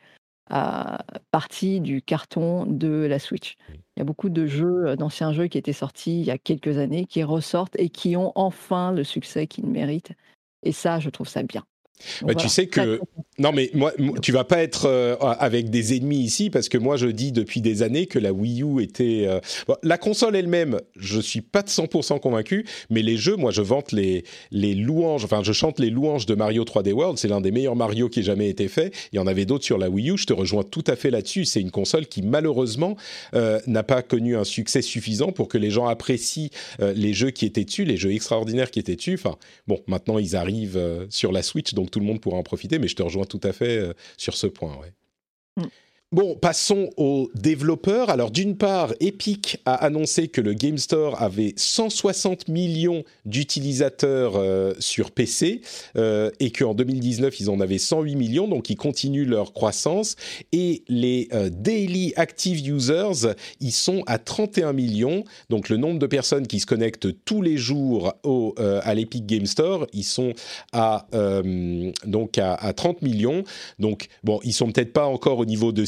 [0.53, 0.96] euh,
[1.30, 3.57] partie du carton de la Switch.
[3.96, 6.78] Il y a beaucoup de jeux, d'anciens jeux qui étaient sortis il y a quelques
[6.78, 10.12] années, qui ressortent et qui ont enfin le succès qu'ils méritent.
[10.62, 11.64] Et ça, je trouve ça bien.
[12.22, 13.01] Bah, tu sais que
[13.38, 13.92] non mais moi
[14.22, 17.61] tu vas pas être euh, avec des ennemis ici parce que moi je dis depuis
[17.61, 19.40] des années que la Wii U était euh,
[19.82, 23.92] la console elle-même je suis pas de 100% convaincu mais les jeux moi je vante
[23.92, 27.51] les les louanges enfin je chante les louanges de Mario 3D World c'est l'un des
[27.51, 28.94] meilleurs Mario qui ait jamais été fait.
[29.12, 31.11] Il y en avait d'autres sur la Wii U je te rejoins tout à fait
[31.11, 31.44] là-dessus.
[31.44, 32.96] C'est une console qui malheureusement
[33.34, 37.46] euh, n'a pas connu un succès suffisant pour que les gens apprécient les jeux qui
[37.46, 39.14] étaient dessus les jeux extraordinaires qui étaient dessus.
[39.14, 39.36] Enfin
[39.66, 42.88] bon maintenant ils arrivent sur la Switch donc tout le monde pourra en profiter, mais
[42.88, 44.78] je te rejoins tout à fait euh, sur ce point.
[45.57, 45.64] Mm.
[46.12, 48.11] Bon, passons aux développeurs.
[48.11, 54.74] Alors d'une part, Epic a annoncé que le Game Store avait 160 millions d'utilisateurs euh,
[54.80, 55.61] sur PC
[55.94, 60.16] euh, et qu'en 2019, ils en avaient 108 millions, donc ils continuent leur croissance.
[60.50, 65.22] Et les euh, Daily Active Users, ils sont à 31 millions.
[65.48, 69.46] Donc le nombre de personnes qui se connectent tous les jours au, à l'Epic Game
[69.46, 70.32] Store, ils sont
[70.72, 71.06] à,
[72.04, 73.44] donc à, à, 30 millions.
[73.78, 75.84] Donc bon, ils sont peut-être pas encore au niveau de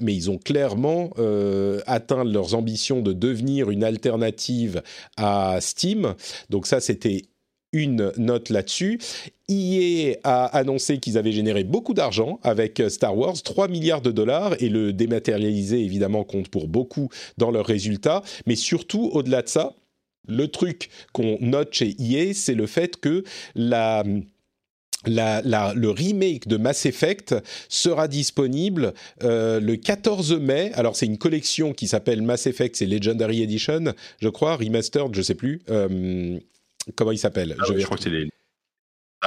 [0.00, 4.82] mais ils ont clairement euh, atteint leurs ambitions de devenir une alternative
[5.16, 6.14] à Steam.
[6.50, 7.22] Donc ça, c'était
[7.72, 8.98] une note là-dessus.
[9.48, 14.54] EA a annoncé qu'ils avaient généré beaucoup d'argent avec Star Wars, 3 milliards de dollars,
[14.60, 18.22] et le dématérialisé, évidemment, compte pour beaucoup dans leurs résultats.
[18.46, 19.74] Mais surtout, au-delà de ça,
[20.28, 24.04] le truc qu'on note chez EA, c'est le fait que la
[25.06, 27.34] le remake de Mass Effect
[27.68, 30.70] sera disponible euh, le 14 mai.
[30.74, 35.22] Alors c'est une collection qui s'appelle Mass Effect, c'est Legendary Edition, je crois, remastered, je
[35.22, 35.62] sais plus.
[35.70, 36.38] Euh,
[36.94, 37.56] comment il s'appelle?
[37.58, 38.28] Ah je, crois que c'est les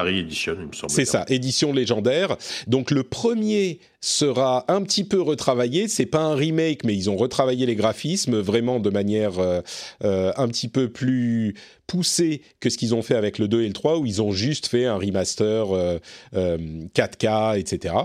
[0.07, 0.91] Edition, il me semble.
[0.91, 2.37] C'est ça, édition légendaire.
[2.67, 5.87] Donc le premier sera un petit peu retravaillé.
[5.87, 9.61] C'est pas un remake, mais ils ont retravaillé les graphismes vraiment de manière euh,
[10.03, 11.55] euh, un petit peu plus
[11.87, 14.31] poussée que ce qu'ils ont fait avec le 2 et le 3, où ils ont
[14.31, 15.99] juste fait un remaster
[16.33, 17.95] 4K, etc.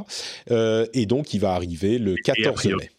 [0.95, 2.91] et donc il va arriver le 14 mai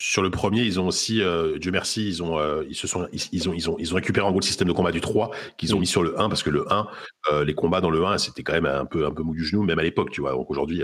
[0.00, 3.08] sur le premier, ils ont aussi, euh, Dieu merci, ils ont, euh, ils se sont,
[3.12, 5.32] ils, ont, ils ont, ils ont récupéré en gros le système de combat du 3
[5.56, 5.80] qu'ils ont mm.
[5.80, 6.88] mis sur le 1 parce que le 1,
[7.32, 9.44] euh, les combats dans le 1, c'était quand même un peu, un peu mou du
[9.44, 10.32] genou, même à l'époque, tu vois.
[10.32, 10.82] Donc aujourd'hui,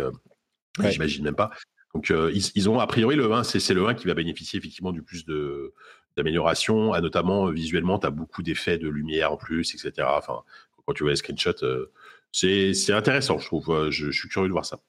[0.80, 1.50] j'imagine même pas.
[1.94, 5.02] Donc ils, ont a priori le 1, c'est le 1 qui va bénéficier effectivement du
[5.02, 5.72] plus de
[6.16, 10.08] d'amélioration, notamment visuellement, tu as beaucoup d'effets de lumière en plus, etc.
[10.16, 10.42] Enfin,
[10.86, 11.88] quand tu vois les screenshots,
[12.32, 13.90] c'est intéressant, je trouve.
[13.90, 14.80] je suis curieux de voir ça.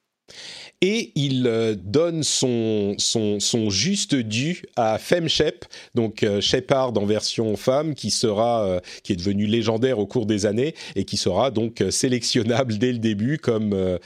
[0.82, 5.64] Et il euh, donne son, son, juste dû à Femshep,
[5.94, 10.26] donc euh, Shepard en version femme, qui sera, euh, qui est devenu légendaire au cours
[10.26, 13.98] des années et qui sera donc sélectionnable dès le début comme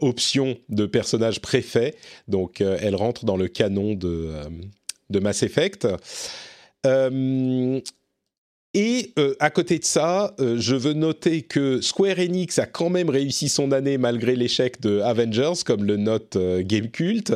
[0.00, 1.94] option de personnage préfet.
[2.28, 5.86] Donc elle rentre dans le canon de Mass Effect.
[8.78, 12.90] Et euh, à côté de ça, euh, je veux noter que Square Enix a quand
[12.90, 17.32] même réussi son année malgré l'échec de Avengers, comme le note euh, Gamecult.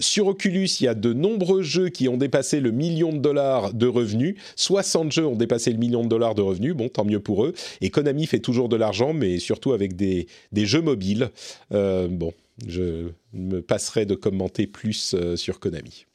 [0.00, 3.74] sur Oculus, il y a de nombreux jeux qui ont dépassé le million de dollars
[3.74, 4.36] de revenus.
[4.56, 6.74] 60 jeux ont dépassé le million de dollars de revenus.
[6.74, 7.52] Bon, tant mieux pour eux.
[7.82, 11.28] Et Konami fait toujours de l'argent, mais surtout avec des, des jeux mobiles.
[11.70, 12.32] bon,
[12.66, 16.06] je me passerai de commenter plus sur Konami.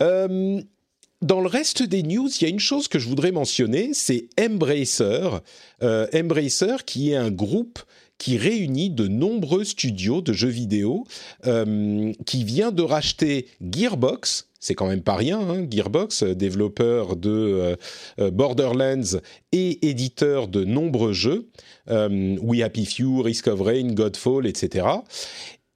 [0.00, 0.60] Euh,
[1.22, 4.28] dans le reste des news, il y a une chose que je voudrais mentionner, c'est
[4.38, 5.40] Embracer.
[5.82, 7.80] Euh, Embracer, qui est un groupe
[8.18, 11.04] qui réunit de nombreux studios de jeux vidéo,
[11.46, 14.48] euh, qui vient de racheter Gearbox.
[14.58, 17.76] C'est quand même pas rien, hein, Gearbox, développeur de
[18.18, 19.20] euh, Borderlands
[19.52, 21.50] et éditeur de nombreux jeux,
[21.88, 24.86] We Happy Few, Risk of Rain, Godfall, etc.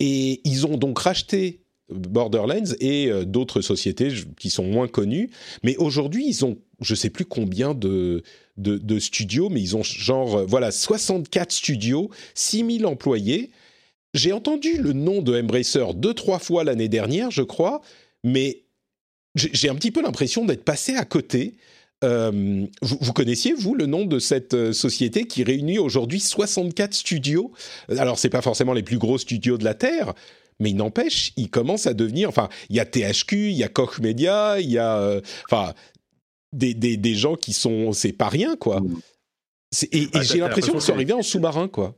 [0.01, 1.61] Et ils ont donc racheté
[1.93, 4.09] Borderlands et d'autres sociétés
[4.39, 5.31] qui sont moins connues.
[5.63, 8.23] Mais aujourd'hui, ils ont, je sais plus combien de,
[8.57, 13.51] de, studios, mais ils ont genre, voilà, 64 studios, 6000 employés.
[14.15, 17.81] J'ai entendu le nom de Embracer deux, trois fois l'année dernière, je crois,
[18.25, 18.65] mais
[19.37, 21.55] j'ai un petit peu l'impression d'être passé à côté.
[22.03, 27.53] Euh, vous, connaissiez, vous, le nom de cette euh, société qui réunit aujourd'hui 64 studios?
[27.91, 30.15] Alors, c'est pas forcément les plus gros studios de la Terre,
[30.61, 32.29] mais il n'empêche, ils commencent à devenir...
[32.29, 34.99] Enfin, il y a THQ, il y a Koch Media, il y a...
[34.99, 35.21] Euh,
[35.51, 35.73] enfin,
[36.53, 37.93] des, des, des, gens qui sont...
[37.93, 38.81] C'est pas rien, quoi.
[38.81, 39.01] Mmh.
[39.93, 41.97] Et, et j'ai l'impression qu'ils sont arrivés en sous-marin, quoi.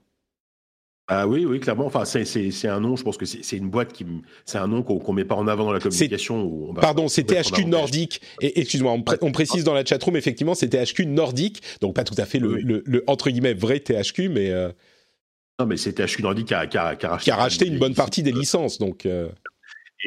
[1.09, 1.87] Ah oui, oui, clairement.
[1.87, 2.97] Enfin, c'est un nom.
[2.97, 4.07] Je pense que c'est une boîte qui,
[4.45, 6.73] c'est un nom qu'on ne met pas en avant dans la communication.
[6.75, 8.21] Pardon, c'est THQ Nordique.
[8.41, 12.25] Et excuse-moi, on, précise dans la chatroom effectivement, c'est THQ Nordique, donc pas tout à
[12.25, 14.51] fait le, le, entre guillemets vrai THQ, mais.
[14.51, 14.71] Euh,
[15.61, 18.23] non, mais c'est THQ Nordique qui a, qui a, qui a racheté, une bonne partie
[18.23, 19.07] des licences, donc.
[19.07, 19.29] Euh.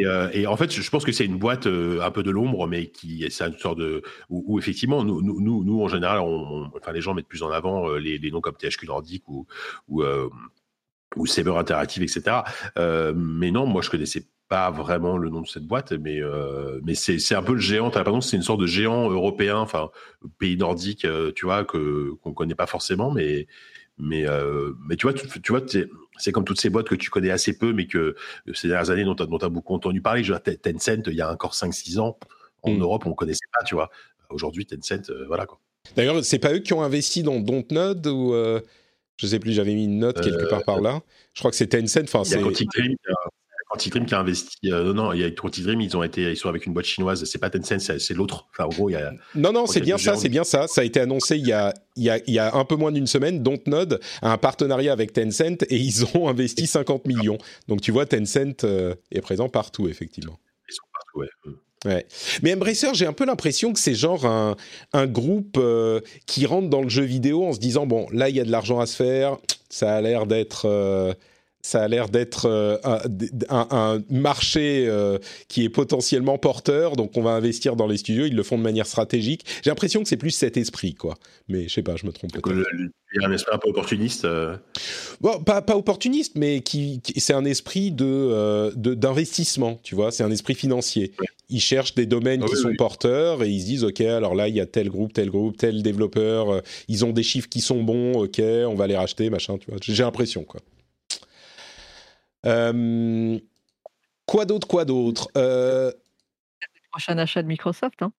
[0.02, 2.88] Euh, et, en fait, je pense que c'est une boîte un peu de l'ombre, mais
[2.88, 7.00] qui c'est une sorte de où, effectivement nous, nous, nous, en général, on, enfin les
[7.00, 9.48] gens mettent plus en avant les, les noms comme THQ Nordique ou,
[9.88, 10.04] ou
[11.16, 12.38] ou Saber Interactive, etc.
[12.78, 16.80] Euh, mais non, moi je connaissais pas vraiment le nom de cette boîte, mais euh,
[16.84, 17.90] mais c'est c'est un peu le géant.
[17.90, 19.90] T'as l'impression que c'est une sorte de géant européen, enfin
[20.38, 23.48] pays nordique, euh, tu vois, que qu'on connaît pas forcément, mais
[23.98, 24.26] mais
[24.88, 25.62] mais tu vois, tu, vois,
[26.18, 28.16] c'est comme toutes ces boîtes que tu connais assez peu, mais que
[28.54, 30.24] ces dernières années dont tu as, beaucoup entendu parler.
[30.24, 32.18] Je Tencent, il y a encore 5-6 ans
[32.64, 32.82] en mm.
[32.82, 33.90] Europe, on connaissait pas, tu vois.
[34.30, 35.60] Aujourd'hui, Tencent, voilà quoi.
[35.96, 38.34] D'ailleurs, c'est pas eux qui ont investi dans Dontnod ou
[39.18, 41.02] je sais plus, j'avais mis une note quelque part par là.
[41.34, 42.04] Je crois que c'était Tencent.
[42.04, 42.42] Enfin, c'est
[43.76, 44.72] Quantic qui a investi.
[44.72, 46.74] Euh, non, non, il y a Quantic Dream, ils ont été, ils sont avec une
[46.74, 47.24] boîte chinoise.
[47.26, 48.48] C'est pas Tencent, c'est l'autre.
[48.52, 49.12] Enfin, en gros, il y a.
[49.36, 50.68] Non, non, c'est bien ça, c'est bien ça.
[50.68, 52.76] Ça a été annoncé il y a, il y a, il y a un peu
[52.76, 53.44] moins d'une semaine.
[53.44, 57.38] Dontnod a un partenariat avec Tencent et ils ont investi 50 millions.
[57.68, 60.40] Donc tu vois, Tencent euh, est présent partout, effectivement.
[60.70, 61.28] Ils sont partout, ouais.
[61.46, 61.56] Mm.
[61.86, 62.08] Ouais.
[62.42, 64.56] Mais Embracer, j'ai un peu l'impression que c'est genre un,
[64.94, 68.36] un groupe euh, qui rentre dans le jeu vidéo en se disant bon, là il
[68.36, 69.38] y a de l'argent à se faire,
[69.70, 70.66] ça a l'air d'être
[71.66, 72.78] ça a l'air d'être euh,
[73.50, 75.18] un, marché euh,
[75.48, 78.26] qui est potentiellement porteur, donc on va investir dans les studios.
[78.26, 79.46] Ils le font de manière stratégique.
[79.64, 81.16] J'ai l'impression que c'est plus cet esprit, quoi.
[81.48, 82.68] Mais je sais pas, je me trompe peut-être.
[83.14, 84.26] Il y a un esprit un peu opportuniste.
[84.26, 84.58] Euh.
[85.22, 90.12] Bon, pas, pas opportuniste, mais qui, c'est un esprit de d'investissement, tu vois.
[90.12, 91.14] C'est un esprit financier.
[91.50, 94.48] Ils cherchent des domaines ah qui sont porteurs et ils se disent ok, alors là
[94.48, 96.62] il y a tel groupe, tel groupe, tel développeur.
[96.88, 99.80] ils ont des chiffres qui sont bons, ok, on va les racheter, machin, tu vois.
[99.82, 100.60] J'ai l'impression, quoi.
[102.46, 103.40] Euh,
[104.26, 105.92] quoi d'autre, quoi d'autre euh...
[106.62, 108.02] Le prochain achat de Microsoft.
[108.02, 108.12] Hein.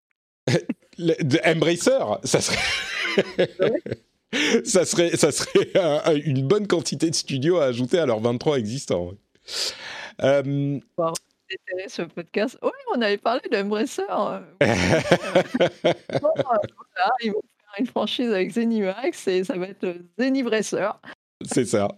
[0.98, 2.58] de Embracer, ça serait.
[4.64, 5.70] ça serait, ça serait
[6.24, 9.12] une bonne quantité de studios à ajouter à leurs 23 existants.
[10.22, 10.78] Euh...
[11.88, 12.58] ce podcast.
[12.62, 14.02] Oui, on avait parlé d'Embracer.
[14.60, 14.66] ils
[16.20, 20.88] vont faire une franchise avec Zenimax et ça va être Zenibracer.
[21.44, 21.88] C'est ça.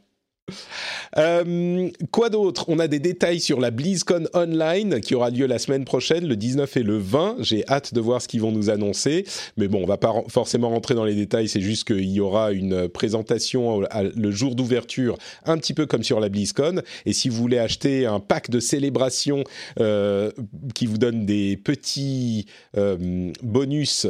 [1.16, 2.64] Euh, quoi d'autre?
[2.68, 6.36] On a des détails sur la BlizzCon Online qui aura lieu la semaine prochaine, le
[6.36, 7.36] 19 et le 20.
[7.40, 9.24] J'ai hâte de voir ce qu'ils vont nous annoncer.
[9.56, 11.48] Mais bon, on va pas forcément rentrer dans les détails.
[11.48, 16.20] C'est juste qu'il y aura une présentation le jour d'ouverture, un petit peu comme sur
[16.20, 16.82] la BlizzCon.
[17.06, 19.44] Et si vous voulez acheter un pack de célébration
[19.80, 20.30] euh,
[20.74, 22.46] qui vous donne des petits
[22.76, 24.06] euh, bonus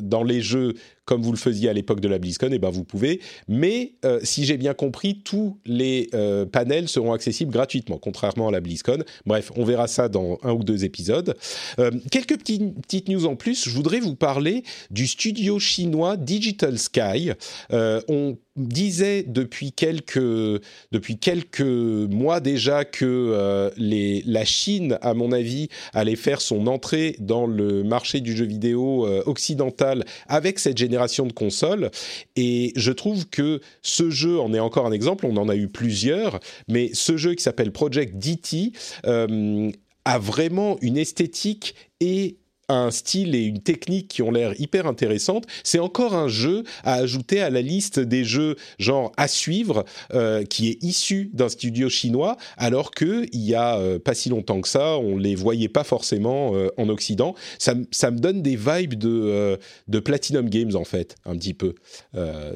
[0.00, 0.74] dans les jeux
[1.04, 3.20] comme vous le faisiez à l'époque de la BlizzCon, et eh ben vous pouvez.
[3.48, 8.52] Mais euh, si j'ai bien compris, tous les euh, panels seront accessibles gratuitement, contrairement à
[8.52, 9.02] la BlizzCon.
[9.26, 11.34] Bref, on verra ça dans un ou deux épisodes.
[11.78, 13.68] Euh, quelques petites news en plus.
[13.68, 17.32] Je voudrais vous parler du studio chinois Digital Sky.
[17.70, 20.60] on disait depuis quelques,
[20.92, 27.46] depuis quelques mois déjà que la Chine, à mon avis, allait faire son entrée dans
[27.46, 31.90] le marché du jeu vidéo occidental avec cette génération de consoles.
[32.36, 35.68] Et je trouve que ce jeu en est encore un exemple, on en a eu
[35.68, 38.72] plusieurs, mais ce jeu qui s'appelle Project DT
[39.06, 39.70] euh,
[40.04, 42.36] a vraiment une esthétique et
[42.68, 45.46] un style et une technique qui ont l'air hyper intéressantes.
[45.64, 49.84] C'est encore un jeu à ajouter à la liste des jeux genre à suivre
[50.14, 54.28] euh, qui est issu d'un studio chinois, alors que il y a euh, pas si
[54.28, 57.34] longtemps que ça, on les voyait pas forcément euh, en Occident.
[57.58, 59.58] Ça, ça, me donne des vibes de,
[59.88, 61.74] de Platinum Games en fait, un petit peu.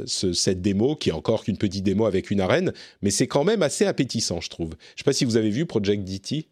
[0.07, 2.73] Ce, cette démo qui est encore qu'une petite démo avec une arène,
[3.03, 4.74] mais c'est quand même assez appétissant, je trouve.
[4.95, 6.49] Je sais pas si vous avez vu Project DT.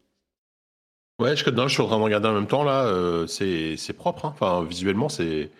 [1.20, 2.86] Ouais, je, non, je suis en train de regarder en même temps là.
[2.86, 4.24] Euh, c'est propre.
[4.24, 4.34] Hein.
[4.34, 5.50] Enfin, visuellement, c'est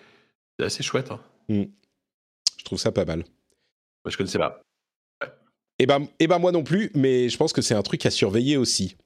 [0.59, 1.10] assez chouette.
[1.10, 1.20] Hein.
[1.48, 1.64] Mm.
[2.59, 3.18] Je trouve ça pas mal.
[3.18, 4.60] Moi, je connaissais pas.
[5.81, 8.10] Eh ben, eh ben moi non plus, mais je pense que c'est un truc à
[8.10, 8.97] surveiller aussi.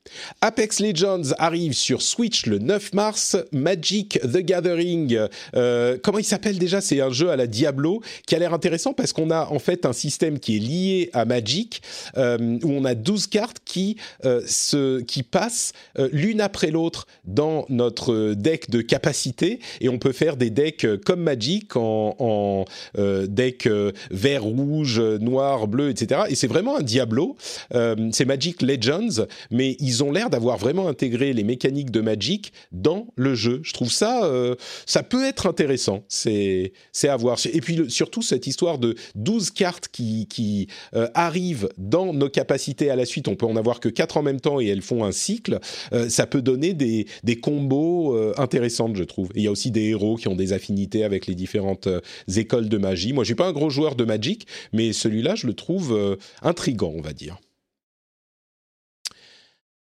[0.40, 3.36] Apex Legends arrive sur Switch le 9 mars.
[3.52, 5.18] Magic the Gathering,
[5.55, 6.80] euh, comment il s'appelle déjà?
[6.80, 9.86] C'est un jeu à la Diablo qui a l'air intéressant parce qu'on a en fait
[9.86, 11.82] un système qui est lié à Magic
[12.16, 15.72] euh, où on a 12 cartes qui, euh, se, qui passent
[16.12, 21.20] l'une après l'autre dans notre deck de capacité et on peut faire des decks comme
[21.20, 22.64] Magic en, en
[22.97, 23.68] deck
[24.10, 26.22] vert, rouge, noir, bleu, etc.
[26.28, 27.36] Et c'est vraiment un Diablo.
[27.70, 33.08] c'est Magic Legends, mais ils ont l'air d'avoir vraiment intégré les mécaniques de Magic dans
[33.16, 33.60] le jeu.
[33.62, 34.54] Je trouve ça, euh,
[34.86, 36.04] ça peut être intéressant.
[36.08, 36.72] C'est,
[37.04, 37.38] à voir.
[37.52, 42.90] Et puis surtout cette histoire de 12 cartes qui, qui euh, arrivent dans nos capacités
[42.90, 43.28] à la suite.
[43.28, 45.58] On peut en avoir que 4 en même temps et elles font un cycle.
[45.92, 49.30] Euh, ça peut donner des, des combos intéressantes, je trouve.
[49.34, 51.88] il y a aussi des héros qui ont des affinités avec les différentes
[52.36, 53.12] écoles de magie.
[53.12, 56.92] Moi, je suis pas un gros joueur de Magic, mais celui-là, je le trouve intrigant,
[56.96, 57.38] on va dire.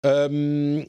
[0.06, 0.82] Euh,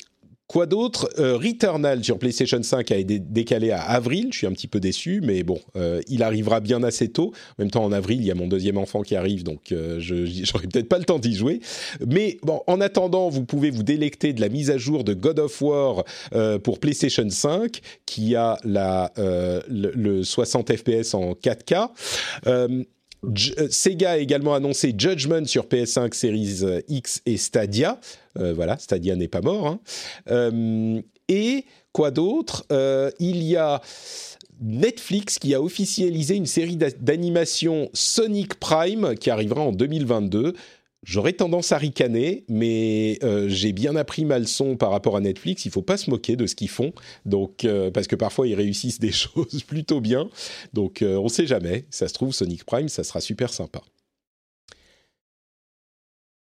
[0.48, 1.10] quoi d'autre?
[1.20, 4.30] Euh, Returnal sur PlayStation 5 a été décalé à avril.
[4.32, 7.34] Je suis un petit peu déçu, mais bon, euh, il arrivera bien assez tôt.
[7.58, 10.68] En même temps, en avril, il y a mon deuxième enfant qui arrive, donc j'aurai
[10.68, 11.60] peut-être pas le temps d'y jouer.
[12.08, 15.40] Mais bon, en attendant, vous pouvez vous délecter de la mise à jour de God
[15.40, 16.04] of War
[16.64, 21.90] pour PlayStation 5, qui a la, le, 60 FPS en 4K.
[23.24, 28.00] Euh, Sega a également annoncé Judgment sur PS5, Series euh, X et Stadia.
[28.38, 29.78] Euh, voilà, Stadia n'est pas mort.
[30.28, 31.02] Hein.
[31.28, 32.66] et quoi d'autre?
[33.20, 33.82] Il y a
[34.62, 40.54] Netflix qui a officialisé une série d'animation Sonic Prime qui arrivera en 2022.
[41.04, 45.64] J'aurais tendance à ricaner, mais euh, j'ai bien appris ma leçon par rapport à Netflix.
[45.66, 46.94] Il faut pas se moquer de ce qu'ils font,
[47.26, 50.30] donc euh, parce que parfois ils réussissent des choses plutôt bien.
[50.74, 51.86] Donc euh, on ne sait jamais.
[51.90, 53.82] Ça se trouve Sonic Prime, ça sera super sympa.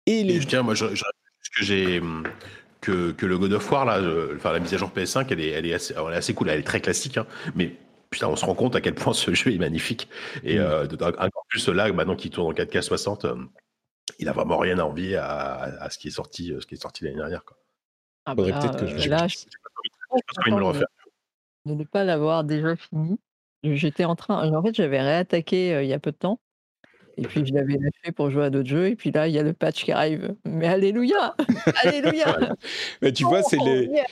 [0.06, 0.40] Et, les...
[0.40, 2.00] je tiens, moi, je, que j'ai
[2.80, 4.00] que, que, le God of War là,
[4.36, 6.50] enfin la mise à jour PS5, elle est, elle est, assez, elle est assez cool.
[6.50, 7.26] Elle est très classique, hein,
[7.56, 7.76] mais
[8.10, 10.08] putain, on se rend compte à quel point ce jeu est magnifique.
[10.46, 10.98] Et mm.
[11.02, 13.26] encore plus là, maintenant qu'il tourne en 4K 60
[14.20, 16.82] il a vraiment rien à envier à, ce qui est sorti, euh, ce qui est
[16.82, 17.44] sorti l'année dernière.
[17.44, 17.58] Quoi.
[18.26, 20.88] Ah bah peut-être que je, euh, là, je, pas me le refaire.
[21.66, 23.20] De ne pas l'avoir déjà fini.
[23.64, 26.40] J'étais en train, en fait, j'avais réattaqué euh, il y a peu de temps.
[27.18, 28.90] Et puis je l'avais lâché pour jouer à d'autres jeux.
[28.90, 30.36] Et puis là, il y a le patch qui arrive.
[30.46, 31.36] Mais alléluia,
[31.84, 32.54] alléluia.
[33.02, 34.04] Mais tu vois, c'est les,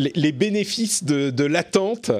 [0.00, 2.10] les, bénéfices de, l'attente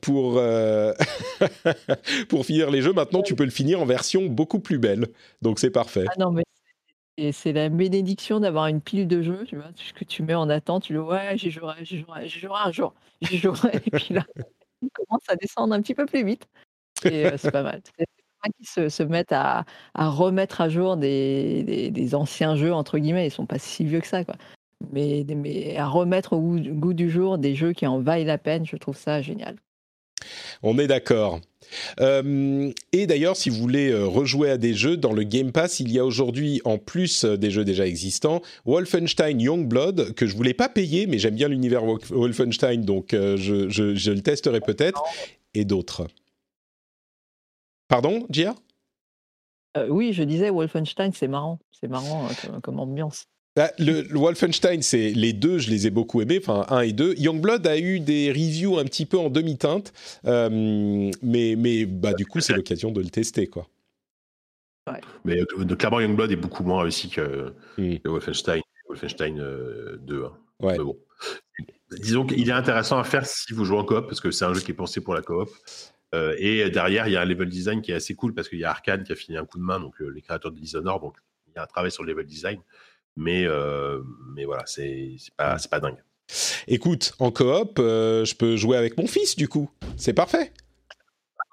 [0.00, 0.40] pour,
[2.28, 2.92] pour finir les jeux.
[2.92, 5.08] Maintenant, tu peux le finir en version beaucoup plus belle.
[5.42, 6.04] Donc, c'est parfait.
[6.08, 6.44] Ah non, mais
[7.32, 10.48] c'est la bénédiction d'avoir une pile de jeux, tu vois, ce que tu mets en
[10.48, 12.26] attente, tu le ouais, j'y jouerai, j'y jouerai,
[12.64, 13.76] un jour, j'y jouerai.
[13.84, 14.24] et puis là,
[14.82, 16.46] on commence à descendre un petit peu plus vite.
[17.04, 17.80] Et c'est pas mal.
[17.98, 18.06] C'est
[18.56, 19.64] qui se, se, mettent à,
[19.94, 23.84] à, remettre à jour des, des, des, anciens jeux, entre guillemets, ils sont pas si
[23.84, 24.36] vieux que ça, quoi
[24.92, 28.66] mais, mais à remettre au goût, du jour des jeux qui en vaillent la peine,
[28.66, 29.56] je trouve ça génial.
[30.62, 31.40] On est d'accord.
[32.00, 35.80] Euh, et d'ailleurs, si vous voulez euh, rejouer à des jeux, dans le Game Pass,
[35.80, 40.34] il y a aujourd'hui, en plus euh, des jeux déjà existants, Wolfenstein Youngblood, que je
[40.34, 45.02] voulais pas payer, mais j'aime bien l'univers Wolfenstein, donc je, je, le testerai peut-être,
[45.54, 46.08] et d'autres.
[47.88, 48.54] Pardon, Gia?
[49.88, 52.28] Oui, je disais Wolfenstein, c'est marrant, c'est marrant
[52.62, 53.28] comme ambiance.
[53.58, 57.16] Bah, le, Wolfenstein, c'est les deux, je les ai beaucoup aimés, enfin un et deux.
[57.18, 59.92] Youngblood a eu des reviews un petit peu en demi-teinte,
[60.26, 63.66] euh, mais, mais bah, du coup, c'est l'occasion de le tester, quoi.
[65.24, 67.96] Mais euh, clairement, Youngblood est beaucoup moins réussi que, hmm.
[68.04, 70.14] Wolfenstein, Wolfenstein 2.
[70.14, 70.28] Euh,
[70.62, 70.76] hein.
[70.76, 70.96] bon.
[71.90, 74.54] Disons qu'il est intéressant à faire si vous jouez en coop, parce que c'est un
[74.54, 75.48] jeu qui est pensé pour la coop.
[76.14, 78.64] et derrière, il y a un level design qui est assez cool, parce qu'il y
[78.64, 81.16] a Arkane qui a fini un coup de main, donc les créateurs de Dishonored, donc
[81.48, 82.60] il y a un travail sur le level design
[83.18, 84.00] mais, euh,
[84.34, 85.98] mais voilà, c'est pas, pas dingue.
[86.68, 89.68] Écoute, en coop, euh, je peux jouer avec mon fils, du coup.
[89.96, 90.52] C'est parfait.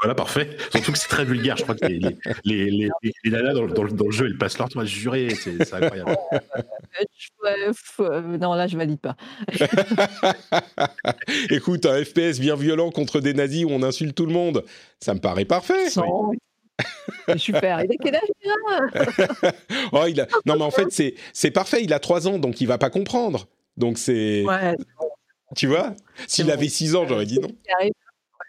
[0.02, 0.58] Voilà, parfait.
[0.72, 1.58] Surtout que c'est très vulgaire.
[1.58, 2.00] Je crois que les,
[2.44, 2.90] les, les,
[3.24, 5.30] les nanas dans, dans, dans, le jeu, elles passent leur temps à jurer.
[5.34, 6.16] C'est incroyable.
[8.00, 9.16] Euh, non, là, je valide pas.
[11.50, 14.64] Écoute, un FPS bien violent contre des nazis où on insulte tout le monde,
[15.00, 15.90] ça me paraît parfait.
[17.38, 17.84] Super.
[17.84, 19.54] Il a quel âge
[19.92, 20.28] oh, il a...
[20.46, 21.84] Non, mais en fait, c'est, c'est parfait.
[21.84, 23.48] Il a 3 ans, donc il va pas comprendre.
[23.78, 24.44] Donc c'est.
[24.46, 24.76] Ouais.
[25.56, 25.94] Tu vois?
[26.28, 27.50] S'il avait 6 ans, j'aurais dit non.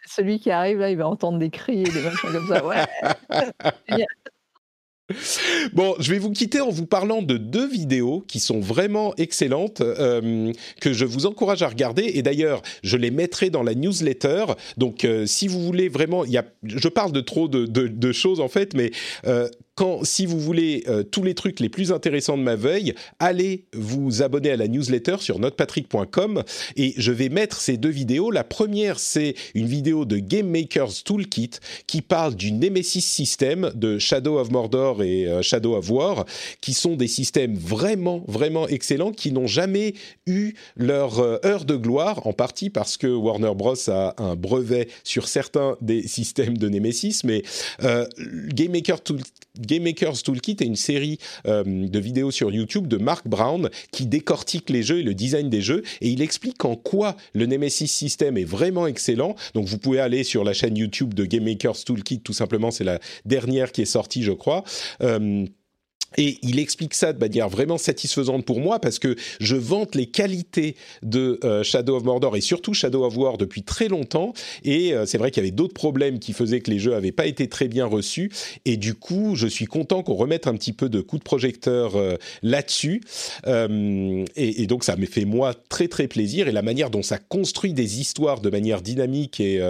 [0.08, 2.64] Celui qui arrive là, il va entendre des cris et des machins comme ça.
[2.64, 2.84] Ouais.
[5.72, 9.80] Bon, je vais vous quitter en vous parlant de deux vidéos qui sont vraiment excellentes,
[9.80, 12.10] euh, que je vous encourage à regarder.
[12.14, 14.46] Et d'ailleurs, je les mettrai dans la newsletter.
[14.76, 18.48] Donc, euh, si vous voulez vraiment, y a, je parle de trop de choses en
[18.48, 18.90] fait, mais
[19.26, 22.94] euh, quand, si vous voulez euh, tous les trucs les plus intéressants de ma veille,
[23.18, 26.42] allez vous abonner à la newsletter sur notrepatrick.com
[26.76, 28.30] et je vais mettre ces deux vidéos.
[28.30, 31.50] La première, c'est une vidéo de Game Maker's Toolkit
[31.86, 36.24] qui parle du Nemesis System de Shadow of Mordor et euh, Shadow of War,
[36.62, 39.92] qui sont des systèmes vraiment, vraiment excellents qui n'ont jamais
[40.26, 43.74] eu leur euh, heure de gloire, en partie parce que Warner Bros.
[43.88, 47.42] a un brevet sur certains des systèmes de Nemesis, mais
[48.48, 49.00] Game, Maker
[49.66, 54.06] Game Maker's Toolkit est une série euh, de vidéos sur YouTube de Mark Brown qui
[54.06, 57.88] décortique les jeux et le design des jeux, et il explique en quoi le Nemesis
[57.88, 59.34] System est vraiment excellent.
[59.54, 62.84] Donc vous pouvez aller sur la chaîne YouTube de Game Maker's Toolkit, tout simplement, c'est
[62.84, 64.64] la dernière qui est sortie, je crois.
[65.02, 65.46] Euh,
[66.16, 70.06] et il explique ça de manière vraiment satisfaisante pour moi parce que je vante les
[70.06, 74.32] qualités de euh, Shadow of Mordor et surtout Shadow of War depuis très longtemps.
[74.64, 77.12] Et euh, c'est vrai qu'il y avait d'autres problèmes qui faisaient que les jeux n'avaient
[77.12, 78.30] pas été très bien reçus.
[78.64, 81.96] Et du coup, je suis content qu'on remette un petit peu de coup de projecteur
[81.96, 83.02] euh, là-dessus.
[83.46, 86.48] Et, et, donc, ça me fait moi très très plaisir.
[86.48, 89.60] Et la manière dont ça construit des histoires de manière dynamique et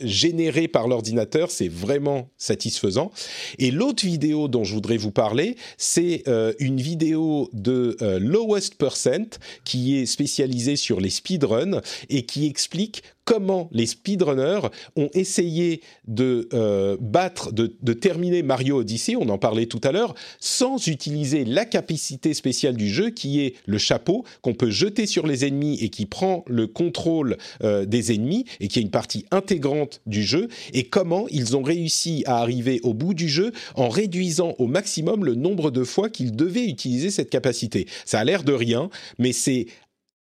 [0.00, 3.10] générée par l'ordinateur, c'est vraiment satisfaisant.
[3.58, 8.76] Et l'autre vidéo dont je voudrais vous parler, c'est euh, une vidéo de euh, Lowest
[8.76, 15.80] Percent qui est spécialisée sur les speedruns et qui explique comment les speedrunners ont essayé
[16.06, 21.44] de euh, battre, de, terminer Mario Odyssey, on en parlait tout à l'heure, sans utiliser
[21.44, 25.78] la capacité spéciale du jeu qui est le chapeau qu'on peut jeter sur les ennemis
[25.80, 30.22] et qui prend le contrôle euh, des ennemis et qui est une partie intégrante du
[30.22, 34.66] jeu, et comment ils ont réussi à arriver au bout du jeu en réduisant au
[34.66, 37.86] maximum le nombre de fois qu'ils devaient utiliser cette capacité.
[38.04, 39.66] Ça a l'air de rien, mais c'est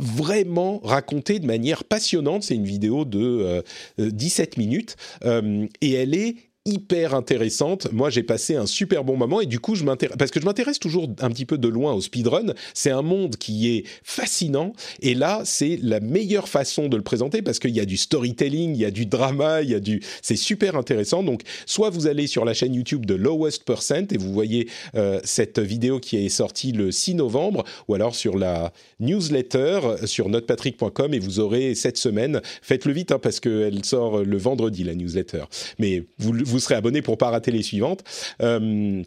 [0.01, 2.43] vraiment raconté de manière passionnante.
[2.43, 3.63] C'est une vidéo de
[3.99, 6.37] 17 euh, minutes euh, et elle est
[6.67, 7.91] hyper intéressante.
[7.93, 10.45] Moi, j'ai passé un super bon moment et du coup, je m'intéresse parce que je
[10.45, 12.53] m'intéresse toujours un petit peu de loin au speedrun.
[12.75, 17.41] C'est un monde qui est fascinant et là, c'est la meilleure façon de le présenter
[17.41, 20.03] parce qu'il y a du storytelling, il y a du drama, il y a du,
[20.21, 21.23] c'est super intéressant.
[21.23, 25.21] Donc, soit vous allez sur la chaîne YouTube de Lowest Percent et vous voyez euh,
[25.25, 31.15] cette vidéo qui est sortie le 6 novembre, ou alors sur la newsletter sur notrepatrick.com
[31.15, 32.41] et vous aurez cette semaine.
[32.63, 35.45] Faites-le vite hein, parce qu'elle sort le vendredi la newsletter.
[35.79, 38.03] Mais vous vous serez abonné pour pas rater les suivantes.
[38.41, 39.03] Euh,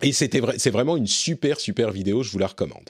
[0.00, 2.88] et c'était c'est vraiment une super super vidéo, je vous la recommande.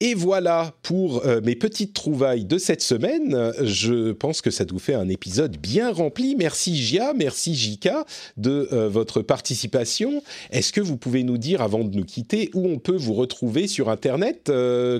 [0.00, 3.52] Et voilà pour euh, mes petites trouvailles de cette semaine.
[3.62, 6.34] Je pense que ça vous fait un épisode bien rempli.
[6.34, 8.04] Merci Gia, merci Jika
[8.36, 10.20] de euh, votre participation.
[10.50, 13.68] Est-ce que vous pouvez nous dire, avant de nous quitter, où on peut vous retrouver
[13.68, 14.50] sur Internet?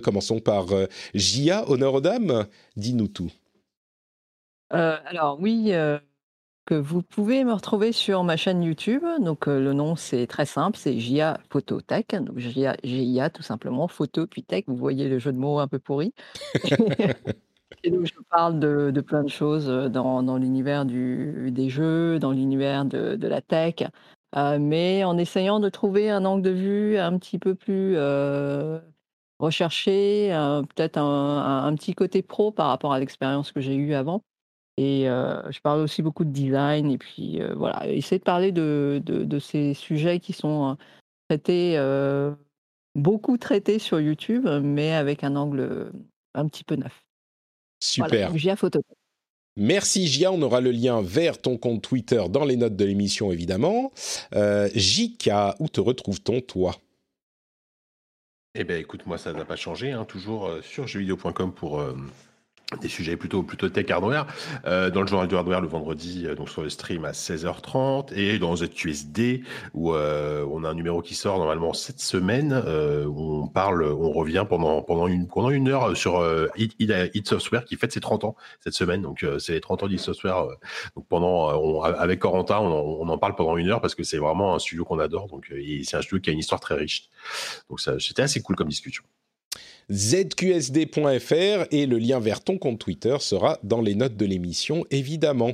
[0.04, 0.66] Commençons par
[1.14, 2.46] Gia, honneur aux dames.
[2.76, 3.32] Dis-nous tout.
[4.70, 5.72] alors oui,
[6.64, 9.04] que vous pouvez me retrouver sur ma chaîne YouTube.
[9.20, 12.14] Donc, euh, le nom, c'est très simple, c'est JIA Phototech.
[12.14, 14.64] Donc, JIA, GIA, tout simplement, photo puis tech.
[14.66, 16.14] Vous voyez le jeu de mots un peu pourri.
[17.84, 22.30] Et donc, je parle de, plein de choses euh, dans, dans l'univers des jeux, dans
[22.30, 23.76] l'univers de, de la tech,
[24.36, 27.96] euh, mais en essayant de trouver un angle de vue un petit peu plus
[29.40, 30.28] recherché,
[30.76, 34.22] peut-être un, un, petit côté pro par rapport à l'expérience que j'ai eue avant.
[34.78, 39.38] Et je parle aussi beaucoup de design et puis voilà, essayer de parler de, de,
[39.38, 40.78] ces sujets qui sont
[41.28, 41.78] traités,
[42.94, 45.92] beaucoup traités sur YouTube, mais avec un angle
[46.34, 47.04] un petit peu neuf.
[47.82, 48.36] Super.
[48.36, 48.80] Gia Photo.
[49.56, 53.32] Merci Gia, on aura le lien vers ton compte Twitter dans les notes de l'émission
[53.32, 53.92] évidemment.
[54.34, 56.74] Euh, Jika, où te retrouve-t-on toi?
[58.54, 61.84] Eh bien écoute, moi ça n'a pas changé, hein, toujours sur jeuxvideo.com pour
[62.80, 64.26] des sujets plutôt plutôt tech hardware.
[64.66, 68.12] Euh, dans le journal du hardware le vendredi euh, donc sur le stream à 16h30
[68.14, 69.42] et dans ZQSD
[69.74, 73.84] où euh, on a un numéro qui sort normalement cette semaine euh, où on parle
[73.84, 78.00] on revient pendant pendant une pendant une heure sur euh, It, Software qui fête ses
[78.00, 79.02] 30 ans cette semaine.
[79.02, 80.46] Donc c'est les 30 ans d'It Software
[80.96, 84.18] donc pendant on, avec Corentin on, on, en parle pendant une heure parce que c'est
[84.18, 85.28] vraiment un studio qu'on adore.
[85.28, 85.52] Donc
[85.84, 87.08] c'est un studio qui a une histoire très riche.
[87.68, 89.04] Donc ça c'était assez cool comme discussion
[89.92, 95.52] zqsd.fr et le lien vers ton compte Twitter sera dans les notes de l'émission, évidemment.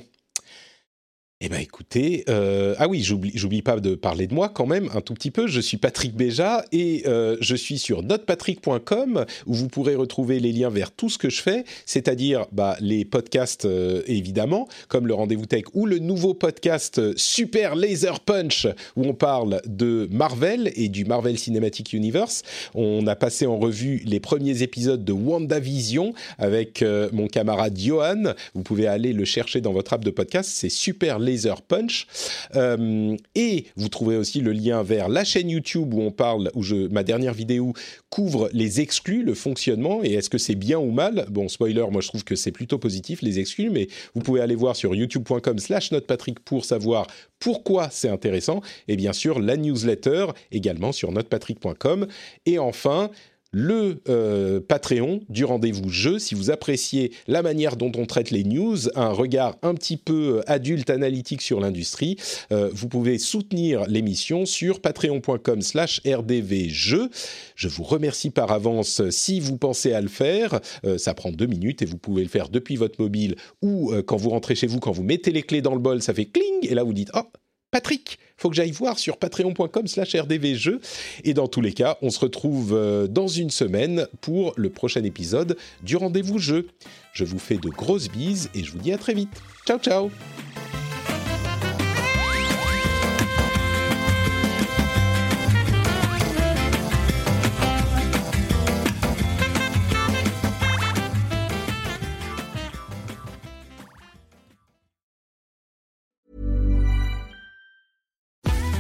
[1.40, 5.00] Eh bien écoutez, euh, ah oui, j'oublie pas de parler de moi quand même un
[5.00, 5.46] tout petit peu.
[5.46, 10.50] Je suis Patrick Béja et euh, je suis sur notepatrick.com où vous pourrez retrouver les
[10.50, 15.14] liens vers tout ce que je fais, c'est-à-dire bah, les podcasts euh, évidemment, comme le
[15.14, 18.66] Rendez-vous Tech ou le nouveau podcast Super Laser Punch
[18.96, 22.42] où on parle de Marvel et du Marvel Cinematic Universe.
[22.74, 28.34] On a passé en revue les premiers épisodes de WandaVision avec mon camarade Johan.
[28.54, 30.50] Vous pouvez aller le chercher dans votre app de podcast.
[30.52, 31.20] C'est Super
[31.66, 32.06] Punch.
[32.54, 36.62] Euh, et vous trouverez aussi le lien vers la chaîne YouTube où on parle, où
[36.62, 37.72] je, ma dernière vidéo
[38.10, 41.26] couvre les exclus, le fonctionnement et est-ce que c'est bien ou mal.
[41.30, 44.54] Bon, spoiler, moi je trouve que c'est plutôt positif les exclus, mais vous pouvez aller
[44.54, 47.06] voir sur youtube.com/slash notepatrick pour savoir
[47.38, 48.60] pourquoi c'est intéressant.
[48.88, 52.06] Et bien sûr, la newsletter également sur notepatrick.com.
[52.46, 53.10] Et enfin,
[53.50, 56.18] le euh, Patreon du rendez-vous jeu.
[56.18, 60.38] Si vous appréciez la manière dont on traite les news, un regard un petit peu
[60.38, 62.16] euh, adulte analytique sur l'industrie,
[62.52, 67.08] euh, vous pouvez soutenir l'émission sur patreon.com slash rdvjeux.
[67.54, 70.60] Je vous remercie par avance si vous pensez à le faire.
[70.96, 74.30] ça prend deux minutes et vous pouvez le faire depuis votre mobile ou quand vous
[74.30, 76.74] rentrez chez vous, quand vous mettez les clés dans le bol, ça fait cling et
[76.74, 77.22] là vous dites «Oh,
[77.70, 80.80] Patrick, faut que j'aille voir sur patreon.com slash rdvjeux.
[81.24, 85.02] Et dans tous les cas, on se retrouve euh, dans une semaine pour le prochain
[85.04, 86.68] épisode du rendez-vous jeu.
[87.12, 89.42] Je vous fais de grosses bises et je vous dis à très vite.
[89.66, 90.10] Ciao ciao